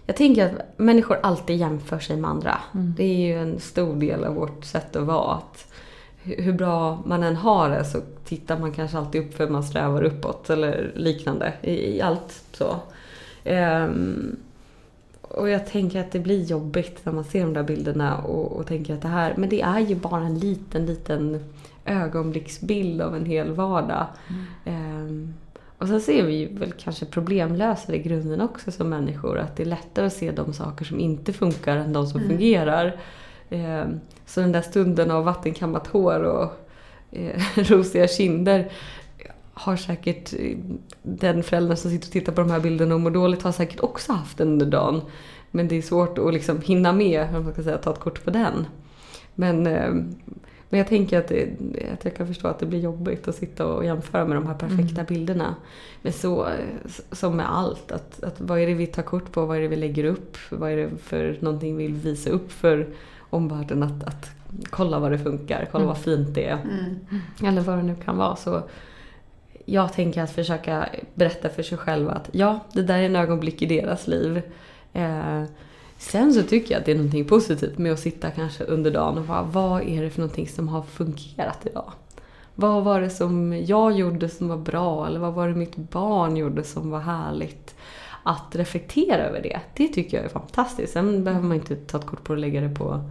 Jag 0.06 0.16
tänker 0.16 0.46
att 0.46 0.80
människor 0.80 1.20
alltid 1.24 1.58
jämför 1.58 2.00
sig 2.00 2.18
med 2.18 2.30
andra. 2.30 2.58
Mm. 2.74 2.94
Det 2.98 3.04
är 3.04 3.18
ju 3.28 3.42
en 3.42 3.60
stor 3.60 3.96
del 3.96 4.24
av 4.24 4.34
vårt 4.36 4.66
sätt 4.66 4.96
att 4.96 5.04
vara. 5.04 5.34
Att 5.36 5.68
hu- 6.24 6.42
hur 6.42 6.54
bra 6.54 7.04
man 7.06 7.24
än 7.24 7.36
har 7.36 7.70
det 7.70 7.86
så 7.86 7.98
tittar 8.32 8.60
man 8.60 8.72
kanske 8.72 8.98
alltid 8.98 9.22
upp 9.22 9.34
för 9.34 9.48
man 9.50 9.64
strävar 9.64 10.04
uppåt 10.04 10.50
eller 10.50 10.92
liknande 10.96 11.54
i, 11.62 11.96
i 11.98 12.02
allt 12.02 12.44
så. 12.52 12.76
Ehm, 13.44 14.36
och 15.22 15.50
jag 15.50 15.68
tänker 15.68 16.00
att 16.00 16.12
det 16.12 16.20
blir 16.20 16.44
jobbigt 16.44 17.06
när 17.06 17.14
man 17.14 17.24
ser 17.24 17.42
de 17.44 17.54
där 17.54 17.64
bilderna 17.64 18.18
och, 18.18 18.52
och 18.52 18.68
tänker 18.68 18.94
att 18.94 19.02
det 19.02 19.08
här, 19.08 19.34
men 19.38 19.50
det 19.50 19.62
är 19.62 19.80
ju 19.80 19.96
bara 19.96 20.22
en 20.22 20.40
liten, 20.40 20.86
liten 20.86 21.44
ögonblicksbild 21.86 23.02
av 23.02 23.16
en 23.16 23.26
hel 23.26 23.52
vardag. 23.52 24.06
Ehm, 24.66 25.34
och 25.78 25.88
sen 25.88 26.02
ser 26.02 26.24
vi 26.26 26.34
ju 26.34 26.58
väl 26.58 26.72
kanske 26.72 27.06
problemlösare 27.06 27.96
i 27.96 28.02
grunden 28.02 28.42
också 28.42 28.72
som 28.72 28.90
människor. 28.90 29.40
Att 29.40 29.56
det 29.56 29.64
är 29.64 29.68
lättare 29.68 30.06
att 30.06 30.14
se 30.14 30.32
de 30.32 30.54
saker 30.54 30.86
som 30.86 31.00
inte 31.00 31.34
funkar 31.34 31.78
än 31.78 31.94
de 31.94 32.08
som 32.08 32.20
Mm. 32.20 32.30
fungerar. 32.32 32.96
Ehm, 33.50 34.00
så 34.26 34.40
den 34.42 34.52
där 34.52 34.62
stunden 34.62 35.12
av 35.12 35.24
vattenkammat 35.24 35.88
hår 35.88 36.24
och 36.24 36.68
eh, 37.12 37.42
rosiga 37.56 38.08
kinder 38.08 38.72
har 39.54 39.76
säkert 39.76 40.34
eh, 40.40 40.58
den 41.04 41.44
föräldern 41.44 41.78
som 41.78 41.92
sitter 41.92 42.08
och 42.08 42.12
tittar 42.12 42.34
på 42.34 42.42
de 42.42 42.52
här 42.52 42.60
bilderna 42.60 42.96
och 42.96 43.02
mår 43.02 43.12
dåligt 43.12 43.42
har 43.42 43.52
säkert 43.52 43.80
också 43.80 44.14
haft 44.14 44.38
den 44.38 44.48
under 44.48 44.66
dagen. 44.66 45.02
Men 45.52 45.68
det 45.68 45.76
är 45.76 45.82
svårt 45.82 46.18
att 46.18 46.34
liksom 46.34 46.62
hinna 46.62 46.94
med, 46.94 47.36
om 47.36 47.44
man 47.44 47.54
ska 47.54 47.64
säga, 47.64 47.78
ta 47.78 47.92
ett 47.92 48.00
kort 48.00 48.26
på 48.26 48.32
den. 48.32 48.66
Men, 49.36 49.68
eh, 49.68 49.94
men 50.70 50.78
jag 50.78 50.88
tänker 50.88 51.20
att, 51.20 51.28
det, 51.28 51.50
att 51.94 52.06
jag 52.06 52.16
kan 52.16 52.28
förstå 52.28 52.48
att 52.48 52.60
det 52.60 52.66
blir 52.66 52.80
jobbigt 52.80 53.28
att 53.28 53.36
sitta 53.36 53.66
och 53.66 53.86
jämföra 53.86 54.26
med 54.26 54.38
de 54.38 54.48
här 54.48 54.54
perfekta 54.54 55.02
Mm. 55.02 55.06
bilderna. 55.08 55.56
Men 56.02 56.14
så 56.14 56.46
eh, 56.46 56.90
som 57.12 57.36
med 57.36 57.52
allt, 57.52 57.92
att, 57.92 58.24
att 58.24 58.42
vad 58.42 58.60
är 58.60 58.68
det 58.68 58.74
vi 58.74 58.88
tar 58.88 59.04
kort 59.04 59.32
på, 59.32 59.46
vad 59.46 59.58
är 59.58 59.62
det 59.62 59.68
vi 59.68 59.76
lägger 59.76 60.04
upp, 60.04 60.38
vad 60.50 60.72
är 60.72 60.78
det 60.78 60.90
för 61.04 61.38
någonting 61.40 61.78
vi 61.78 61.88
vill 61.88 61.96
visa 61.96 62.30
upp 62.30 62.52
för 62.52 62.88
omvärlden 63.32 63.84
att, 63.84 64.04
att 64.04 64.30
kolla 64.70 65.00
vad 65.00 65.12
det 65.12 65.20
funkar, 65.20 65.68
kolla 65.72 65.84
Mm. 65.84 65.88
vad 65.88 65.98
fint 66.04 66.36
det 66.36 66.46
är. 66.46 66.58
Mm. 66.62 67.00
Eller 67.46 67.62
vad 67.62 67.78
det 67.78 67.84
nu 67.84 67.96
kan 68.06 68.18
vara. 68.18 68.36
Så 68.36 68.62
jag 69.66 69.94
tänker 69.94 70.22
att 70.24 70.32
försöka 70.32 70.90
berätta 71.14 71.50
för 71.50 71.64
sig 71.64 71.78
själv 71.78 72.10
att 72.10 72.30
ja, 72.32 72.60
det 72.74 72.82
där 72.82 72.98
är 72.98 73.04
en 73.06 73.16
ögonblick 73.16 73.62
i 73.62 73.66
deras 73.66 74.08
liv. 74.08 74.42
Eh, 74.94 75.44
sen 75.98 76.34
så 76.34 76.44
tycker 76.44 76.72
jag 76.74 76.80
att 76.80 76.86
det 76.86 76.92
är 76.92 76.96
någonting 76.96 77.26
positivt 77.26 77.78
med 77.78 77.94
att 77.94 78.00
sitta 78.00 78.32
kanske 78.32 78.64
under 78.64 78.92
dagen 78.92 79.18
och 79.18 79.24
bara, 79.24 79.44
vad 79.44 79.82
är 79.82 80.04
det 80.04 80.10
för 80.10 80.20
någonting 80.22 80.48
som 80.48 80.68
har 80.68 80.82
fungerat 80.82 81.66
idag? 81.66 81.92
Vad 82.56 82.84
var 82.84 83.02
det 83.02 83.10
som 83.10 83.54
jag 83.66 83.92
gjorde 83.92 84.30
som 84.30 84.48
var 84.48 84.58
bra? 84.58 85.08
Eller 85.08 85.20
vad 85.20 85.34
var 85.34 85.48
det 85.48 85.56
mitt 85.56 85.76
barn 85.76 86.38
gjorde 86.38 86.64
som 86.64 86.90
var 86.92 87.00
härligt? 87.00 87.76
Att 88.24 88.56
reflektera 88.56 89.24
över 89.24 89.42
det, 89.42 89.60
det 89.76 89.88
tycker 89.88 90.18
jag 90.18 90.26
är 90.26 90.30
fantastiskt. 90.30 90.94
Sen 90.94 91.24
behöver 91.24 91.48
man 91.48 91.56
inte 91.58 91.76
ta 91.76 91.98
ett 91.98 92.06
kort 92.06 92.24
på 92.24 92.34
och 92.34 92.40
lägga 92.40 92.62
det 92.62 92.70
på 92.76 93.04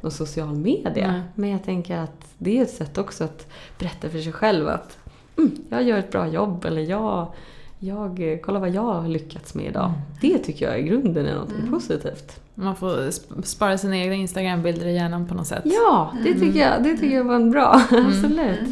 någon 0.00 0.12
social 0.12 0.54
media. 0.56 1.12
Nej. 1.12 1.20
Men 1.34 1.50
jag 1.50 1.64
tänker 1.64 1.96
att 1.98 2.24
det 2.38 2.58
är 2.58 2.62
ett 2.62 2.70
sätt 2.70 2.98
också 2.98 3.24
att 3.24 3.46
berätta 3.78 4.08
för 4.10 4.18
sig 4.18 4.32
själv 4.32 4.68
att 4.68 4.98
mm, 5.38 5.50
jag 5.70 5.82
gör 5.82 5.98
ett 5.98 6.12
bra 6.12 6.26
jobb 6.28 6.64
eller 6.64 6.82
jag, 6.82 7.32
jag, 7.78 8.38
kolla 8.42 8.58
vad 8.58 8.70
jag 8.70 8.82
har 8.82 9.08
lyckats 9.08 9.54
med 9.54 9.64
idag. 9.66 9.84
Mm. 9.86 10.00
Det 10.20 10.38
tycker 10.38 10.66
jag 10.70 10.80
i 10.80 10.82
grunden 10.82 11.26
är 11.26 11.34
något 11.34 11.52
Mm. 11.52 11.70
positivt. 11.72 12.40
Man 12.54 12.76
får 12.76 12.88
sp- 12.96 13.42
spara 13.42 13.78
sina 13.78 13.96
egna 13.98 14.14
Instagram-bilder 14.14 14.86
i 14.86 14.94
hjärnan 14.94 15.26
på 15.26 15.34
något 15.34 15.46
sätt. 15.46 15.62
Ja, 15.64 16.12
det 16.24 16.34
tycker 16.34 16.60
jag, 16.60 16.82
det 16.84 16.96
tycker 16.96 17.16
jag 17.16 17.24
var 17.24 17.34
en 17.34 17.50
bra. 17.50 17.82
Absolut. 17.90 18.68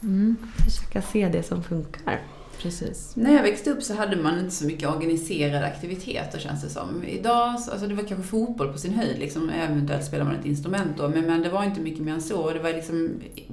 Mm, 0.00 0.36
Försöka 0.64 1.02
se 1.02 1.28
det 1.28 1.42
som 1.42 1.62
funkar. 1.62 2.20
Precis. 2.62 3.16
När 3.16 3.34
jag 3.34 3.42
växte 3.42 3.70
upp 3.70 3.82
så 3.82 3.94
hade 3.94 4.16
man 4.16 4.38
inte 4.38 4.50
så 4.54 4.66
mycket 4.66 4.88
organiserade 4.88 5.66
aktiviteter 5.66 6.38
känns 6.38 6.62
det 6.62 6.68
som. 6.68 7.04
Idag, 7.04 7.60
så- 7.60 7.70
alltså 7.70 7.86
det 7.86 7.94
var 7.94 8.02
kanske 8.04 8.26
fotboll 8.28 8.72
på 8.72 8.78
sin 8.78 8.94
höjd, 8.94 9.18
liksom, 9.18 9.50
eventuellt 9.50 10.04
spelar 10.04 10.24
man 10.24 10.34
ett 10.34 10.46
instrument 10.46 10.96
då, 10.98 11.08
men, 11.08 11.26
men 11.26 11.42
det 11.42 11.48
var 11.48 11.64
inte 11.64 11.80
mycket 11.80 12.00
mer 12.04 12.12
än 12.12 12.22
så. 12.22 12.50
Det 12.50 12.58
var 12.58 12.70
liksom, 12.70 13.10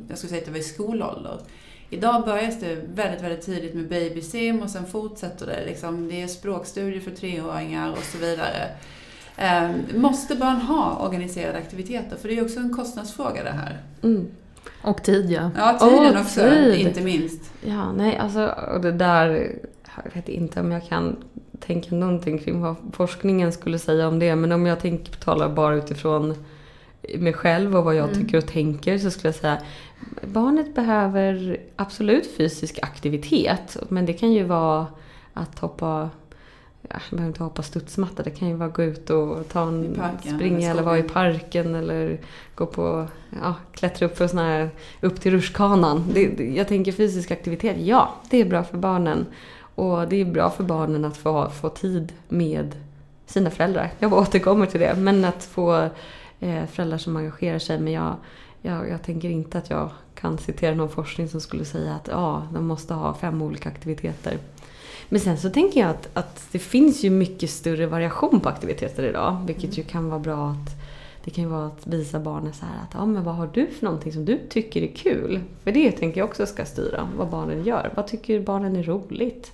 jag 0.09 0.17
skulle 0.17 0.29
säga 0.29 0.39
att 0.39 0.45
det 0.45 0.51
var 0.51 0.59
i 0.59 0.63
skolålder. 0.63 1.39
Idag 1.89 2.25
börjas 2.25 2.59
det 2.59 2.75
väldigt, 2.95 3.23
väldigt 3.23 3.45
tidigt 3.45 3.73
med 3.73 3.89
babysim 3.89 4.59
och 4.61 4.69
sen 4.69 4.85
fortsätter 4.85 5.45
det. 5.45 5.65
Liksom, 5.65 6.07
det 6.09 6.21
är 6.21 6.27
språkstudier 6.27 7.01
för 7.01 7.11
treåringar 7.11 7.91
och 7.91 8.03
så 8.03 8.17
vidare. 8.17 8.69
Eh, 9.37 9.71
måste 9.95 10.35
barn 10.35 10.55
ha 10.61 11.07
organiserade 11.07 11.57
aktiviteter? 11.57 12.17
För 12.17 12.27
det 12.27 12.33
är 12.33 12.35
ju 12.35 12.43
också 12.45 12.59
en 12.59 12.73
kostnadsfråga 12.75 13.43
det 13.43 13.49
här. 13.51 13.77
Mm. 14.03 14.27
Och 14.81 15.03
tid 15.03 15.31
ja. 15.31 15.49
Ja, 15.57 15.77
tiden 15.79 16.17
också, 16.21 16.39
tid. 16.41 16.87
inte 16.87 17.01
minst. 17.01 17.51
Ja, 17.65 17.91
nej 17.91 18.17
alltså 18.17 18.55
och 18.73 18.81
det 18.81 18.91
där, 18.91 19.51
jag 20.03 20.13
vet 20.13 20.29
inte 20.29 20.59
om 20.59 20.71
jag 20.71 20.87
kan 20.87 21.15
tänka 21.59 21.95
någonting 21.95 22.37
kring 22.39 22.61
vad 22.61 22.75
forskningen 22.93 23.51
skulle 23.51 23.79
säga 23.79 24.07
om 24.07 24.19
det. 24.19 24.35
Men 24.35 24.51
om 24.51 24.65
jag 24.65 24.79
tänker, 24.79 25.13
talar 25.13 25.49
bara 25.49 25.75
utifrån 25.75 26.35
mig 27.17 27.33
själv 27.33 27.75
och 27.77 27.83
vad 27.83 27.95
jag 27.95 28.09
Mm. 28.09 28.21
tycker 28.21 28.37
och 28.37 28.47
tänker 28.47 28.97
så 28.97 29.11
skulle 29.11 29.27
jag 29.27 29.35
säga 29.35 29.57
barnet 30.23 30.75
behöver 30.75 31.57
absolut 31.75 32.27
fysisk 32.37 32.79
aktivitet. 32.81 33.77
Men 33.89 34.05
det 34.05 34.13
kan 34.13 34.31
ju 34.31 34.43
vara 34.43 34.87
att 35.33 35.59
hoppa 35.59 36.09
jag 36.89 37.01
behöver 37.11 37.27
inte 37.27 37.43
hoppa 37.43 37.63
studsmatta. 37.63 38.23
Det 38.23 38.29
kan 38.29 38.47
ju 38.47 38.53
vara 38.55 38.69
gå 38.69 38.83
ut 38.83 39.09
och 39.09 39.47
ta 39.49 39.67
en 39.67 39.95
parken, 39.95 40.35
springa 40.35 40.57
eller 40.57 40.69
eller 40.71 40.83
vara 40.83 40.97
i 40.97 41.03
parken 41.03 41.75
eller 41.75 42.19
gå 42.55 42.65
på, 42.65 43.07
ja, 43.41 43.55
klättra 43.71 44.05
upp 44.05 44.17
för 44.17 44.27
sån 44.27 44.39
här, 44.39 44.69
upp 45.01 45.21
till 45.21 45.31
rutschkanan. 45.31 46.03
Det, 46.13 46.27
det- 46.27 46.49
jag 46.55 46.67
tänker 46.67 46.91
fysisk 46.91 47.31
aktivitet, 47.31 47.77
ja, 47.79 48.15
det 48.29 48.37
är 48.41 48.45
bra 48.45 48.63
för 48.63 48.77
barnen. 48.77 49.25
Och 49.75 50.07
det 50.07 50.15
är 50.15 50.25
bra 50.25 50.49
för 50.49 50.63
barnen 50.63 51.05
att 51.05 51.17
få, 51.17 51.49
få 51.49 51.69
tid 51.69 52.13
med 52.29 52.75
sina 53.25 53.49
föräldrar. 53.49 53.91
Jag 53.99 54.13
återkommer 54.13 54.65
till 54.65 54.79
det. 54.79 54.95
Men 54.97 55.25
att 55.25 55.43
få 55.43 55.89
eh, 56.39 56.65
föräldrar 56.71 56.97
som 56.97 57.17
engagerar 57.17 57.59
sig. 57.59 57.79
Men 57.79 57.93
jag, 57.93 58.15
jag, 58.61 58.89
jag 58.89 59.03
tänker 59.03 59.29
inte 59.29 59.57
att 59.57 59.69
jag 59.69 59.89
kan 60.15 60.37
citera 60.37 60.75
någon 60.75 60.89
forskning 60.89 61.27
som 61.29 61.41
skulle 61.41 61.65
säga 61.65 61.93
att 61.95 62.07
ja, 62.07 62.47
de 62.53 62.65
måste 62.67 62.93
ha 62.93 63.13
fem 63.13 63.41
olika 63.41 63.69
aktiviteter. 63.69 64.37
Men 65.13 65.19
sen 65.19 65.37
så 65.37 65.49
tänker 65.49 65.79
jag 65.79 65.89
att, 65.89 66.09
att 66.13 66.47
det 66.51 66.59
finns 66.59 67.03
ju 67.03 67.09
mycket 67.09 67.49
större 67.49 67.87
variation 67.87 68.39
på 68.39 68.49
aktiviteter 68.49 69.03
idag. 69.03 69.43
Vilket 69.47 69.77
ju 69.77 69.83
kan 69.83 70.09
vara 70.09 70.19
bra 70.19 70.49
att 70.49 70.75
det 71.23 71.31
kan 71.31 71.43
ju 71.43 71.49
vara 71.49 71.65
att 71.65 71.87
visa 71.87 72.19
barnen 72.19 72.53
så 72.53 72.65
här 72.65 72.83
att 72.83 72.93
ja, 72.93 73.05
men 73.05 73.23
vad 73.23 73.35
har 73.35 73.49
du 73.53 73.67
för 73.67 73.85
någonting 73.85 74.13
som 74.13 74.25
du 74.25 74.39
tycker 74.49 74.81
är 74.81 74.95
kul? 74.95 75.39
För 75.63 75.71
det 75.71 75.91
tänker 75.91 76.21
jag 76.21 76.29
också 76.29 76.45
ska 76.45 76.65
styra 76.65 77.09
vad 77.17 77.29
barnen 77.29 77.63
gör. 77.63 77.93
Vad 77.95 78.07
tycker 78.07 78.41
barnen 78.41 78.75
är 78.75 78.83
roligt? 78.83 79.51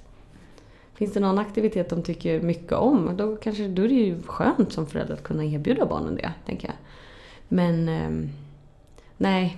Finns 0.93 1.13
det 1.13 1.19
någon 1.19 1.39
aktivitet 1.39 1.89
de 1.89 2.03
tycker 2.03 2.41
mycket 2.41 2.73
om? 2.73 3.17
Då, 3.17 3.35
kanske, 3.35 3.67
då 3.67 3.83
är 3.83 3.87
det 3.87 3.93
ju 3.93 4.21
skönt 4.23 4.73
som 4.73 4.87
förälder 4.87 5.13
att 5.13 5.23
kunna 5.23 5.45
erbjuda 5.45 5.85
barnen 5.85 6.15
det, 6.15 6.31
tänker 6.45 6.67
jag. 6.67 6.75
Men, 7.47 7.89
ehm, 7.89 8.29
nej. 9.17 9.57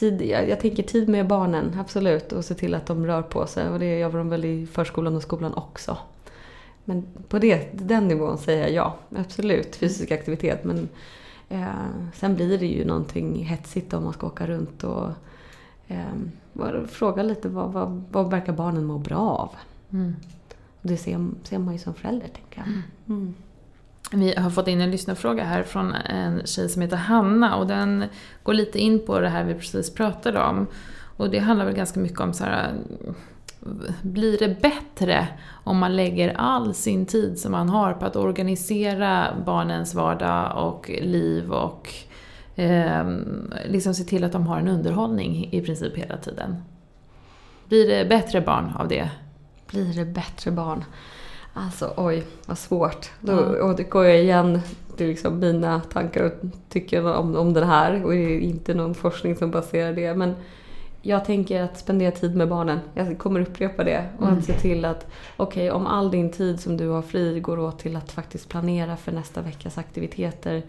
Tid, 0.00 0.22
jag, 0.22 0.48
jag 0.48 0.60
tänker 0.60 0.82
tid 0.82 1.08
med 1.08 1.26
barnen, 1.26 1.76
absolut. 1.80 2.32
Och 2.32 2.44
se 2.44 2.54
till 2.54 2.74
att 2.74 2.86
de 2.86 3.06
rör 3.06 3.22
på 3.22 3.46
sig. 3.46 3.68
Och 3.68 3.78
det 3.78 3.98
gör 3.98 4.12
de 4.12 4.28
väl 4.28 4.44
i 4.44 4.66
förskolan 4.66 5.16
och 5.16 5.22
skolan 5.22 5.54
också. 5.54 5.96
Men 6.84 7.06
på 7.28 7.38
det, 7.38 7.68
den 7.72 8.08
nivån 8.08 8.38
säger 8.38 8.62
jag 8.62 8.72
ja, 8.72 8.96
absolut. 9.20 9.76
Fysisk 9.76 10.10
aktivitet. 10.10 10.64
Men 10.64 10.88
eh, 11.48 11.66
sen 12.14 12.34
blir 12.34 12.58
det 12.58 12.66
ju 12.66 12.84
någonting 12.84 13.44
hetsigt 13.44 13.92
om 13.92 14.04
man 14.04 14.12
ska 14.12 14.26
åka 14.26 14.46
runt 14.46 14.84
och 14.84 15.08
eh, 15.88 16.86
fråga 16.88 17.22
lite 17.22 17.48
vad, 17.48 17.72
vad, 17.72 18.04
vad 18.10 18.30
verkar 18.30 18.52
barnen 18.52 18.84
må 18.84 18.98
bra 18.98 19.18
av? 19.18 19.50
Mm. 19.90 20.16
Det 20.82 20.96
ser, 20.96 21.28
ser 21.42 21.58
man 21.58 21.74
ju 21.74 21.78
som 21.78 21.94
förälder, 21.94 22.28
tänker 22.28 22.58
jag. 22.60 22.68
Mm. 23.16 23.34
Vi 24.12 24.34
har 24.36 24.50
fått 24.50 24.68
in 24.68 24.80
en 24.80 24.90
lyssnarfråga 24.90 25.44
här 25.44 25.62
från 25.62 25.94
en 25.94 26.46
tjej 26.46 26.68
som 26.68 26.82
heter 26.82 26.96
Hanna 26.96 27.56
och 27.56 27.66
den 27.66 28.04
går 28.42 28.54
lite 28.54 28.78
in 28.78 29.06
på 29.06 29.20
det 29.20 29.28
här 29.28 29.44
vi 29.44 29.54
precis 29.54 29.94
pratade 29.94 30.42
om. 30.42 30.66
Och 31.16 31.30
det 31.30 31.38
handlar 31.38 31.66
väl 31.66 31.74
ganska 31.74 32.00
mycket 32.00 32.20
om 32.20 32.32
så 32.32 32.44
här, 32.44 32.72
blir 34.02 34.38
det 34.38 34.60
bättre 34.60 35.28
om 35.64 35.78
man 35.78 35.96
lägger 35.96 36.34
all 36.36 36.74
sin 36.74 37.06
tid 37.06 37.38
som 37.38 37.52
man 37.52 37.68
har 37.68 37.92
på 37.92 38.06
att 38.06 38.16
organisera 38.16 39.26
barnens 39.46 39.94
vardag 39.94 40.68
och 40.68 40.90
liv 41.02 41.52
och 41.52 41.88
eh, 42.54 43.08
liksom 43.68 43.94
se 43.94 44.04
till 44.04 44.24
att 44.24 44.32
de 44.32 44.46
har 44.46 44.58
en 44.58 44.68
underhållning 44.68 45.48
i 45.52 45.62
princip 45.62 45.96
hela 45.96 46.16
tiden? 46.16 46.56
Blir 47.68 47.88
det 47.88 48.08
bättre 48.08 48.40
barn 48.40 48.72
av 48.78 48.88
det? 48.88 49.10
Blir 49.66 49.94
det 49.94 50.04
bättre 50.04 50.50
barn? 50.50 50.84
Alltså 51.54 51.94
oj, 51.96 52.22
vad 52.46 52.58
svårt. 52.58 53.10
Då, 53.20 53.36
och 53.38 53.76
det 53.76 53.82
går 53.82 54.04
jag 54.04 54.20
igen 54.20 54.60
till 54.96 55.06
liksom 55.06 55.38
mina 55.38 55.80
tankar 55.80 56.24
och 56.24 56.32
tycker 56.68 57.16
om, 57.16 57.36
om 57.36 57.52
den 57.52 57.68
här. 57.68 58.04
Och 58.04 58.10
det 58.10 58.18
är 58.18 58.38
inte 58.40 58.74
någon 58.74 58.94
forskning 58.94 59.36
som 59.36 59.50
baserar 59.50 59.92
det. 59.92 60.14
Men 60.14 60.34
jag 61.02 61.24
tänker 61.24 61.62
att 61.62 61.78
spendera 61.78 62.10
tid 62.10 62.36
med 62.36 62.48
barnen. 62.48 62.78
Jag 62.94 63.18
kommer 63.18 63.40
upprepa 63.40 63.84
det. 63.84 64.06
Och 64.18 64.26
Mm. 64.26 64.38
att 64.38 64.44
se 64.44 64.52
till 64.52 64.84
att, 64.84 65.06
okej 65.36 65.70
om 65.70 65.86
all 65.86 66.10
din 66.10 66.30
tid 66.32 66.60
som 66.60 66.76
du 66.76 66.88
har 66.88 67.02
fri 67.02 67.40
går 67.40 67.58
åt 67.58 67.78
till 67.78 67.96
att 67.96 68.12
faktiskt 68.12 68.48
planera 68.48 68.96
för 68.96 69.12
nästa 69.12 69.42
veckas 69.42 69.78
aktiviteter. 69.78 70.62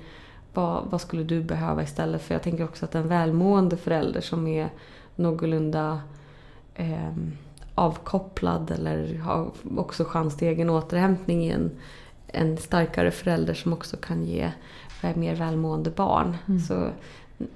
Vad, 0.54 0.84
vad 0.90 1.02
skulle 1.02 1.24
du 1.24 1.44
behöva 1.44 1.84
istället? 1.84 2.22
För 2.22 2.36
jag 2.36 2.44
tänker 2.44 2.64
också 2.64 2.86
att 2.86 2.96
en 2.96 3.08
välmående 3.08 3.78
förälder 3.78 4.22
som 4.22 4.48
är 4.48 4.70
någorlunda 5.16 6.02
eh, 6.76 7.14
avkopplad 7.76 8.72
eller 8.72 9.18
har 9.18 9.52
också 9.78 10.06
chans 10.06 10.38
till 10.38 10.48
egen 10.48 10.70
återhämtning 10.70 11.46
är 11.46 11.56
en, 11.56 11.72
en 12.28 12.58
starkare 12.58 13.12
förälder 13.12 13.54
som 13.54 13.74
också 13.74 13.98
kan 13.98 14.24
ge 14.24 14.52
eh, 15.04 15.16
mer 15.16 15.36
välmående 15.36 15.90
barn. 15.90 16.38
Mm. 16.48 16.60
Så 16.60 16.90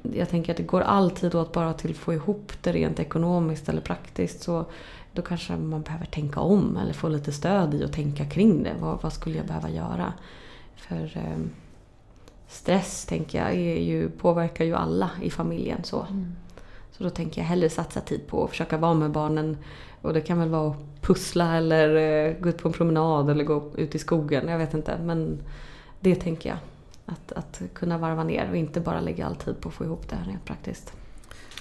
jag 0.02 0.30
tänker 0.30 0.54
att 0.54 0.58
det 0.58 0.64
går 0.64 0.82
alltid 0.82 1.36
åt 1.36 1.54
bara 1.54 1.74
till 1.74 1.92
att 1.92 1.98
få 1.98 2.14
ihop 2.14 2.52
det 2.62 2.72
rent 2.72 3.00
ekonomiskt 3.00 3.70
eller 3.70 3.82
praktiskt. 3.82 4.42
Så 4.42 4.66
då 5.14 5.22
kanske 5.22 5.56
man 5.56 5.82
behöver 5.82 6.06
tänka 6.06 6.40
om 6.40 6.78
eller 6.78 6.94
få 6.94 7.08
lite 7.08 7.32
stöd 7.32 7.74
i 7.74 7.84
att 7.84 7.94
tänka 7.94 8.26
kring 8.26 8.64
det. 8.64 8.74
Vad, 8.80 9.02
vad 9.02 9.14
skulle 9.14 9.38
jag 9.38 9.48
behöva 9.48 9.70
göra? 9.70 10.14
För 10.76 11.18
eh, 11.18 11.38
stress 12.48 13.06
tänker 13.06 13.40
jag 13.40 13.56
ju, 13.82 14.10
påverkar 14.10 14.66
ju 14.66 14.76
alla 14.76 15.10
i 15.22 15.30
familjen. 15.30 15.84
så. 15.84 16.08
Så 16.98 17.04
då 17.04 17.10
tänker 17.10 17.42
jag 17.42 17.48
hellre 17.48 17.70
satsa 17.70 18.02
tid 18.02 18.28
på 18.28 18.44
att 18.44 18.50
försöka 18.50 18.78
vara 18.78 18.94
med 18.94 19.12
barnen. 19.12 19.58
Och 20.02 20.14
det 20.14 20.22
kan 20.22 20.40
väl 20.40 20.50
vara 20.50 20.70
att 20.72 21.02
pussla 21.02 21.56
eller 21.58 21.96
eh, 21.96 22.34
gå 22.40 22.50
ut 22.50 22.58
på 22.58 22.68
en 22.68 22.74
promenad 22.74 23.30
eller 23.30 23.44
gå 23.44 23.72
ut 23.78 23.96
i 23.96 24.00
skogen. 24.00 24.48
Jag 24.48 24.58
vet 24.58 24.74
inte. 24.74 24.98
Men 25.04 25.38
det 26.00 26.16
tänker 26.16 26.50
jag. 26.50 26.58
Att, 27.06 27.32
att 27.32 27.62
kunna 27.74 27.98
varva 27.98 28.24
ner 28.24 28.48
och 28.52 28.58
inte 28.58 28.80
bara 28.80 29.00
lägga 29.02 29.26
all 29.26 29.36
tid 29.36 29.62
på 29.62 29.70
att 29.70 29.76
få 29.76 29.84
ihop 29.84 30.10
det 30.10 30.16
här 30.16 30.26
rent 30.26 30.46
praktiskt. 30.46 30.94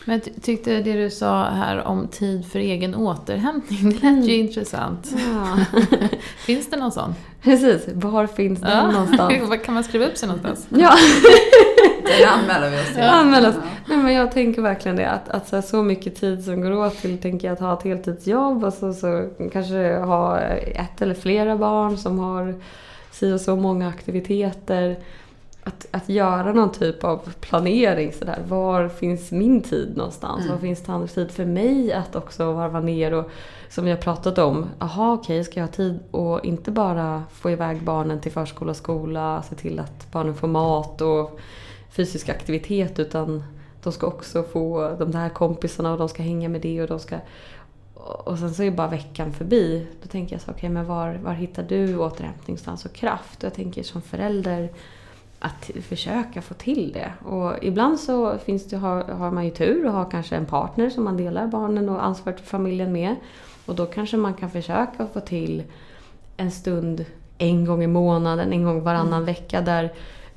Men 0.07 0.15
jag 0.15 0.25
ty- 0.25 0.41
tyckte 0.41 0.83
det 0.83 0.93
du 0.93 1.11
sa 1.11 1.45
här 1.45 1.83
om 1.85 2.09
tid 2.09 2.47
för 2.47 2.59
egen 2.59 2.95
återhämtning, 2.95 3.91
det 4.01 4.11
lät 4.13 4.25
ju 4.25 4.37
intressant. 4.37 5.13
Ja, 5.33 5.59
Finns 6.37 6.71
det 6.71 6.77
någon 6.77 6.93
sån? 6.93 7.15
precis. 7.43 7.89
Var 7.95 8.27
finns 8.27 8.61
den 8.61 8.93
någonstans? 8.93 9.35
Var 9.49 9.65
kan 9.65 9.75
man 9.75 9.85
skriva 9.85 10.07
upp 10.07 10.17
sig 10.17 10.29
någonstans? 10.29 10.67
Ja, 10.71 10.93
Det 12.05 12.25
anmäler 12.25 12.71
vi 12.71 12.77
oss 12.77 12.87
till. 12.87 13.03
Ja, 13.03 13.11
anmäl 13.11 13.47
oss. 13.47 13.55
Nej, 13.87 13.99
men 13.99 14.15
jag 14.15 14.33
tänker 14.33 14.63
verkligen 14.63 14.97
det. 14.97 15.11
Att, 15.11 15.29
att 15.29 15.49
så, 15.49 15.57
här, 15.57 15.63
så 15.63 15.83
mycket 15.83 16.17
tid 16.17 16.45
som 16.45 16.61
går 16.61 16.73
åt 16.73 16.97
till 16.97 17.19
tänker 17.19 17.49
jag, 17.49 17.53
att 17.53 17.61
ha 17.61 17.73
ett 17.73 17.83
heltidsjobb 17.83 18.65
och 18.65 18.73
så, 18.73 18.93
så 18.93 19.29
kanske 19.53 19.97
ha 19.97 20.41
ett 20.41 21.03
eller 21.03 21.15
flera 21.15 21.57
barn 21.57 21.99
som 21.99 22.19
har 22.19 22.55
si 23.11 23.33
och 23.33 23.41
så 23.41 23.57
många 23.57 23.89
aktiviteter. 23.89 24.97
Att, 25.67 25.87
att 25.91 26.09
göra 26.09 26.53
någon 26.53 26.73
typ 26.73 27.05
av 27.05 27.33
planering 27.41 28.13
sådär. 28.13 28.39
Var 28.49 28.89
finns 28.89 29.31
min 29.31 29.63
tid 29.63 29.97
någonstans? 29.97 30.41
Mm. 30.41 30.53
Var 30.53 30.59
finns 30.59 30.83
det 30.83 31.07
tid 31.09 31.31
för 31.31 31.45
mig 31.45 31.93
att 31.93 32.17
också 32.17 32.53
varva 32.53 32.81
ner 32.81 33.15
och 33.15 33.31
som 33.69 33.85
vi 33.85 33.91
har 33.91 33.99
pratat 33.99 34.39
om. 34.39 34.67
Jaha 34.79 35.13
okej, 35.13 35.45
ska 35.45 35.61
jag 35.61 35.67
ha 35.67 35.73
tid 35.73 35.99
och 36.11 36.45
inte 36.45 36.71
bara 36.71 37.23
få 37.33 37.51
iväg 37.51 37.83
barnen 37.83 38.21
till 38.21 38.33
förskola 38.33 38.71
och 38.71 38.77
skola, 38.77 39.43
se 39.49 39.55
till 39.55 39.81
att 39.81 40.13
barnen 40.13 40.35
får 40.35 40.49
mat 40.49 41.01
och 41.01 41.41
fysisk 41.97 42.29
aktivitet 42.29 42.99
utan 42.99 43.43
de 43.83 43.93
ska 43.93 44.07
också 44.07 44.43
få 44.43 44.97
de 44.99 45.11
där 45.11 45.29
kompisarna 45.29 45.93
och 45.93 45.99
de 45.99 46.09
ska 46.09 46.23
hänga 46.23 46.49
med 46.49 46.61
det 46.61 46.83
och 46.83 46.89
de 46.89 47.01
ska... 47.01 47.19
Och 48.25 48.39
sen 48.39 48.55
så 48.55 48.63
är 48.63 48.71
bara 48.71 48.89
veckan 48.89 49.33
förbi. 49.33 49.87
Då 50.03 50.09
tänker 50.09 50.35
jag 50.35 50.43
så, 50.43 50.51
okej 50.51 50.69
men 50.69 50.87
var, 50.87 51.15
var 51.15 51.33
hittar 51.33 51.63
du 51.63 51.97
återhämtningsstans 51.97 52.85
och 52.85 52.93
kraft? 52.93 53.39
Och 53.39 53.45
jag 53.45 53.55
tänker 53.55 53.83
som 53.83 54.03
förälder 54.03 54.73
att 55.39 55.71
försöka 55.83 56.43
få 56.43 56.55
till 56.55 56.93
det. 56.93 57.13
Och 57.29 57.65
ibland 57.65 58.01
så 58.01 58.39
finns 58.39 58.69
det, 58.69 58.77
har, 58.77 59.03
har 59.03 59.31
man 59.31 59.45
ju 59.45 59.51
tur 59.51 59.87
och 59.87 59.93
har 59.93 60.11
kanske 60.11 60.37
en 60.37 60.47
partner 60.47 60.91
som 60.91 61.05
man 61.05 61.17
delar 61.17 61.47
barnen 61.47 61.89
och 61.89 62.05
ansvaret 62.05 62.41
för 62.41 62.47
familjen 62.47 62.93
med. 62.93 63.17
Och 63.67 63.75
då 63.75 63.87
kanske 63.87 64.17
man 64.17 64.35
kan 64.35 64.51
försöka 64.51 65.07
få 65.13 65.21
till 65.21 65.63
en 66.37 66.51
stund 66.51 67.05
en 67.39 67.65
gång 67.65 67.83
i 67.83 67.87
månaden, 67.87 68.53
en 68.53 68.65
gång 68.65 68.83
varannan 68.83 69.25
vecka 69.25 69.61
där, 69.61 69.93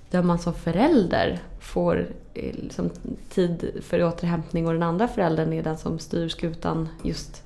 där 0.10 0.24
man 0.24 0.39
som 0.39 0.54
förälder 0.54 1.39
får 1.60 2.08
eh, 2.34 2.56
liksom, 2.56 2.89
tid 3.30 3.82
för 3.82 4.04
återhämtning 4.04 4.67
och 4.67 4.74
den 4.74 4.84
andra 4.84 5.08
föräldern 5.08 5.54
är 5.54 5.63
den 5.63 5.78
som 5.78 6.00
styr 6.00 6.28
skutan 6.28 6.89
just 7.04 7.43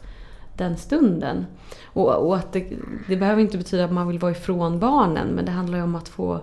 den 0.58 0.78
stunden. 0.78 1.45
Och, 1.84 2.28
och 2.28 2.36
att 2.36 2.54
det, 2.54 2.67
det 3.08 3.15
behöver 3.15 3.41
inte 3.41 3.58
betyda 3.58 3.86
att 3.86 3.91
man 3.91 4.08
vill 4.08 4.19
vara 4.19 4.32
ifrån 4.32 4.80
barnen 4.80 5.28
men 5.28 5.45
det 5.45 5.52
handlar 5.52 5.78
ju 5.78 5.84
om 5.84 5.95
att 5.95 6.10
få 6.10 6.41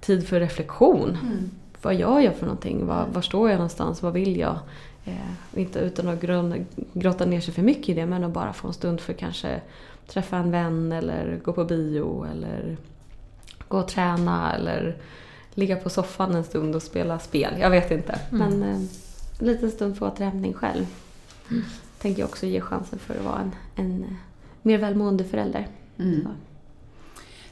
tid 0.00 0.28
för 0.28 0.40
reflektion. 0.40 1.18
Mm. 1.22 1.50
Vad 1.82 1.94
gör 1.94 2.20
jag 2.20 2.36
för 2.36 2.46
någonting? 2.46 2.86
Var, 2.86 3.06
var 3.12 3.22
står 3.22 3.50
jag 3.50 3.56
någonstans? 3.56 4.02
Vad 4.02 4.12
vill 4.12 4.36
jag? 4.36 4.58
Eh, 5.04 5.60
inte 5.60 5.78
utan 5.78 6.08
att 6.08 6.20
grunna, 6.20 6.56
grotta 6.92 7.24
ner 7.24 7.40
sig 7.40 7.54
för 7.54 7.62
mycket 7.62 7.88
i 7.88 7.94
det 7.94 8.06
men 8.06 8.24
att 8.24 8.32
bara 8.32 8.52
få 8.52 8.68
en 8.68 8.74
stund 8.74 9.00
för 9.00 9.12
kanske 9.12 9.60
träffa 10.06 10.36
en 10.36 10.50
vän 10.50 10.92
eller 10.92 11.40
gå 11.44 11.52
på 11.52 11.64
bio 11.64 12.26
eller 12.32 12.76
gå 13.68 13.78
och 13.78 13.88
träna 13.88 14.54
eller 14.54 14.96
ligga 15.58 15.76
på 15.76 15.90
soffan 15.90 16.34
en 16.34 16.44
stund 16.44 16.74
och 16.74 16.82
spela 16.82 17.18
spel. 17.18 17.54
Jag 17.60 17.70
vet 17.70 17.90
inte. 17.90 18.18
Mm. 18.32 18.48
Men 18.58 18.62
eh, 18.62 18.76
en 19.40 19.46
liten 19.46 19.70
stund 19.70 19.98
för 19.98 20.06
återhämtning 20.06 20.52
själv. 20.54 20.86
Tänker 21.98 22.20
jag 22.20 22.28
också 22.28 22.46
ge 22.46 22.60
chansen 22.60 22.98
för 22.98 23.14
att 23.14 23.24
vara 23.24 23.38
en, 23.40 23.52
en 23.84 24.02
eh, 24.02 24.10
mer 24.62 24.78
välmående 24.78 25.24
förälder. 25.24 25.66
Mm. 25.98 26.28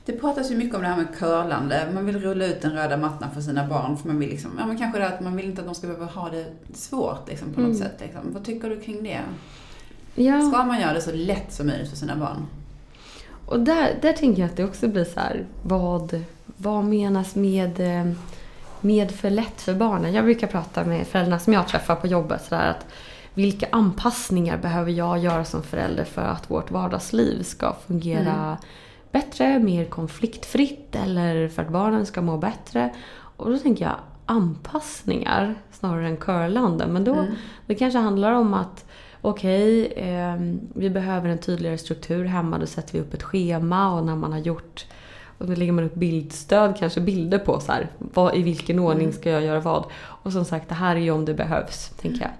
Det 0.04 0.12
pratas 0.12 0.50
ju 0.50 0.56
mycket 0.56 0.74
om 0.74 0.82
det 0.82 0.88
här 0.88 0.96
med 0.96 1.06
curlande. 1.18 1.88
Man 1.94 2.06
vill 2.06 2.20
rulla 2.20 2.46
ut 2.46 2.60
den 2.62 2.72
röda 2.72 2.96
mattan 2.96 3.30
för 3.34 3.40
sina 3.40 3.66
barn. 3.68 3.96
För 3.96 4.08
man 4.08 4.18
vill 4.18 4.28
liksom, 4.30 4.50
ja 4.58 4.66
men 4.66 4.78
kanske 4.78 4.98
det 4.98 5.08
att 5.08 5.20
man 5.20 5.36
vill 5.36 5.46
inte 5.46 5.60
att 5.60 5.66
de 5.66 5.74
ska 5.74 5.86
behöva 5.86 6.06
ha 6.06 6.30
det 6.30 6.46
svårt 6.74 7.28
liksom, 7.28 7.52
på 7.52 7.60
något 7.60 7.76
Mm. 7.76 7.78
sätt. 7.78 8.00
Liksom. 8.00 8.20
Vad 8.32 8.44
tycker 8.44 8.70
du 8.70 8.80
kring 8.80 9.02
det? 9.02 9.20
Ja. 10.14 10.40
Ska 10.50 10.64
man 10.64 10.80
göra 10.80 10.92
det 10.92 11.00
så 11.00 11.12
lätt 11.12 11.52
som 11.52 11.66
möjligt 11.66 11.88
för 11.90 11.96
sina 11.96 12.16
barn? 12.16 12.46
Och 13.46 13.60
där, 13.60 13.98
där 14.02 14.12
tänker 14.12 14.42
jag 14.42 14.50
att 14.50 14.56
det 14.56 14.64
också 14.64 14.88
blir 14.88 15.04
så 15.04 15.20
här, 15.20 15.46
vad, 15.62 16.24
vad 16.46 16.84
menas 16.84 17.34
med, 17.36 17.80
eh, 17.80 18.12
med 18.80 19.10
för 19.10 19.30
lätt 19.30 19.60
för 19.60 19.74
barnen? 19.74 20.14
Jag 20.14 20.24
brukar 20.24 20.46
prata 20.46 20.84
med 20.84 21.06
föräldrar 21.06 21.38
som 21.38 21.52
jag 21.52 21.68
träffar 21.68 21.94
på 21.94 22.06
jobbet 22.06 22.42
så 22.48 22.54
där 22.54 22.70
att 22.70 22.86
vilka 23.34 23.66
anpassningar 23.72 24.56
behöver 24.58 24.92
jag 24.92 25.18
göra 25.18 25.44
som 25.44 25.62
förälder 25.62 26.04
för 26.04 26.22
att 26.22 26.50
vårt 26.50 26.70
vardagsliv 26.70 27.42
ska 27.42 27.76
fungera 27.86 28.34
Mm. 28.34 28.56
bättre, 29.12 29.58
mer 29.58 29.84
konfliktfritt 29.84 30.96
eller 31.04 31.48
för 31.48 31.62
att 31.62 31.68
barnen 31.68 32.06
ska 32.06 32.22
må 32.22 32.36
bättre? 32.36 32.94
Och 33.36 33.50
då 33.50 33.58
tänker 33.58 33.84
jag 33.84 33.94
anpassningar 34.26 35.54
snarare 35.72 36.06
än 36.06 36.16
curlande. 36.16 36.86
Men 36.86 37.04
då, 37.04 37.14
Mm. 37.14 37.34
det 37.66 37.74
kanske 37.74 37.98
handlar 37.98 38.32
om 38.32 38.54
att 38.54 38.84
okej, 39.20 39.92
ehm, 39.96 40.60
vi 40.74 40.90
behöver 40.90 41.28
en 41.28 41.38
tydligare 41.38 41.78
struktur 41.78 42.24
hemma. 42.24 42.58
Då 42.58 42.66
sätter 42.66 42.92
vi 42.92 43.00
upp 43.00 43.14
ett 43.14 43.22
schema 43.22 43.92
och 43.94 44.06
när 44.06 44.16
man 44.16 44.32
har 44.32 44.38
gjort 44.38 44.86
och 45.38 45.46
då 45.46 45.54
lägger 45.54 45.72
man 45.72 45.84
upp 45.84 45.94
bildstöd, 45.94 46.76
kanske 46.78 47.00
bilder 47.00 47.38
på 47.38 47.60
så 47.60 47.72
här, 47.72 47.88
vad, 47.98 48.34
i 48.34 48.42
vilken 48.42 48.78
ordning 48.78 49.12
ska 49.12 49.30
jag 49.30 49.42
göra 49.42 49.60
vad. 49.60 49.84
Och 49.94 50.32
som 50.32 50.44
sagt, 50.44 50.68
det 50.68 50.74
här 50.74 50.96
är 50.96 51.00
ju 51.00 51.10
om 51.10 51.24
det 51.24 51.34
behövs, 51.34 51.88
tänker 51.88 52.20
jag. 52.20 52.30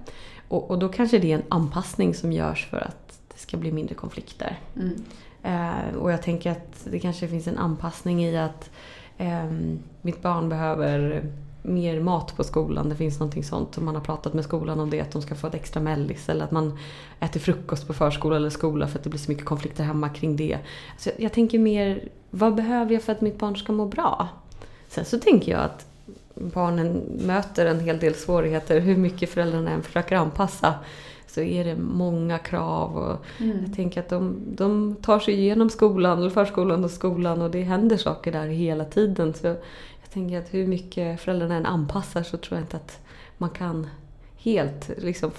Och, 0.48 0.70
och 0.70 0.78
då 0.78 0.88
kanske 0.88 1.18
det 1.18 1.32
är 1.32 1.36
en 1.36 1.44
anpassning 1.48 2.14
som 2.14 2.32
görs 2.32 2.66
för 2.70 2.80
att 2.80 3.20
det 3.28 3.38
ska 3.38 3.56
bli 3.56 3.72
mindre 3.72 3.94
konflikter. 3.94 4.58
Mm. 4.76 5.04
Eh, 5.42 5.96
och 5.96 6.12
jag 6.12 6.22
tänker 6.22 6.50
att 6.50 6.84
det 6.84 6.98
kanske 6.98 7.28
finns 7.28 7.46
en 7.46 7.58
anpassning 7.58 8.24
i 8.24 8.38
att 8.38 8.70
ehm, 9.18 9.78
mitt 10.02 10.22
barn 10.22 10.48
behöver 10.48 11.22
mer 11.66 12.00
mat 12.00 12.36
på 12.36 12.44
skolan. 12.44 12.88
Det 12.88 12.96
finns 12.96 13.20
någonting 13.20 13.44
sånt 13.44 13.78
man 13.78 13.94
har 13.94 14.02
pratat 14.02 14.34
med 14.34 14.44
skolan 14.44 14.80
om 14.80 14.90
det. 14.90 15.00
Att 15.00 15.12
de 15.12 15.22
ska 15.22 15.34
få 15.34 15.46
ett 15.46 15.54
extra 15.54 15.80
mellis. 15.80 16.28
Eller 16.28 16.44
att 16.44 16.50
man 16.50 16.78
äter 17.20 17.40
frukost 17.40 17.86
på 17.86 17.94
förskola 17.94 18.36
eller 18.36 18.50
skola 18.50 18.86
för 18.86 18.98
att 18.98 19.04
det 19.04 19.10
blir 19.10 19.20
så 19.20 19.30
mycket 19.30 19.44
konflikter 19.44 19.84
hemma 19.84 20.08
kring 20.08 20.36
det. 20.36 20.58
Så 20.98 21.08
jag, 21.08 21.20
jag 21.20 21.32
tänker 21.32 21.58
mer, 21.58 22.08
vad 22.30 22.54
behöver 22.54 22.92
jag 22.92 23.02
för 23.02 23.12
att 23.12 23.20
mitt 23.20 23.38
barn 23.38 23.56
ska 23.56 23.72
må 23.72 23.86
bra? 23.86 24.28
Sen 24.88 25.04
så 25.04 25.18
tänker 25.18 25.52
jag 25.52 25.60
att 25.60 25.86
barnen 26.34 27.02
möter 27.26 27.66
en 27.66 27.80
hel 27.80 27.98
del 27.98 28.14
svårigheter. 28.14 28.80
Hur 28.80 28.96
mycket 28.96 29.30
föräldrarna 29.30 29.70
än 29.70 29.82
försöker 29.82 30.16
anpassa 30.16 30.74
så 31.26 31.40
är 31.40 31.64
det 31.64 31.76
många 31.76 32.38
krav. 32.38 32.96
Och 32.96 33.16
Mm. 33.40 33.58
Jag 33.66 33.76
tänker 33.76 34.00
att 34.00 34.08
de, 34.08 34.36
de 34.46 34.96
tar 35.02 35.18
sig 35.18 35.34
igenom 35.34 35.70
skolan, 35.70 36.18
eller 36.18 36.30
förskolan 36.30 36.84
och 36.84 36.90
skolan 36.90 37.42
och 37.42 37.50
det 37.50 37.62
händer 37.62 37.96
saker 37.96 38.32
där 38.32 38.46
hela 38.46 38.84
tiden. 38.84 39.34
Så 39.34 39.56
jag 40.06 40.12
tänker 40.12 40.38
att 40.38 40.54
hur 40.54 40.66
mycket 40.66 41.20
föräldrarna 41.20 41.54
än 41.54 41.66
anpassar 41.66 42.22
så 42.22 42.36
tror 42.36 42.58
jag 42.58 42.64
inte 42.64 42.76
att 42.76 43.00
man 43.38 43.50
kan 43.50 43.86
helt 44.36 44.90
liksom 44.98 45.30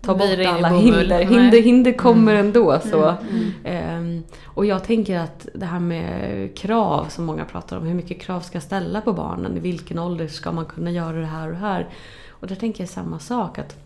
ta 0.00 0.14
bort 0.14 0.46
alla 0.46 0.68
hinder. 0.68 1.24
Hinder, 1.24 1.62
hinder 1.62 1.92
kommer 1.92 2.34
ändå. 2.34 2.80
Så. 2.80 3.04
Mm. 3.08 3.52
Ehm, 3.64 4.22
och 4.44 4.66
jag 4.66 4.84
tänker 4.84 5.18
att 5.18 5.48
det 5.54 5.66
här 5.66 5.80
med 5.80 6.56
krav 6.56 7.06
som 7.08 7.24
många 7.24 7.44
pratar 7.44 7.76
om, 7.76 7.86
hur 7.86 7.94
mycket 7.94 8.20
krav 8.20 8.40
ska 8.40 8.56
jag 8.56 8.62
ställa 8.62 9.00
på 9.00 9.12
barnen? 9.12 9.56
I 9.56 9.60
vilken 9.60 9.98
ålder 9.98 10.28
ska 10.28 10.52
man 10.52 10.66
kunna 10.66 10.90
göra 10.90 11.16
det 11.16 11.26
här 11.26 11.46
och 11.46 11.52
det 11.52 11.58
här? 11.58 11.88
Och 12.28 12.46
där 12.46 12.56
tänker 12.56 12.82
jag 12.82 12.90
samma 12.90 13.18
sak. 13.18 13.58
att 13.58 13.76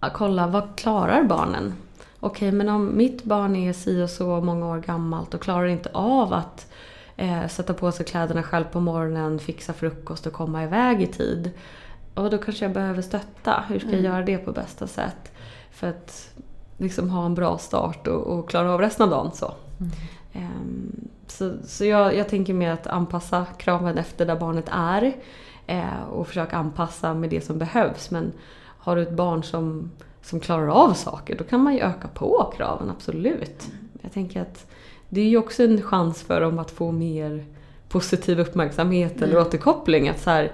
ja, 0.00 0.10
Kolla, 0.14 0.46
vad 0.46 0.76
klarar 0.76 1.22
barnen? 1.22 1.74
Okej, 2.20 2.52
men 2.52 2.68
om 2.68 2.96
mitt 2.96 3.24
barn 3.24 3.56
är 3.56 3.72
si 3.72 4.02
och 4.02 4.10
så 4.10 4.40
många 4.40 4.66
år 4.66 4.78
gammalt 4.78 5.34
och 5.34 5.40
klarar 5.40 5.66
inte 5.66 5.90
av 5.92 6.32
att 6.32 6.72
eh, 7.16 7.46
sätta 7.48 7.74
på 7.74 7.92
sig 7.92 8.06
kläderna 8.06 8.42
själv 8.42 8.64
på 8.64 8.80
morgonen, 8.80 9.38
fixa 9.38 9.72
frukost 9.72 10.26
och 10.26 10.32
komma 10.32 10.64
iväg 10.64 11.02
i 11.02 11.06
tid. 11.06 11.50
Och 12.14 12.30
då 12.30 12.38
kanske 12.38 12.64
jag 12.64 12.72
behöver 12.72 13.02
stötta. 13.02 13.64
Hur 13.68 13.78
ska 13.78 13.88
jag 13.88 13.98
Mm. 13.98 14.12
göra 14.12 14.22
det 14.22 14.38
på 14.38 14.52
bästa 14.52 14.86
sätt? 14.86 15.32
För 15.70 15.86
att 15.88 16.30
liksom 16.78 17.10
ha 17.10 17.26
en 17.26 17.34
bra 17.34 17.58
start 17.58 18.06
och, 18.06 18.26
och 18.38 18.48
klara 18.48 18.72
av 18.72 18.80
resten 18.80 19.04
av 19.04 19.10
dagen. 19.10 19.30
Så, 19.34 19.52
Mm. 19.80 19.92
Ehm, 20.32 21.08
så, 21.26 21.52
så 21.64 21.84
jag, 21.84 22.16
jag 22.16 22.28
tänker 22.28 22.54
mer 22.54 22.70
att 22.70 22.86
anpassa 22.86 23.46
kraven 23.58 23.98
efter 23.98 24.26
där 24.26 24.36
barnet 24.36 24.64
är 24.70 25.16
eh, 25.66 26.02
och 26.10 26.28
försöka 26.28 26.56
anpassa 26.56 27.14
med 27.14 27.30
det 27.30 27.40
som 27.40 27.58
behövs. 27.58 28.10
Men 28.10 28.32
har 28.78 28.96
du 28.96 29.02
ett 29.02 29.12
barn 29.12 29.42
som, 29.42 29.90
som 30.22 30.40
klarar 30.40 30.68
av 30.68 30.92
saker, 30.92 31.38
då 31.38 31.44
kan 31.44 31.60
man 31.62 31.74
ju 31.74 31.80
öka 31.80 32.08
på 32.08 32.52
kraven, 32.56 32.90
absolut. 32.90 33.68
Jag 34.02 34.12
tänker 34.12 34.42
att 34.42 34.66
det 35.08 35.20
är 35.20 35.28
ju 35.28 35.36
också 35.36 35.62
en 35.64 35.82
chans 35.82 36.22
för 36.22 36.40
dem 36.40 36.58
att 36.58 36.70
få 36.70 36.92
mer 36.92 37.44
positiv 37.88 38.40
uppmärksamhet 38.40 39.16
eller 39.22 39.32
Mm. 39.32 39.46
återkoppling. 39.46 40.08
Att 40.08 40.20
så 40.20 40.30
här, 40.30 40.52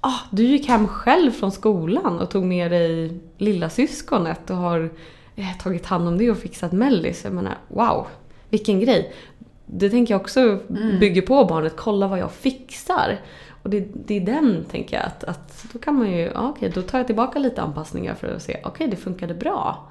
ah, 0.00 0.18
du 0.30 0.42
gick 0.42 0.68
hem 0.68 0.88
själv 0.88 1.30
från 1.30 1.52
skolan 1.52 2.18
och 2.18 2.30
tog 2.30 2.44
med 2.44 2.70
dig 2.70 3.18
lilla 3.38 3.70
syskonet 3.70 4.50
och 4.50 4.56
har 4.56 4.90
eh, 5.36 5.56
tagit 5.62 5.86
hand 5.86 6.08
om 6.08 6.18
det 6.18 6.30
och 6.30 6.38
fixat 6.38 6.72
mellis. 6.72 7.24
Jag 7.24 7.32
menar, 7.32 7.54
wow, 7.68 8.06
vilken 8.50 8.80
grej. 8.80 9.12
Det 9.66 9.90
tänker 9.90 10.14
jag 10.14 10.20
också 10.20 10.40
Mm. 10.40 10.98
bygger 11.00 11.22
på 11.22 11.44
barnet, 11.44 11.72
kolla 11.76 12.06
vad 12.08 12.18
jag 12.18 12.32
fixar. 12.32 13.20
Och 13.62 13.70
det, 13.70 13.86
det 14.06 14.16
är 14.16 14.20
den, 14.20 14.64
tänker 14.70 14.96
jag, 14.96 15.06
att, 15.06 15.24
att 15.24 15.64
då 15.72 15.78
kan 15.78 15.94
man 15.94 16.10
ju, 16.12 16.30
ja, 16.34 16.48
okej, 16.48 16.70
då 16.74 16.82
tar 16.82 16.98
jag 16.98 17.06
tillbaka 17.06 17.38
lite 17.38 17.62
anpassningar 17.62 18.14
för 18.14 18.34
att 18.36 18.42
se, 18.42 18.60
okej, 18.64 18.88
det 18.88 18.96
funkade 18.96 19.34
bra. 19.34 19.88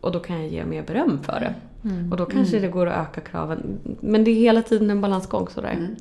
Och 0.00 0.12
då 0.12 0.18
kan 0.20 0.40
jag 0.42 0.48
ge 0.48 0.64
mer 0.64 0.82
beröm 0.82 1.18
för 1.22 1.40
det. 1.40 1.54
Mm. 1.86 2.12
Och 2.12 2.16
då 2.16 2.26
kanske 2.26 2.58
det 2.58 2.68
går 2.68 2.86
att 2.86 3.08
öka 3.08 3.20
kraven. 3.20 3.78
Men 4.00 4.24
det 4.24 4.30
är 4.30 4.34
hela 4.34 4.62
tiden 4.62 4.90
en 4.90 5.00
balansgång 5.00 5.48
sådär. 5.48 5.72
Mm. 5.72 5.96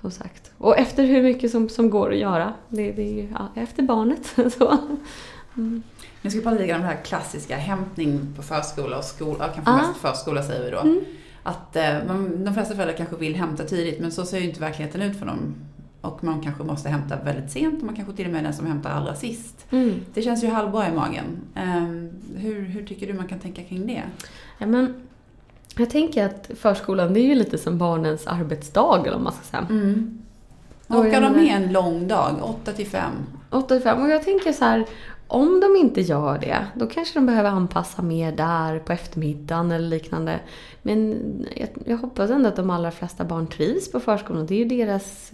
Som 0.00 0.10
sagt. 0.10 0.50
Och 0.58 0.78
efter 0.78 1.04
hur 1.04 1.22
mycket 1.22 1.50
som, 1.50 1.68
som 1.68 1.90
går 1.90 2.12
att 2.12 2.18
göra. 2.18 2.52
Det, 2.68 2.92
det 2.92 3.20
är 3.20 3.28
ja, 3.38 3.62
efter 3.62 3.82
barnet. 3.82 4.26
Så. 4.58 4.78
Mm. 5.56 5.82
Nu 6.22 6.30
ska 6.30 6.38
vi 6.38 6.44
prata 6.44 6.58
lite 6.58 6.74
om 6.74 6.80
det 6.80 6.86
här 6.86 7.04
klassiska 7.04 7.56
hämtning 7.56 8.34
på 8.36 8.42
förskola 8.42 8.98
och 8.98 9.04
skola, 9.04 9.48
kanske 9.54 9.70
Ah. 9.72 9.76
mest 9.76 10.00
förskola 10.00 10.42
säger 10.42 10.64
vi 10.64 10.70
då. 10.70 10.78
Mm. 10.78 11.00
Att 11.42 11.76
eh, 11.76 11.94
man, 12.06 12.44
de 12.44 12.54
flesta 12.54 12.74
föräldrar 12.74 12.96
kanske 12.96 13.16
vill 13.16 13.36
hämta 13.36 13.64
tidigt 13.64 14.00
men 14.00 14.12
så 14.12 14.24
ser 14.24 14.38
ju 14.38 14.44
inte 14.44 14.60
verkligheten 14.60 15.02
ut 15.02 15.18
för 15.18 15.26
dem. 15.26 15.54
Och 16.02 16.24
man 16.24 16.40
kanske 16.40 16.64
måste 16.64 16.88
hämta 16.88 17.16
väldigt 17.24 17.50
sent 17.50 17.78
och 17.80 17.86
man 17.86 17.96
kanske 17.96 18.14
till 18.14 18.26
och 18.26 18.32
med 18.32 18.38
är 18.38 18.44
den 18.44 18.54
som 18.54 18.66
hämtar 18.66 18.90
allra 18.90 19.14
sist. 19.14 19.66
Mm. 19.70 20.00
Det 20.14 20.22
känns 20.22 20.44
ju 20.44 20.48
halvbra 20.48 20.88
i 20.88 20.92
magen. 20.92 21.24
Ehm, 21.54 22.10
hur, 22.36 22.62
hur 22.62 22.86
tycker 22.86 23.06
du 23.06 23.12
man 23.12 23.28
kan 23.28 23.38
tänka 23.38 23.62
kring 23.62 23.86
det? 23.86 24.02
Ja, 24.58 24.66
men, 24.66 24.94
jag 25.76 25.90
tänker 25.90 26.26
att 26.26 26.50
förskolan 26.56 27.14
det 27.14 27.20
är 27.20 27.26
ju 27.26 27.34
lite 27.34 27.58
som 27.58 27.78
barnens 27.78 28.26
arbetsdag 28.26 29.06
eller 29.06 29.18
man 29.18 29.32
ska 29.32 29.42
säga. 29.44 29.66
Mm. 29.70 30.18
Orkar 30.88 31.20
de 31.20 31.32
med 31.32 31.56
en 31.56 31.72
lång 31.72 32.08
dag, 32.08 32.36
8 32.42 32.72
till 32.72 32.86
5? 32.86 33.10
8 33.50 33.68
till 33.68 33.82
5. 33.82 34.02
Och 34.02 34.08
jag 34.08 34.22
tänker 34.22 34.52
så 34.52 34.64
här, 34.64 34.86
om 35.32 35.60
de 35.60 35.76
inte 35.76 36.00
gör 36.00 36.38
det, 36.38 36.66
då 36.74 36.86
kanske 36.86 37.18
de 37.18 37.26
behöver 37.26 37.50
anpassa 37.50 38.02
mer 38.02 38.32
där 38.32 38.78
på 38.78 38.92
eftermiddagen 38.92 39.72
eller 39.72 39.88
liknande. 39.88 40.40
Men 40.82 41.20
jag, 41.56 41.68
jag 41.84 41.96
hoppas 41.96 42.30
ändå 42.30 42.48
att 42.48 42.56
de 42.56 42.70
allra 42.70 42.90
flesta 42.90 43.24
barn 43.24 43.46
trivs 43.46 43.92
på 43.92 44.00
förskolan. 44.00 44.46
Det 44.46 44.54
är 44.54 44.58
ju 44.58 44.64
deras, 44.64 45.32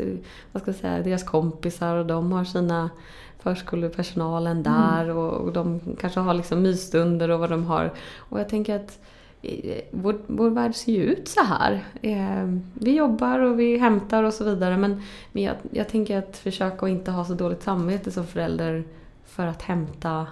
vad 0.52 0.62
ska 0.62 0.70
jag 0.70 0.76
säga, 0.76 1.02
deras 1.02 1.22
kompisar 1.22 1.96
och 1.96 2.06
de 2.06 2.32
har 2.32 2.44
sina 2.44 2.90
förskolepersonalen 3.38 4.62
där 4.62 5.10
och, 5.10 5.32
och 5.32 5.52
de 5.52 5.80
kanske 6.00 6.20
har 6.20 6.34
liksom 6.34 6.62
mysstunder 6.62 7.30
och 7.30 7.40
vad 7.40 7.50
de 7.50 7.64
har. 7.64 7.92
Och 8.16 8.40
jag 8.40 8.48
tänker 8.48 8.76
att 8.76 8.98
eh, 9.42 9.80
vår, 9.90 10.18
vår 10.26 10.50
värld 10.50 10.74
ser 10.74 10.92
ju 10.92 11.02
ut 11.02 11.28
så 11.28 11.42
här. 11.42 11.84
Eh, 12.02 12.58
vi 12.74 12.96
jobbar 12.96 13.38
och 13.38 13.60
vi 13.60 13.78
hämtar 13.78 14.24
och 14.24 14.34
så 14.34 14.44
vidare 14.44 14.76
men 14.76 15.02
men 15.32 15.42
jag, 15.42 15.54
jag 15.70 15.88
tänker 15.88 16.18
att 16.18 16.36
försöka 16.36 16.86
att 16.86 16.90
inte 16.90 17.10
ha 17.10 17.24
så 17.24 17.34
dåligt 17.34 17.62
samvete 17.62 18.10
som 18.10 18.26
förälder 18.26 18.84
för 19.38 19.46
att 19.46 19.62
hämta 19.62 20.26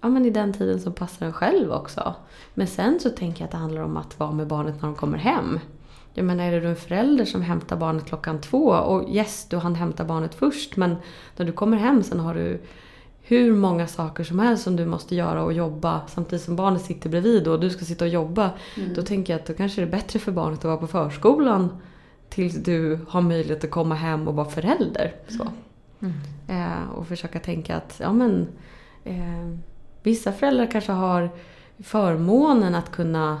ja, 0.00 0.08
men 0.08 0.24
i 0.24 0.30
den 0.30 0.52
tiden 0.52 0.80
som 0.80 0.92
passar 0.92 1.26
en 1.26 1.32
själv 1.32 1.72
också. 1.72 2.14
Men 2.54 2.66
sen 2.66 3.00
så 3.00 3.10
tänker 3.10 3.40
jag 3.40 3.44
att 3.44 3.50
det 3.50 3.56
handlar 3.56 3.82
om 3.82 3.96
att 3.96 4.18
vara 4.18 4.32
med 4.32 4.46
barnet 4.46 4.74
när 4.74 4.88
de 4.88 4.94
kommer 4.94 5.18
hem. 5.18 5.60
Jag 6.14 6.24
menar, 6.24 6.44
är 6.44 6.60
det 6.60 6.68
en 6.68 6.76
förälder 6.76 7.24
som 7.24 7.42
hämtar 7.42 7.76
barnet 7.76 8.06
klockan 8.06 8.40
två 8.40 8.64
och 8.68 9.10
yes, 9.10 9.46
du 9.50 9.56
hann 9.56 9.74
hämta 9.74 10.04
barnet 10.04 10.34
först 10.34 10.76
men 10.76 10.96
när 11.36 11.46
du 11.46 11.52
kommer 11.52 11.76
hem 11.76 12.02
sen 12.02 12.20
har 12.20 12.34
du 12.34 12.62
hur 13.22 13.56
många 13.56 13.86
saker 13.86 14.24
som 14.24 14.38
helst 14.38 14.64
som 14.64 14.76
du 14.76 14.86
måste 14.86 15.14
göra 15.14 15.44
och 15.44 15.52
jobba 15.52 16.00
samtidigt 16.06 16.44
som 16.44 16.56
barnet 16.56 16.82
sitter 16.82 17.10
bredvid 17.10 17.48
och 17.48 17.60
du 17.60 17.70
ska 17.70 17.84
sitta 17.84 18.04
och 18.04 18.10
jobba. 18.10 18.50
Mm. 18.76 18.94
Då 18.94 19.02
tänker 19.02 19.32
jag 19.32 19.40
att 19.40 19.46
då 19.46 19.54
kanske 19.54 19.80
det 19.80 19.86
är 19.86 19.90
bättre 19.90 20.18
för 20.18 20.32
barnet 20.32 20.58
att 20.58 20.64
vara 20.64 20.76
på 20.76 20.86
förskolan 20.86 21.68
tills 22.28 22.54
du 22.54 22.98
har 23.08 23.20
möjlighet 23.20 23.64
att 23.64 23.70
komma 23.70 23.94
hem 23.94 24.28
och 24.28 24.34
vara 24.34 24.48
förälder. 24.48 25.14
Så. 25.28 25.42
Mm. 25.42 25.54
Mm. 26.00 26.14
Eh, 26.48 26.90
och 26.90 27.06
försöka 27.06 27.38
tänka 27.38 27.76
att 27.76 27.96
ja, 28.00 28.12
men, 28.12 28.48
eh, 29.04 29.56
vissa 30.02 30.32
föräldrar 30.32 30.70
kanske 30.70 30.92
har 30.92 31.30
förmånen 31.78 32.74
att 32.74 32.90
kunna 32.90 33.40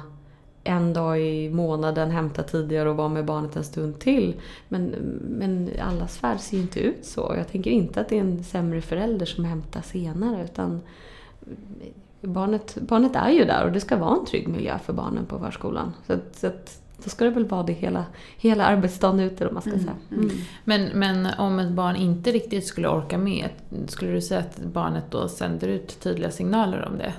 en 0.64 0.92
dag 0.92 1.20
i 1.20 1.50
månaden 1.50 2.10
hämta 2.10 2.42
tidigare 2.42 2.90
och 2.90 2.96
vara 2.96 3.08
med 3.08 3.24
barnet 3.24 3.56
en 3.56 3.64
stund 3.64 3.98
till. 3.98 4.40
Men, 4.68 4.84
men 5.28 5.70
allas 5.80 6.24
värld 6.24 6.40
ser 6.40 6.56
ju 6.56 6.62
inte 6.62 6.80
ut 6.80 7.04
så. 7.04 7.34
Jag 7.36 7.48
tänker 7.48 7.70
inte 7.70 8.00
att 8.00 8.08
det 8.08 8.16
är 8.16 8.20
en 8.20 8.44
sämre 8.44 8.80
förälder 8.80 9.26
som 9.26 9.44
hämtar 9.44 9.82
senare 9.82 10.44
utan 10.44 10.80
barnet, 12.20 12.78
barnet 12.80 13.16
är 13.16 13.30
ju 13.30 13.44
där 13.44 13.64
och 13.64 13.72
det 13.72 13.80
ska 13.80 13.96
vara 13.96 14.18
en 14.18 14.26
trygg 14.26 14.48
miljö 14.48 14.78
för 14.78 14.92
barnen 14.92 15.26
på 15.26 15.38
förskolan. 15.38 15.92
Så, 16.06 16.12
att, 16.12 16.36
så 16.36 16.46
att, 16.46 16.82
då 17.04 17.10
ska 17.10 17.24
det 17.24 17.30
väl 17.30 17.44
vara 17.46 17.62
det 17.62 17.72
hela, 17.72 18.04
hela 18.36 18.64
arbetsdagen 18.64 19.20
ute 19.20 19.46
om 19.48 19.54
man 19.54 19.62
ska 19.62 19.70
Mm, 19.70 19.82
säga. 19.84 19.96
mm. 20.10 20.24
Mm. 20.24 20.36
Men, 20.64 20.84
men 20.94 21.28
om 21.38 21.58
ett 21.58 21.70
barn 21.70 21.96
inte 21.96 22.32
riktigt 22.32 22.66
skulle 22.66 22.88
orka 22.88 23.18
med, 23.18 23.48
skulle 23.88 24.10
du 24.12 24.20
säga 24.20 24.40
att 24.40 24.58
barnet 24.58 25.04
då 25.10 25.28
sänder 25.28 25.68
ut 25.68 26.00
tydliga 26.00 26.30
signaler 26.30 26.88
om 26.92 26.98
det? 26.98 27.12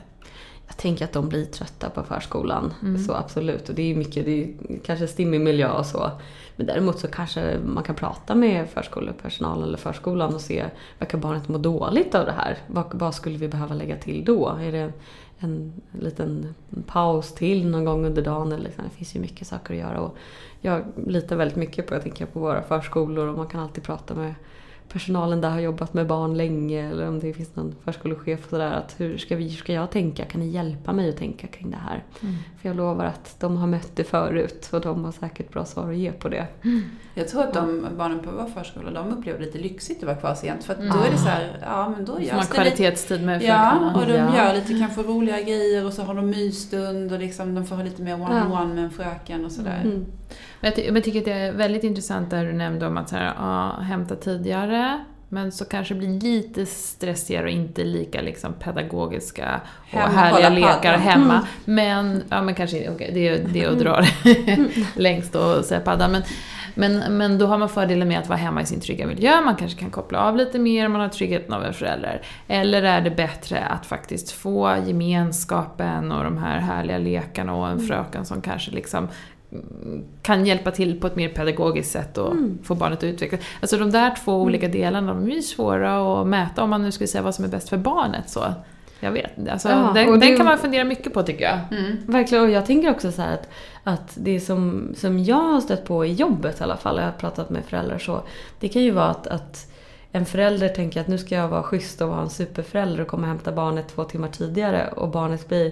Jag 0.68 0.78
tänker 0.78 1.06
att 1.06 1.14
de 1.14 1.30
blir 1.30 1.46
trötta 1.46 1.90
på 1.90 2.04
förskolan. 2.04 2.74
Mm. 2.82 3.04
Så 3.04 3.14
absolut. 3.14 3.70
Och 3.70 3.76
det 3.76 3.92
är 3.92 3.96
mycket, 3.96 4.26
det 4.26 4.44
är 4.44 4.54
kanske 4.86 5.08
stimmig 5.08 5.42
miljö 5.42 5.72
och 5.72 5.86
så. 5.86 6.12
Men 6.56 6.66
däremot 6.66 7.00
så 7.00 7.08
kanske 7.08 7.58
man 7.66 7.84
kan 7.84 7.96
prata 7.96 8.36
med 8.36 8.70
förskolepersonal 8.70 9.64
eller 9.64 9.78
förskolan 9.78 10.36
och 10.36 10.42
se, 10.42 10.66
verkar 11.00 11.18
barnet 11.18 11.48
må 11.48 11.58
dåligt 11.58 12.16
av 12.16 12.26
det 12.26 12.32
här? 12.32 12.58
Vad, 12.68 12.86
vad 12.94 13.16
skulle 13.16 13.38
vi 13.38 13.48
behöva 13.48 13.76
lägga 13.76 13.96
till 13.98 14.26
då? 14.26 14.58
Är 14.62 14.72
det 14.72 14.94
en 15.40 15.74
liten 15.92 16.56
paus 16.86 17.34
till 17.34 17.68
någon 17.68 17.86
gång 17.86 18.06
under 18.06 18.22
dagen? 18.22 18.52
Eller 18.52 18.64
liksom, 18.64 18.84
det 18.84 18.90
finns 18.90 19.16
ju 19.16 19.20
mycket 19.20 19.48
saker 19.48 19.74
att 19.74 19.80
göra. 19.80 20.02
Och 20.02 20.18
jag 20.62 20.84
litar 21.08 21.36
väldigt 21.36 21.58
mycket 21.58 21.88
på, 21.88 21.94
jag 21.94 22.04
tänker 22.04 22.26
på 22.26 22.40
våra 22.40 22.62
förskolor 22.62 23.28
och 23.28 23.38
man 23.38 23.48
kan 23.48 23.62
alltid 23.62 23.84
prata 23.84 24.14
med 24.14 24.34
personalen 24.94 25.42
där 25.42 25.50
har 25.50 25.60
jobbat 25.60 25.94
med 25.94 26.08
barn 26.08 26.38
länge 26.38 26.90
eller 26.92 27.08
om 27.08 27.20
det 27.20 27.34
finns 27.34 27.56
någon 27.56 27.76
förskolechef 27.86 28.44
och 28.44 28.50
sådär. 28.50 28.72
Att 28.72 28.96
hur 28.98 29.18
ska, 29.18 29.36
vi, 29.36 29.44
hur 29.44 29.58
ska 29.58 29.74
jag 29.74 29.92
tänka? 29.92 30.26
Kan 30.26 30.42
ni 30.42 30.48
hjälpa 30.48 30.94
mig 30.94 31.10
att 31.10 31.18
tänka 31.18 31.48
kring 31.48 31.72
det 31.72 31.78
här? 31.78 32.04
För 32.62 32.70
jag 32.70 32.76
lovar 32.76 33.06
att 33.06 33.36
de 33.40 33.58
har 33.58 33.68
mött 33.68 33.96
det 33.96 34.04
förut 34.04 34.70
och 34.74 34.82
de 34.82 35.04
har 35.06 35.12
säkert 35.12 35.52
bra 35.54 35.66
svar 35.66 35.90
att 35.90 35.98
ge 35.98 36.12
på 36.12 36.30
det. 36.30 36.48
Jag 37.14 37.28
tror 37.28 37.44
att 37.44 37.54
de 37.54 37.88
barnen 37.98 38.20
på 38.20 38.32
vår 38.32 38.46
förskola, 38.46 38.92
de 38.92 39.18
upplever 39.18 39.40
det 39.40 39.46
lite 39.46 39.58
lyxigt 39.58 39.98
att 40.00 40.04
vara 40.08 40.16
kvar 40.18 40.36
sent. 40.36 40.64
För 40.64 40.74
att 40.74 40.80
då 40.80 40.86
är 41.08 41.12
det 41.12 41.18
så 41.18 41.28
här, 41.28 41.58
ja 41.62 41.90
men 41.90 42.06
då 42.06 42.20
görs 42.22 42.30
det 42.30 42.36
lite 42.38 42.54
kvalitetstid 42.54 43.26
med 43.26 43.44
Ja, 43.44 43.92
och 43.96 44.06
de 44.08 44.14
Ja. 44.14 44.38
gör 44.38 44.54
lite 44.56 44.80
kanske 44.80 45.02
roliga 45.02 45.42
grejer 45.42 45.86
och 45.86 45.94
så 45.94 46.04
har 46.04 46.14
de 46.14 46.30
mysstund 46.30 47.12
och 47.12 47.20
liksom, 47.20 47.56
de 47.56 47.66
får 47.66 47.76
ha 47.76 47.84
lite 47.84 48.02
mer 48.02 48.14
one-on-one 48.16 48.74
med 48.74 48.84
en 48.84 48.92
fröken 48.92 49.46
och 49.46 49.52
sådär. 49.52 50.02
Mm. 50.62 50.74
Men 50.76 50.86
jag, 50.86 50.94
men 50.94 51.02
tycker 51.02 51.20
att 51.20 51.26
det 51.26 51.34
är 51.34 51.52
väldigt 51.52 51.84
intressant 51.84 52.30
där 52.30 52.46
du 52.46 52.54
nämnde 52.54 52.88
om 52.88 52.98
att 52.98 53.10
så 53.10 53.16
här, 53.16 53.34
ja, 53.38 53.80
hämta 53.82 54.16
tidigare, 54.16 55.00
men 55.30 55.52
så 55.52 55.66
kanske 55.66 55.94
det 55.94 55.98
blir 56.00 56.20
lite 56.20 56.66
stressigare 56.66 57.44
och 57.44 57.50
inte 57.50 57.84
lika 57.84 58.22
liksom, 58.22 58.54
pedagogiska 58.54 59.62
och 59.94 60.00
Hemma, 60.00 60.08
härliga 60.12 60.50
lekar 60.50 60.80
paddan. 60.82 61.00
hemma. 61.00 61.48
Men, 61.66 62.24
ja 62.30 62.42
men 62.42 62.56
kanske, 62.56 62.90
okej, 62.90 63.12
det, 63.14 63.28
är- 63.28 63.44
det 63.54 63.64
är 63.64 63.70
att 63.72 63.80
dra 63.80 64.02
det 64.24 64.68
längst 64.96 65.36
och 65.36 65.66
säga 65.66 65.80
paddan. 65.80 66.12
Men, 66.12 66.24
men, 66.76 67.18
men 67.18 67.38
då 67.38 67.46
har 67.48 67.58
man 67.58 67.70
fördelen 67.70 68.08
med 68.08 68.20
att 68.20 68.28
vara 68.30 68.38
hemma 68.40 68.62
i 68.62 68.66
sin 68.66 68.80
trygga 68.80 69.08
miljö, 69.08 69.42
man 69.42 69.56
kanske 69.56 69.80
kan 69.80 69.90
koppla 69.90 70.20
av 70.20 70.36
lite 70.38 70.60
mer, 70.60 70.88
man 70.88 71.02
har 71.02 71.10
tryggheten 71.10 71.54
av 71.54 71.64
en 71.64 71.74
förälder. 71.74 72.22
Eller 72.48 72.84
är 72.84 73.02
det 73.02 73.12
bättre 73.12 73.60
att 73.66 73.86
faktiskt 73.86 74.32
få 74.32 74.76
gemenskapen 74.88 76.12
och 76.12 76.24
de 76.24 76.38
här 76.38 76.60
härliga 76.60 76.98
lekarna 76.98 77.54
och 77.56 77.68
en 77.70 77.80
fröken 77.88 78.26
som 78.26 78.42
kanske 78.42 78.72
liksom 78.72 78.98
mm, 79.04 79.16
kan 80.22 80.46
hjälpa 80.46 80.72
till 80.72 81.00
på 81.00 81.08
ett 81.08 81.16
mer 81.16 81.30
pedagogiskt 81.30 81.92
sätt 81.92 82.18
och 82.18 82.34
få 82.64 82.76
barnet 82.76 82.98
att 83.00 83.04
utvecklas. 83.04 83.42
Alltså 83.62 83.78
de 83.78 83.92
där 83.92 84.16
två 84.26 84.42
olika 84.42 84.68
delarna, 84.68 85.14
de 85.14 85.32
är 85.32 85.36
ju 85.36 85.42
svåra 85.42 86.22
att 86.22 86.28
mäta 86.28 86.64
om 86.64 86.70
man 86.70 86.82
nu 86.84 86.92
skulle 86.92 87.08
säga 87.08 87.22
vad 87.22 87.36
som 87.36 87.46
är 87.46 87.50
bäst 87.50 87.70
för 87.70 87.78
barnet. 87.78 88.30
Så. 88.30 88.54
Jag 89.00 89.12
vet 89.12 89.50
alltså, 89.50 89.70
Ja, 89.70 89.92
den, 89.96 90.12
den 90.12 90.20
det- 90.20 90.38
kan 90.38 90.46
man 90.46 90.58
fundera 90.58 90.84
mycket 90.84 91.14
på 91.14 91.24
tycker 91.24 91.44
jag. 91.46 91.80
Mm. 91.80 91.98
Verkligen, 92.06 92.44
och 92.44 92.50
jag 92.50 92.66
tänker 92.66 92.92
också 92.92 93.12
så 93.12 93.22
här 93.22 93.34
att, 93.34 93.50
att 93.84 94.12
det 94.16 94.40
som, 94.40 94.90
som 94.98 95.20
jag 95.20 95.36
har 95.54 95.62
stött 95.62 95.86
på 95.86 96.06
i 96.06 96.14
jobbet 96.14 96.60
i 96.60 96.64
alla 96.64 96.78
fall, 96.78 96.98
jag 96.98 97.04
har 97.06 97.12
pratat 97.12 97.50
med 97.50 97.66
föräldrar 97.66 97.98
så, 97.98 98.22
det 98.60 98.68
kan 98.70 98.82
ju 98.82 98.92
vara 98.92 99.08
att, 99.10 99.28
att 99.28 99.72
en 100.12 100.26
förälder 100.26 100.68
tänker 100.70 101.02
att 101.02 101.08
nu 101.08 101.18
ska 101.18 101.36
jag 101.36 101.48
vara 101.48 101.64
schysst 101.64 102.02
och 102.02 102.10
vara 102.10 102.22
en 102.22 102.30
superförälder 102.30 103.02
och 103.02 103.08
komma 103.08 103.22
och 103.24 103.28
hämta 103.28 103.52
barnet 103.52 103.88
två 103.88 104.04
timmar 104.04 104.28
tidigare 104.28 104.88
och 104.96 105.10
barnet 105.10 105.48
blir 105.48 105.72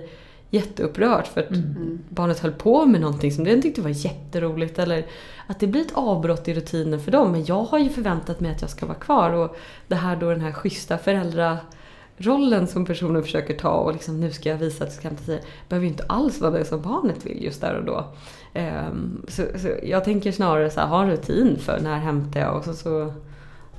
jätteupprört 0.50 1.28
för 1.28 1.42
att 1.42 1.50
Mm. 1.52 2.00
barnet 2.10 2.40
höll 2.40 2.52
på 2.52 2.86
med 2.86 3.02
någonting 3.02 3.32
som 3.32 3.44
den 3.44 3.62
tyckte 3.62 3.82
var 3.82 3.90
jätteroligt. 4.06 4.80
Eller 4.80 5.06
att 5.48 5.60
det 5.60 5.68
blir 5.68 5.82
ett 5.82 5.94
avbrott 5.94 6.48
i 6.48 6.54
rutinen 6.54 7.00
för 7.00 7.12
dem. 7.12 7.32
Men 7.32 7.46
jag 7.46 7.64
har 7.64 7.80
ju 7.80 7.90
förväntat 7.90 8.40
mig 8.40 8.52
att 8.52 8.62
jag 8.62 8.70
ska 8.70 8.86
vara 8.86 8.98
kvar. 8.98 9.32
Och 9.32 9.56
det 9.88 9.96
här 9.96 10.16
då 10.16 10.30
den 10.30 10.42
här 10.42 10.52
schyssta 10.52 10.98
föräldrarollen 10.98 12.68
som 12.68 12.86
personen 12.86 13.24
försöker 13.24 13.54
ta 13.58 13.72
och 13.72 13.94
liksom 13.94 14.20
nu 14.20 14.32
ska 14.32 14.50
jag 14.50 14.58
visa 14.58 14.84
att 14.84 14.90
jag 14.90 14.98
ska 15.00 15.08
hämta 15.08 15.24
tid. 15.24 15.40
Behöver 15.70 15.86
ju 15.86 15.92
inte 15.92 16.04
alls 16.10 16.42
vara 16.42 16.52
det 16.52 16.66
som 16.66 16.82
barnet 16.82 17.26
vill 17.26 17.44
just 17.44 17.62
där 17.62 17.76
och 17.76 17.86
då. 17.86 18.06
Ehm, 18.54 19.26
så, 19.28 19.44
så 19.58 19.70
jag 19.84 20.04
tänker 20.04 20.32
snarare 20.32 20.70
så 20.70 20.80
här, 20.80 20.88
ha 20.88 21.04
en 21.04 21.10
rutin 21.10 21.58
för 21.60 21.80
när 21.80 21.98
hämtar 22.00 22.40
jag 22.40 22.56
och 22.58 22.64
så, 22.64 22.74
så 22.74 23.14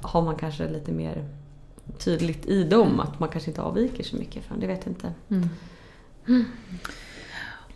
har 0.03 0.23
man 0.23 0.37
kanske 0.37 0.69
lite 0.69 0.93
mer 0.93 1.25
tydligt 1.99 2.47
i 2.47 2.65
dem 2.65 3.01
att 3.01 3.21
man 3.21 3.29
kanske 3.29 3.51
inte 3.51 3.63
avviker 3.63 4.05
så 4.05 4.17
mycket 4.17 4.45
från 4.45 4.61
det. 4.61 4.67
vet 4.67 4.81
jag 4.85 4.91
inte. 4.91 5.13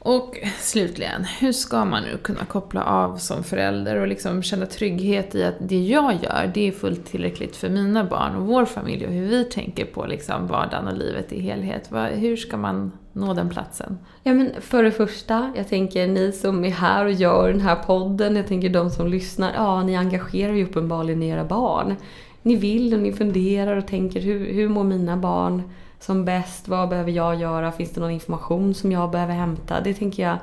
Och 0.04 0.38
slutligen, 0.58 1.24
hur 1.24 1.52
ska 1.52 1.84
man 1.84 2.02
nu 2.02 2.18
kunna 2.22 2.44
koppla 2.44 2.84
av 2.84 3.16
som 3.16 3.44
förälder 3.44 3.96
och 3.96 4.06
liksom 4.06 4.42
känna 4.42 4.66
trygghet 4.66 5.34
i 5.34 5.44
att 5.44 5.54
det 5.58 5.80
jag 5.80 6.14
gör, 6.22 6.50
det 6.54 6.68
är 6.68 6.72
fullt 6.72 7.06
tillräckligt 7.06 7.56
för 7.56 7.68
mina 7.68 8.04
barn 8.04 8.36
och 8.36 8.46
vår 8.46 8.64
familj 8.64 9.06
och 9.06 9.12
hur 9.12 9.28
vi 9.28 9.44
tänker 9.44 9.84
på 9.84 10.06
liksom 10.06 10.46
vardagen 10.46 10.88
och 10.88 10.96
livet 10.98 11.32
i 11.32 11.40
helhet. 11.40 11.90
Hur 12.14 12.36
ska 12.36 12.56
man 12.56 12.92
nå 13.12 13.34
den 13.34 13.50
platsen? 13.50 13.98
Ja 14.22 14.34
men 14.34 14.50
för 14.60 14.82
det 14.82 14.92
första, 14.92 15.52
jag 15.56 15.68
tänker 15.68 16.06
ni 16.06 16.32
som 16.32 16.64
är 16.64 16.70
här 16.70 17.04
och 17.04 17.12
gör 17.12 17.48
den 17.48 17.60
här 17.60 17.76
podden, 17.76 18.36
jag 18.36 18.46
tänker 18.46 18.68
de 18.68 18.90
som 18.90 19.08
lyssnar, 19.08 19.52
ja 19.54 19.82
ni 19.82 19.96
engagerar 19.96 20.52
ju 20.52 20.64
uppenbarligen 20.64 21.22
era 21.22 21.44
barn. 21.44 21.96
Ni 22.42 22.56
vill 22.56 22.94
och 22.94 23.00
ni 23.00 23.12
funderar 23.12 23.76
och 23.76 23.86
tänker 23.86 24.20
hur, 24.20 24.52
hur 24.52 24.68
mår 24.68 24.84
mina 24.84 25.16
barn 25.16 25.62
som 26.02 26.24
bäst? 26.24 26.68
Vad 26.68 26.88
behöver 26.88 27.10
jag 27.10 27.40
göra? 27.40 27.72
Finns 27.72 27.90
det 27.90 28.00
någon 28.00 28.10
information 28.10 28.74
som 28.74 28.92
jag 28.92 29.10
behöver 29.10 29.34
hämta? 29.34 29.80
Det 29.80 29.94
tänker 29.94 30.22
jag, 30.22 30.36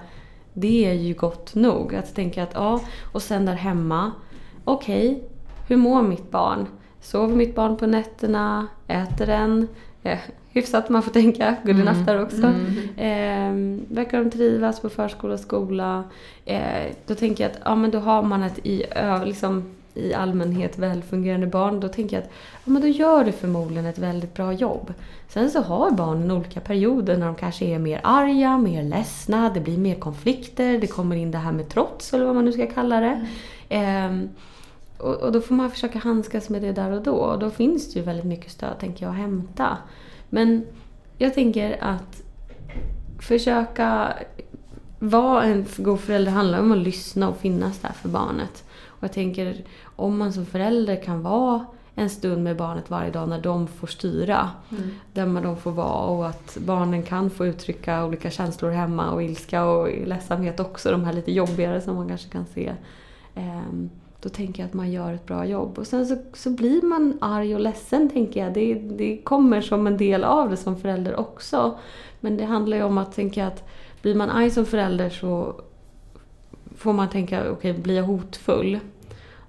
det 0.54 0.86
är 0.86 0.94
ju 0.94 1.14
gott 1.14 1.56
nog. 1.56 1.96
Att 1.96 2.16
tänka 2.16 2.44
att 2.44 2.52
ja, 2.54 2.80
och 3.12 3.22
sen 3.22 3.46
där 3.46 3.54
hemma, 3.54 4.12
okej, 4.64 5.24
hur 5.68 5.78
mår 5.78 6.02
mitt 6.02 6.32
barn? 6.32 6.68
Sover 7.02 7.36
mitt 7.36 7.56
barn 7.56 7.78
på 7.78 7.88
nätterna? 7.88 8.68
Äter 8.88 9.26
den? 9.26 9.68
Eh, 10.04 10.20
hyfsat 10.50 10.90
man 10.90 11.04
får 11.04 11.12
tänka, 11.12 11.56
good 11.64 11.80
enough 11.80 12.06
där 12.06 12.22
också. 12.22 12.48
Eh, 12.98 13.54
verkar 13.88 14.24
de 14.24 14.32
trivas 14.32 14.80
på 14.80 14.90
förskola 14.90 15.34
och 15.34 15.40
skola? 15.40 16.04
Eh, 16.46 16.94
då 17.08 17.16
tänker 17.16 17.44
jag 17.44 17.52
att 17.52 17.60
ja, 17.66 17.76
men 17.76 17.92
då 17.92 18.00
har 18.00 18.24
man 18.24 18.44
ett 18.44 18.66
i, 18.66 18.84
liksom, 19.26 19.76
i 19.94 20.14
allmänhet 20.14 20.78
välfungerande 20.78 21.48
barn. 21.48 21.80
Då 21.80 21.88
tänker 21.88 22.16
jag 22.16 22.24
att 22.24 22.32
ja, 22.66 22.72
men 22.72 22.82
då 22.82 22.88
gör 22.88 23.24
du 23.24 23.32
förmodligen 23.32 23.86
ett 23.86 23.98
väldigt 23.98 24.34
bra 24.34 24.54
jobb. 24.54 24.94
Sen 25.28 25.52
så 25.52 25.62
har 25.62 25.92
barnen 25.92 26.32
olika 26.32 26.60
perioder 26.60 27.18
när 27.18 27.26
de 27.26 27.36
kanske 27.36 27.66
är 27.66 27.80
mer 27.80 28.02
arga, 28.04 28.58
mer 28.58 28.84
ledsna, 28.84 29.50
det 29.50 29.60
blir 29.60 29.78
mer 29.78 29.96
konflikter, 29.96 30.78
det 30.78 30.88
kommer 30.88 31.16
in 31.16 31.32
det 31.32 31.38
här 31.38 31.52
med 31.52 31.70
trots 31.70 32.14
eller 32.14 32.26
vad 32.26 32.36
man 32.36 32.46
nu 32.46 32.52
ska 32.52 32.68
kalla 32.68 33.00
det. 33.00 33.28
Ehm, 33.70 34.30
och, 34.98 35.16
och 35.16 35.32
då 35.32 35.42
får 35.42 35.56
man 35.56 35.72
försöka 35.72 36.00
handskas 36.00 36.50
med 36.50 36.62
det 36.62 36.72
där 36.72 36.92
och 36.92 37.02
då. 37.02 37.16
Och 37.16 37.40
då 37.40 37.50
finns 37.50 37.94
det 37.94 38.00
ju 38.00 38.06
väldigt 38.06 38.26
mycket 38.26 38.52
stöd, 38.52 38.80
tänker 38.80 39.06
jag, 39.06 39.12
att 39.12 39.20
hämta. 39.20 39.78
Men 40.30 40.66
jag 41.18 41.34
tänker 41.34 41.84
att 41.84 42.22
försöka 43.20 44.14
vara 45.00 45.44
en 45.44 45.66
god 45.78 46.00
förälder 46.00 46.32
handlar 46.32 46.60
om 46.60 46.72
att 46.72 46.78
lyssna 46.78 47.30
och 47.30 47.38
finnas 47.38 47.80
där 47.80 47.92
för 47.92 48.10
barnet. 48.10 48.64
Och 49.00 49.04
jag 49.04 49.14
tänker, 49.14 49.64
om 49.84 50.18
man 50.18 50.34
som 50.34 50.46
förälder 50.46 51.04
kan 51.04 51.22
vara 51.22 51.66
en 51.96 52.10
stund 52.10 52.44
med 52.44 52.58
barnet 52.58 52.90
varje 52.90 53.12
dag 53.12 53.30
när 53.30 53.42
de 53.42 53.68
får 53.68 53.88
styra. 53.88 54.50
Mm. 54.72 54.90
Där 55.14 55.26
man 55.26 55.44
de 55.44 55.58
får 55.58 55.72
vara 55.72 56.06
och 56.06 56.28
att 56.28 56.58
barnen 56.66 57.04
kan 57.04 57.30
få 57.30 57.46
uttrycka 57.46 58.06
olika 58.06 58.30
känslor 58.30 58.72
hemma 58.72 59.12
och 59.12 59.24
ilska 59.24 59.66
och 59.66 59.90
ledsamhet 60.06 60.60
också. 60.60 60.92
De 60.92 61.04
här 61.04 61.14
lite 61.14 61.32
jobbigare 61.32 61.82
som 61.82 61.96
man 61.96 62.08
kanske 62.08 62.30
kan 62.30 62.46
se. 62.46 62.72
Ehm, 63.36 63.90
då 64.22 64.30
tänker 64.30 64.64
jag 64.64 64.68
att 64.68 64.74
man 64.74 64.92
gör 64.92 65.14
ett 65.14 65.26
bra 65.26 65.46
jobb. 65.46 65.80
Och 65.80 65.88
sen 65.88 66.06
så, 66.06 66.18
så 66.34 66.50
blir 66.50 66.82
man 66.82 67.18
arg 67.22 67.56
och 67.56 67.62
ledsen 67.62 68.10
tänker 68.10 68.44
jag. 68.44 68.54
Det, 68.54 68.74
det 68.74 69.18
kommer 69.18 69.62
som 69.62 69.88
en 69.88 69.98
del 69.98 70.24
av 70.24 70.50
det 70.50 70.58
som 70.58 70.78
förälder 70.78 71.20
också. 71.20 71.78
Men 72.20 72.38
det 72.38 72.46
handlar 72.46 72.78
ju 72.78 72.84
om 72.84 72.98
att 72.98 73.16
tänka 73.16 73.48
att 73.48 73.70
blir 74.02 74.16
man 74.16 74.30
arg 74.30 74.50
som 74.50 74.66
förälder 74.66 75.10
så 75.10 75.62
får 76.80 76.94
man 76.94 77.10
tänka, 77.10 77.52
okej 77.52 77.74
blir 77.74 77.96
jag 77.96 78.04
hotfull? 78.04 78.80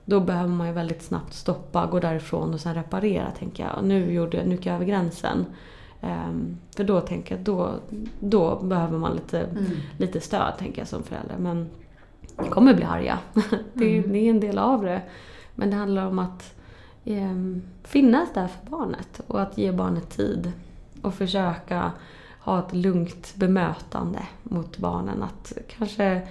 Då 0.04 0.20
behöver 0.20 0.48
man 0.48 0.66
ju 0.66 0.72
väldigt 0.72 1.02
snabbt 1.02 1.34
stoppa, 1.34 1.86
gå 1.86 2.00
därifrån 2.00 2.54
och 2.54 2.60
sen 2.60 2.74
reparera 2.74 3.30
tänker 3.30 3.62
jag. 3.64 3.84
Nu, 3.84 4.12
gjorde, 4.12 4.36
jag- 4.36 4.46
nu 4.46 4.54
gick 4.54 4.66
jag 4.66 4.74
över 4.74 4.84
gränsen. 4.84 5.46
Ehm, 6.00 6.56
för 6.76 6.84
då 6.84 7.00
tänker 7.00 7.34
jag, 7.34 7.44
då, 7.44 7.70
då 8.20 8.56
behöver 8.62 8.98
man 8.98 9.12
lite, 9.14 9.40
Mm. 9.40 9.64
lite 9.98 10.20
stöd 10.20 10.52
tänker 10.58 10.80
jag 10.80 10.88
som 10.88 11.02
förälder. 11.02 11.36
Men 11.38 11.68
vi 12.42 12.48
kommer 12.48 12.74
bli 12.74 12.84
arga. 12.84 13.18
det, 13.74 13.98
Mm. 13.98 14.12
det 14.12 14.18
är 14.18 14.30
en 14.30 14.40
del 14.40 14.58
av 14.58 14.82
det. 14.84 15.02
Men 15.54 15.70
det 15.70 15.76
handlar 15.76 16.06
om 16.06 16.18
att 16.18 16.54
ehm, 17.04 17.62
finnas 17.84 18.28
där 18.34 18.46
för 18.48 18.70
barnet 18.70 19.20
och 19.26 19.40
att 19.42 19.58
ge 19.58 19.72
barnet 19.72 20.10
tid. 20.10 20.52
Och 21.02 21.14
försöka 21.14 21.92
ha 22.40 22.58
ett 22.58 22.74
lugnt 22.74 23.34
bemötande 23.36 24.18
mot 24.42 24.78
barnen. 24.78 25.22
Att 25.22 25.52
kanske, 25.78 26.22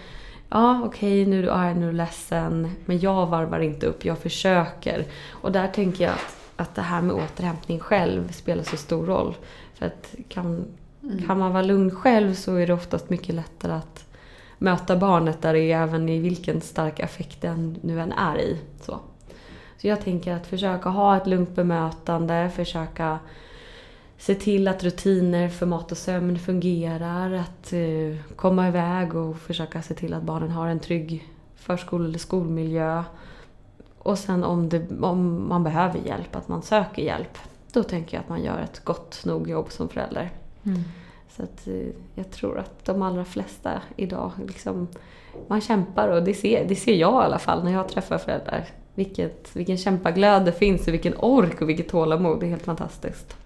ja 0.49 0.81
okej 0.85 1.25
nu 1.25 1.39
är 1.39 1.43
du 1.43 1.49
arg, 1.49 1.75
nu 1.75 1.87
är 1.87 1.91
du 1.91 1.97
ledsen. 1.97 2.71
Men 2.85 2.99
jag 2.99 3.27
varvar 3.27 3.59
inte 3.59 3.85
upp, 3.85 4.05
jag 4.05 4.17
försöker. 4.17 5.05
Och 5.29 5.51
där 5.51 5.67
tänker 5.67 6.03
jag 6.03 6.13
att, 6.13 6.35
att 6.55 6.75
det 6.75 6.81
här 6.81 7.01
med 7.01 7.15
återhämtning 7.15 7.79
själv 7.79 8.31
spelar 8.31 8.63
så 8.63 8.77
stor 8.77 9.05
roll. 9.05 9.35
För 9.73 9.85
att 9.85 10.15
kan, 10.29 10.65
Mm. 11.03 11.27
kan 11.27 11.39
man 11.39 11.53
vara 11.53 11.63
lugn 11.63 11.91
själv 11.91 12.33
så 12.33 12.55
är 12.55 12.67
det 12.67 12.73
oftast 12.73 13.09
mycket 13.09 13.35
lättare 13.35 13.73
att 13.73 14.05
möta 14.57 14.95
barnet 14.95 15.41
där 15.41 15.53
det 15.53 15.71
är 15.71 15.81
även 15.83 16.09
i 16.09 16.19
vilken 16.19 16.61
stark 16.61 16.99
affekt 16.99 17.41
den 17.41 17.79
nu 17.81 18.01
än 18.01 18.11
är 18.11 18.37
i. 18.37 18.57
Så. 18.81 18.99
så 19.77 19.87
jag 19.87 20.01
tänker 20.01 20.33
att 20.33 20.47
försöka 20.47 20.89
ha 20.89 21.17
ett 21.17 21.27
lugnt 21.27 21.55
bemötande, 21.55 22.51
försöka 22.55 23.19
se 24.19 24.35
till 24.35 24.67
att 24.67 24.83
rutiner 24.83 25.49
för 25.49 25.65
mat 25.65 25.91
och 25.91 25.97
sömn 25.97 26.39
fungerar, 26.39 27.33
att 27.33 27.73
eh, 27.73 28.35
komma 28.35 28.67
iväg 28.67 29.15
och 29.15 29.37
försöka 29.37 29.81
se 29.81 29.93
till 29.93 30.13
att 30.13 30.23
barnen 30.23 30.51
har 30.51 30.67
en 30.67 30.79
trygg 30.79 31.27
förskole 31.55 32.05
eller 32.05 32.19
skolmiljö. 32.19 33.03
Och 33.97 34.17
sen 34.17 34.43
om, 34.43 34.69
det, 34.69 34.91
om 35.01 35.47
man 35.49 35.63
behöver 35.63 35.99
hjälp, 35.99 36.35
att 36.35 36.47
man 36.47 36.61
söker 36.61 37.01
hjälp. 37.01 37.37
Då 37.73 37.83
tänker 37.83 38.17
jag 38.17 38.21
att 38.21 38.29
man 38.29 38.43
gör 38.43 38.59
ett 38.59 38.85
gott 38.85 39.25
nog 39.25 39.49
jobb 39.49 39.71
som 39.71 39.89
förälder. 39.89 40.29
Mm. 40.63 40.83
Så 41.29 41.43
att, 41.43 41.67
eh, 41.67 41.87
jag 42.15 42.31
tror 42.31 42.59
att 42.59 42.85
de 42.85 43.01
allra 43.01 43.25
flesta 43.25 43.81
idag, 43.95 44.31
liksom, 44.47 44.87
man 45.47 45.61
kämpar 45.61 46.07
och 46.07 46.23
det 46.23 46.33
ser, 46.33 46.65
det 46.67 46.75
ser 46.75 46.95
jag 46.95 47.23
i 47.23 47.25
alla 47.25 47.39
fall 47.39 47.63
när 47.63 47.71
jag 47.71 47.89
träffar 47.89 48.17
föräldrar. 48.17 48.65
Vilket, 48.95 49.55
vilken 49.55 49.77
kämpaglöd 49.77 50.45
det 50.45 50.51
finns 50.51 50.87
och 50.87 50.93
vilken 50.93 51.13
ork 51.17 51.61
och 51.61 51.69
vilket 51.69 51.89
tålamod. 51.89 52.39
Det 52.39 52.45
är 52.45 52.49
helt 52.49 52.65
fantastiskt. 52.65 53.37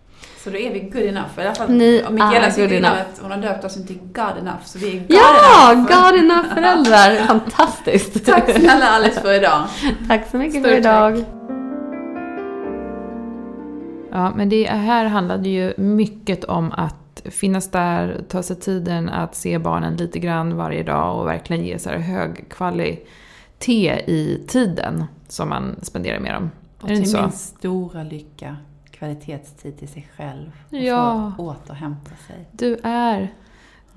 Så 0.44 0.50
då 0.50 0.58
är 0.58 0.74
vi 0.74 0.80
good 0.80 1.04
enough. 1.04 1.39
I 1.39 1.41
alla 1.41 1.56
fall, 1.56 1.70
Ni 1.70 2.04
Mikaela 2.12 2.48
är 2.48 2.62
good 2.62 2.72
enough. 2.72 2.94
att 3.02 3.20
hon 3.22 3.32
har 3.32 3.38
döpt 3.38 3.64
oss 3.66 3.74
till 3.74 4.00
God 4.14 4.38
enough. 4.39 4.64
Så 4.66 4.80
vi 4.80 4.88
är 4.98 5.00
God 5.00 5.06
Ja! 5.10 5.72
enough. 5.72 5.88
God 5.88 6.20
enough 6.20 6.54
föräldrar! 6.54 7.16
Fantastiskt! 7.28 8.26
Tack 8.26 8.50
snälla 8.52 8.86
Alice 8.89 9.22
för 9.22 9.34
idag. 9.34 9.64
Tack 10.08 10.28
så 10.32 10.38
mycket 10.38 10.54
Stort 10.62 10.72
för 10.72 10.78
idag. 10.78 11.24
Ja, 14.12 14.34
men 14.36 14.50
det 14.50 14.66
här 14.68 15.06
handlade 15.06 15.50
ju 15.50 15.74
mycket 15.78 16.44
om 16.44 16.72
att 16.72 17.22
finnas 17.26 17.72
där, 17.72 18.22
ta 18.30 18.44
sig 18.44 18.56
tiden 18.56 19.10
att 19.10 19.36
se 19.36 19.58
barnen 19.60 19.96
lite 19.96 20.20
grann 20.20 20.56
varje 20.58 20.84
dag 20.84 21.20
och 21.20 21.28
verkligen 21.28 21.66
ge 21.66 21.80
så 21.80 21.89
här 21.89 21.98
högkvalitativ 21.98 23.06
te 23.60 24.02
i 24.08 24.44
tiden 24.48 25.04
som 25.28 25.50
man 25.50 25.76
spenderar 25.82 26.20
med 26.20 26.34
dem. 26.34 26.52
Och 26.82 26.89
är 26.89 26.89
det 26.89 26.96
till 26.96 27.06
inte 27.08 27.12
så? 27.12 27.22
min 27.22 27.32
stora 27.32 28.04
lycka, 28.04 28.56
kvalitetstid 29.08 29.80
till 29.80 29.88
sig 29.88 30.08
själv. 30.18 30.51
Och 30.70 30.78
Ja. 30.78 31.34
få 31.38 31.43
återhämta 31.43 32.12
sig. 32.28 32.45
Du 32.51 32.80
är 32.84 33.34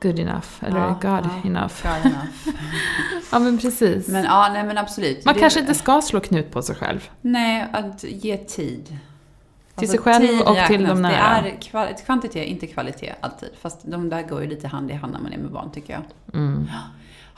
good 0.00 0.18
enough, 0.18 0.46
eller 0.60 0.78
Ja, 0.78 0.88
God 1.02 1.10
ja, 1.10 1.30
enough. 1.50 1.74
God 1.82 2.12
enough. 2.12 2.26
Ja 3.32 3.38
men 3.38 3.58
precis. 3.58 4.08
Men 4.08 4.24
ja, 4.24 4.50
nej 4.52 4.64
men 4.64 4.78
absolut. 4.78 5.24
man 5.24 5.34
Det- 5.34 5.40
kanske 5.40 5.60
inte 5.60 5.74
ska 5.74 6.02
slå 6.02 6.20
knut 6.20 6.50
på 6.50 6.62
sig 6.62 6.76
själv. 6.76 7.10
Nej, 7.20 7.66
att 7.72 8.04
ge 8.04 8.36
tid. 8.36 8.98
Till 9.74 9.88
sig 9.88 9.98
själv 9.98 10.26
tid 10.26 10.40
och 10.42 10.56
till 10.66 10.84
de 10.84 11.02
nära. 11.02 11.42
Det 11.42 11.48
är 11.72 12.04
kvantitet, 12.04 12.46
inte 12.46 12.66
kvalitet 12.66 13.12
alltid. 13.20 13.48
Fast 13.60 13.80
de 13.90 14.08
där 14.08 14.22
går 14.22 14.42
ju 14.42 14.48
lite 14.48 14.68
hand 14.68 14.90
i 14.90 14.94
hand 14.94 15.12
när 15.12 15.20
man 15.20 15.32
är 15.32 15.38
med 15.38 15.50
barn 15.50 15.70
tycker 15.70 15.92
jag. 15.92 16.02
Mm. 16.40 16.70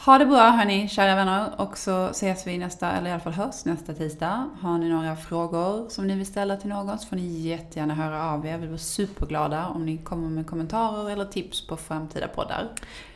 Ha 0.05 0.19
det 0.19 0.27
bra 0.27 0.51
hörni, 0.51 0.89
kära 0.89 1.15
vänner. 1.15 1.51
Och 1.57 1.79
så 1.79 2.07
ses 2.07 2.47
vi 2.47 2.59
nästa, 2.59 2.93
eller 2.93 3.11
i 3.11 3.13
alla 3.13 3.21
fall 3.21 3.33
hörs 3.33 3.65
nästa 3.65 3.95
tisdag. 3.95 4.51
Har 4.61 4.79
ni 4.79 4.89
några 4.89 5.17
frågor 5.17 5.89
som 5.89 6.07
ni 6.07 6.15
vill 6.15 6.27
ställa 6.27 6.57
till 6.57 6.69
någon 6.69 6.99
så 6.99 7.09
får 7.09 7.17
ni 7.17 7.41
jättegärna 7.41 7.95
höra 7.95 8.33
av 8.33 8.47
er. 8.47 8.59
Vi 8.59 8.67
blir 8.67 8.79
superglada 8.79 9.67
om 9.67 9.87
ni 9.87 9.99
kommer 9.99 10.29
med 10.29 10.47
kommentarer 10.47 11.11
eller 11.11 11.25
tips 11.25 11.67
på 11.67 11.77
framtida 11.77 12.29
poddar. 12.29 12.69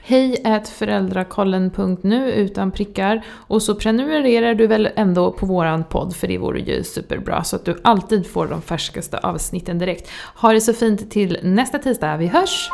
Hej 0.02 0.42
at 0.44 0.68
föräldrakollen.nu 0.68 2.32
utan 2.32 2.70
prickar. 2.70 3.24
Och 3.30 3.62
så 3.62 3.74
prenumererar 3.74 4.54
du 4.54 4.66
väl 4.66 4.88
ändå 4.96 5.32
på 5.32 5.46
våran 5.46 5.84
podd 5.84 6.16
för 6.16 6.28
det 6.28 6.38
vore 6.38 6.60
ju 6.60 6.84
superbra 6.84 7.44
så 7.44 7.56
att 7.56 7.64
du 7.64 7.80
alltid 7.84 8.26
får 8.26 8.46
de 8.46 8.62
färskaste 8.62 9.18
avsnitten 9.18 9.78
direkt. 9.78 10.10
Ha 10.36 10.52
det 10.52 10.60
så 10.60 10.72
fint 10.72 11.10
till 11.10 11.38
nästa 11.42 11.78
tisdag. 11.78 12.16
Vi 12.16 12.26
hörs! 12.26 12.70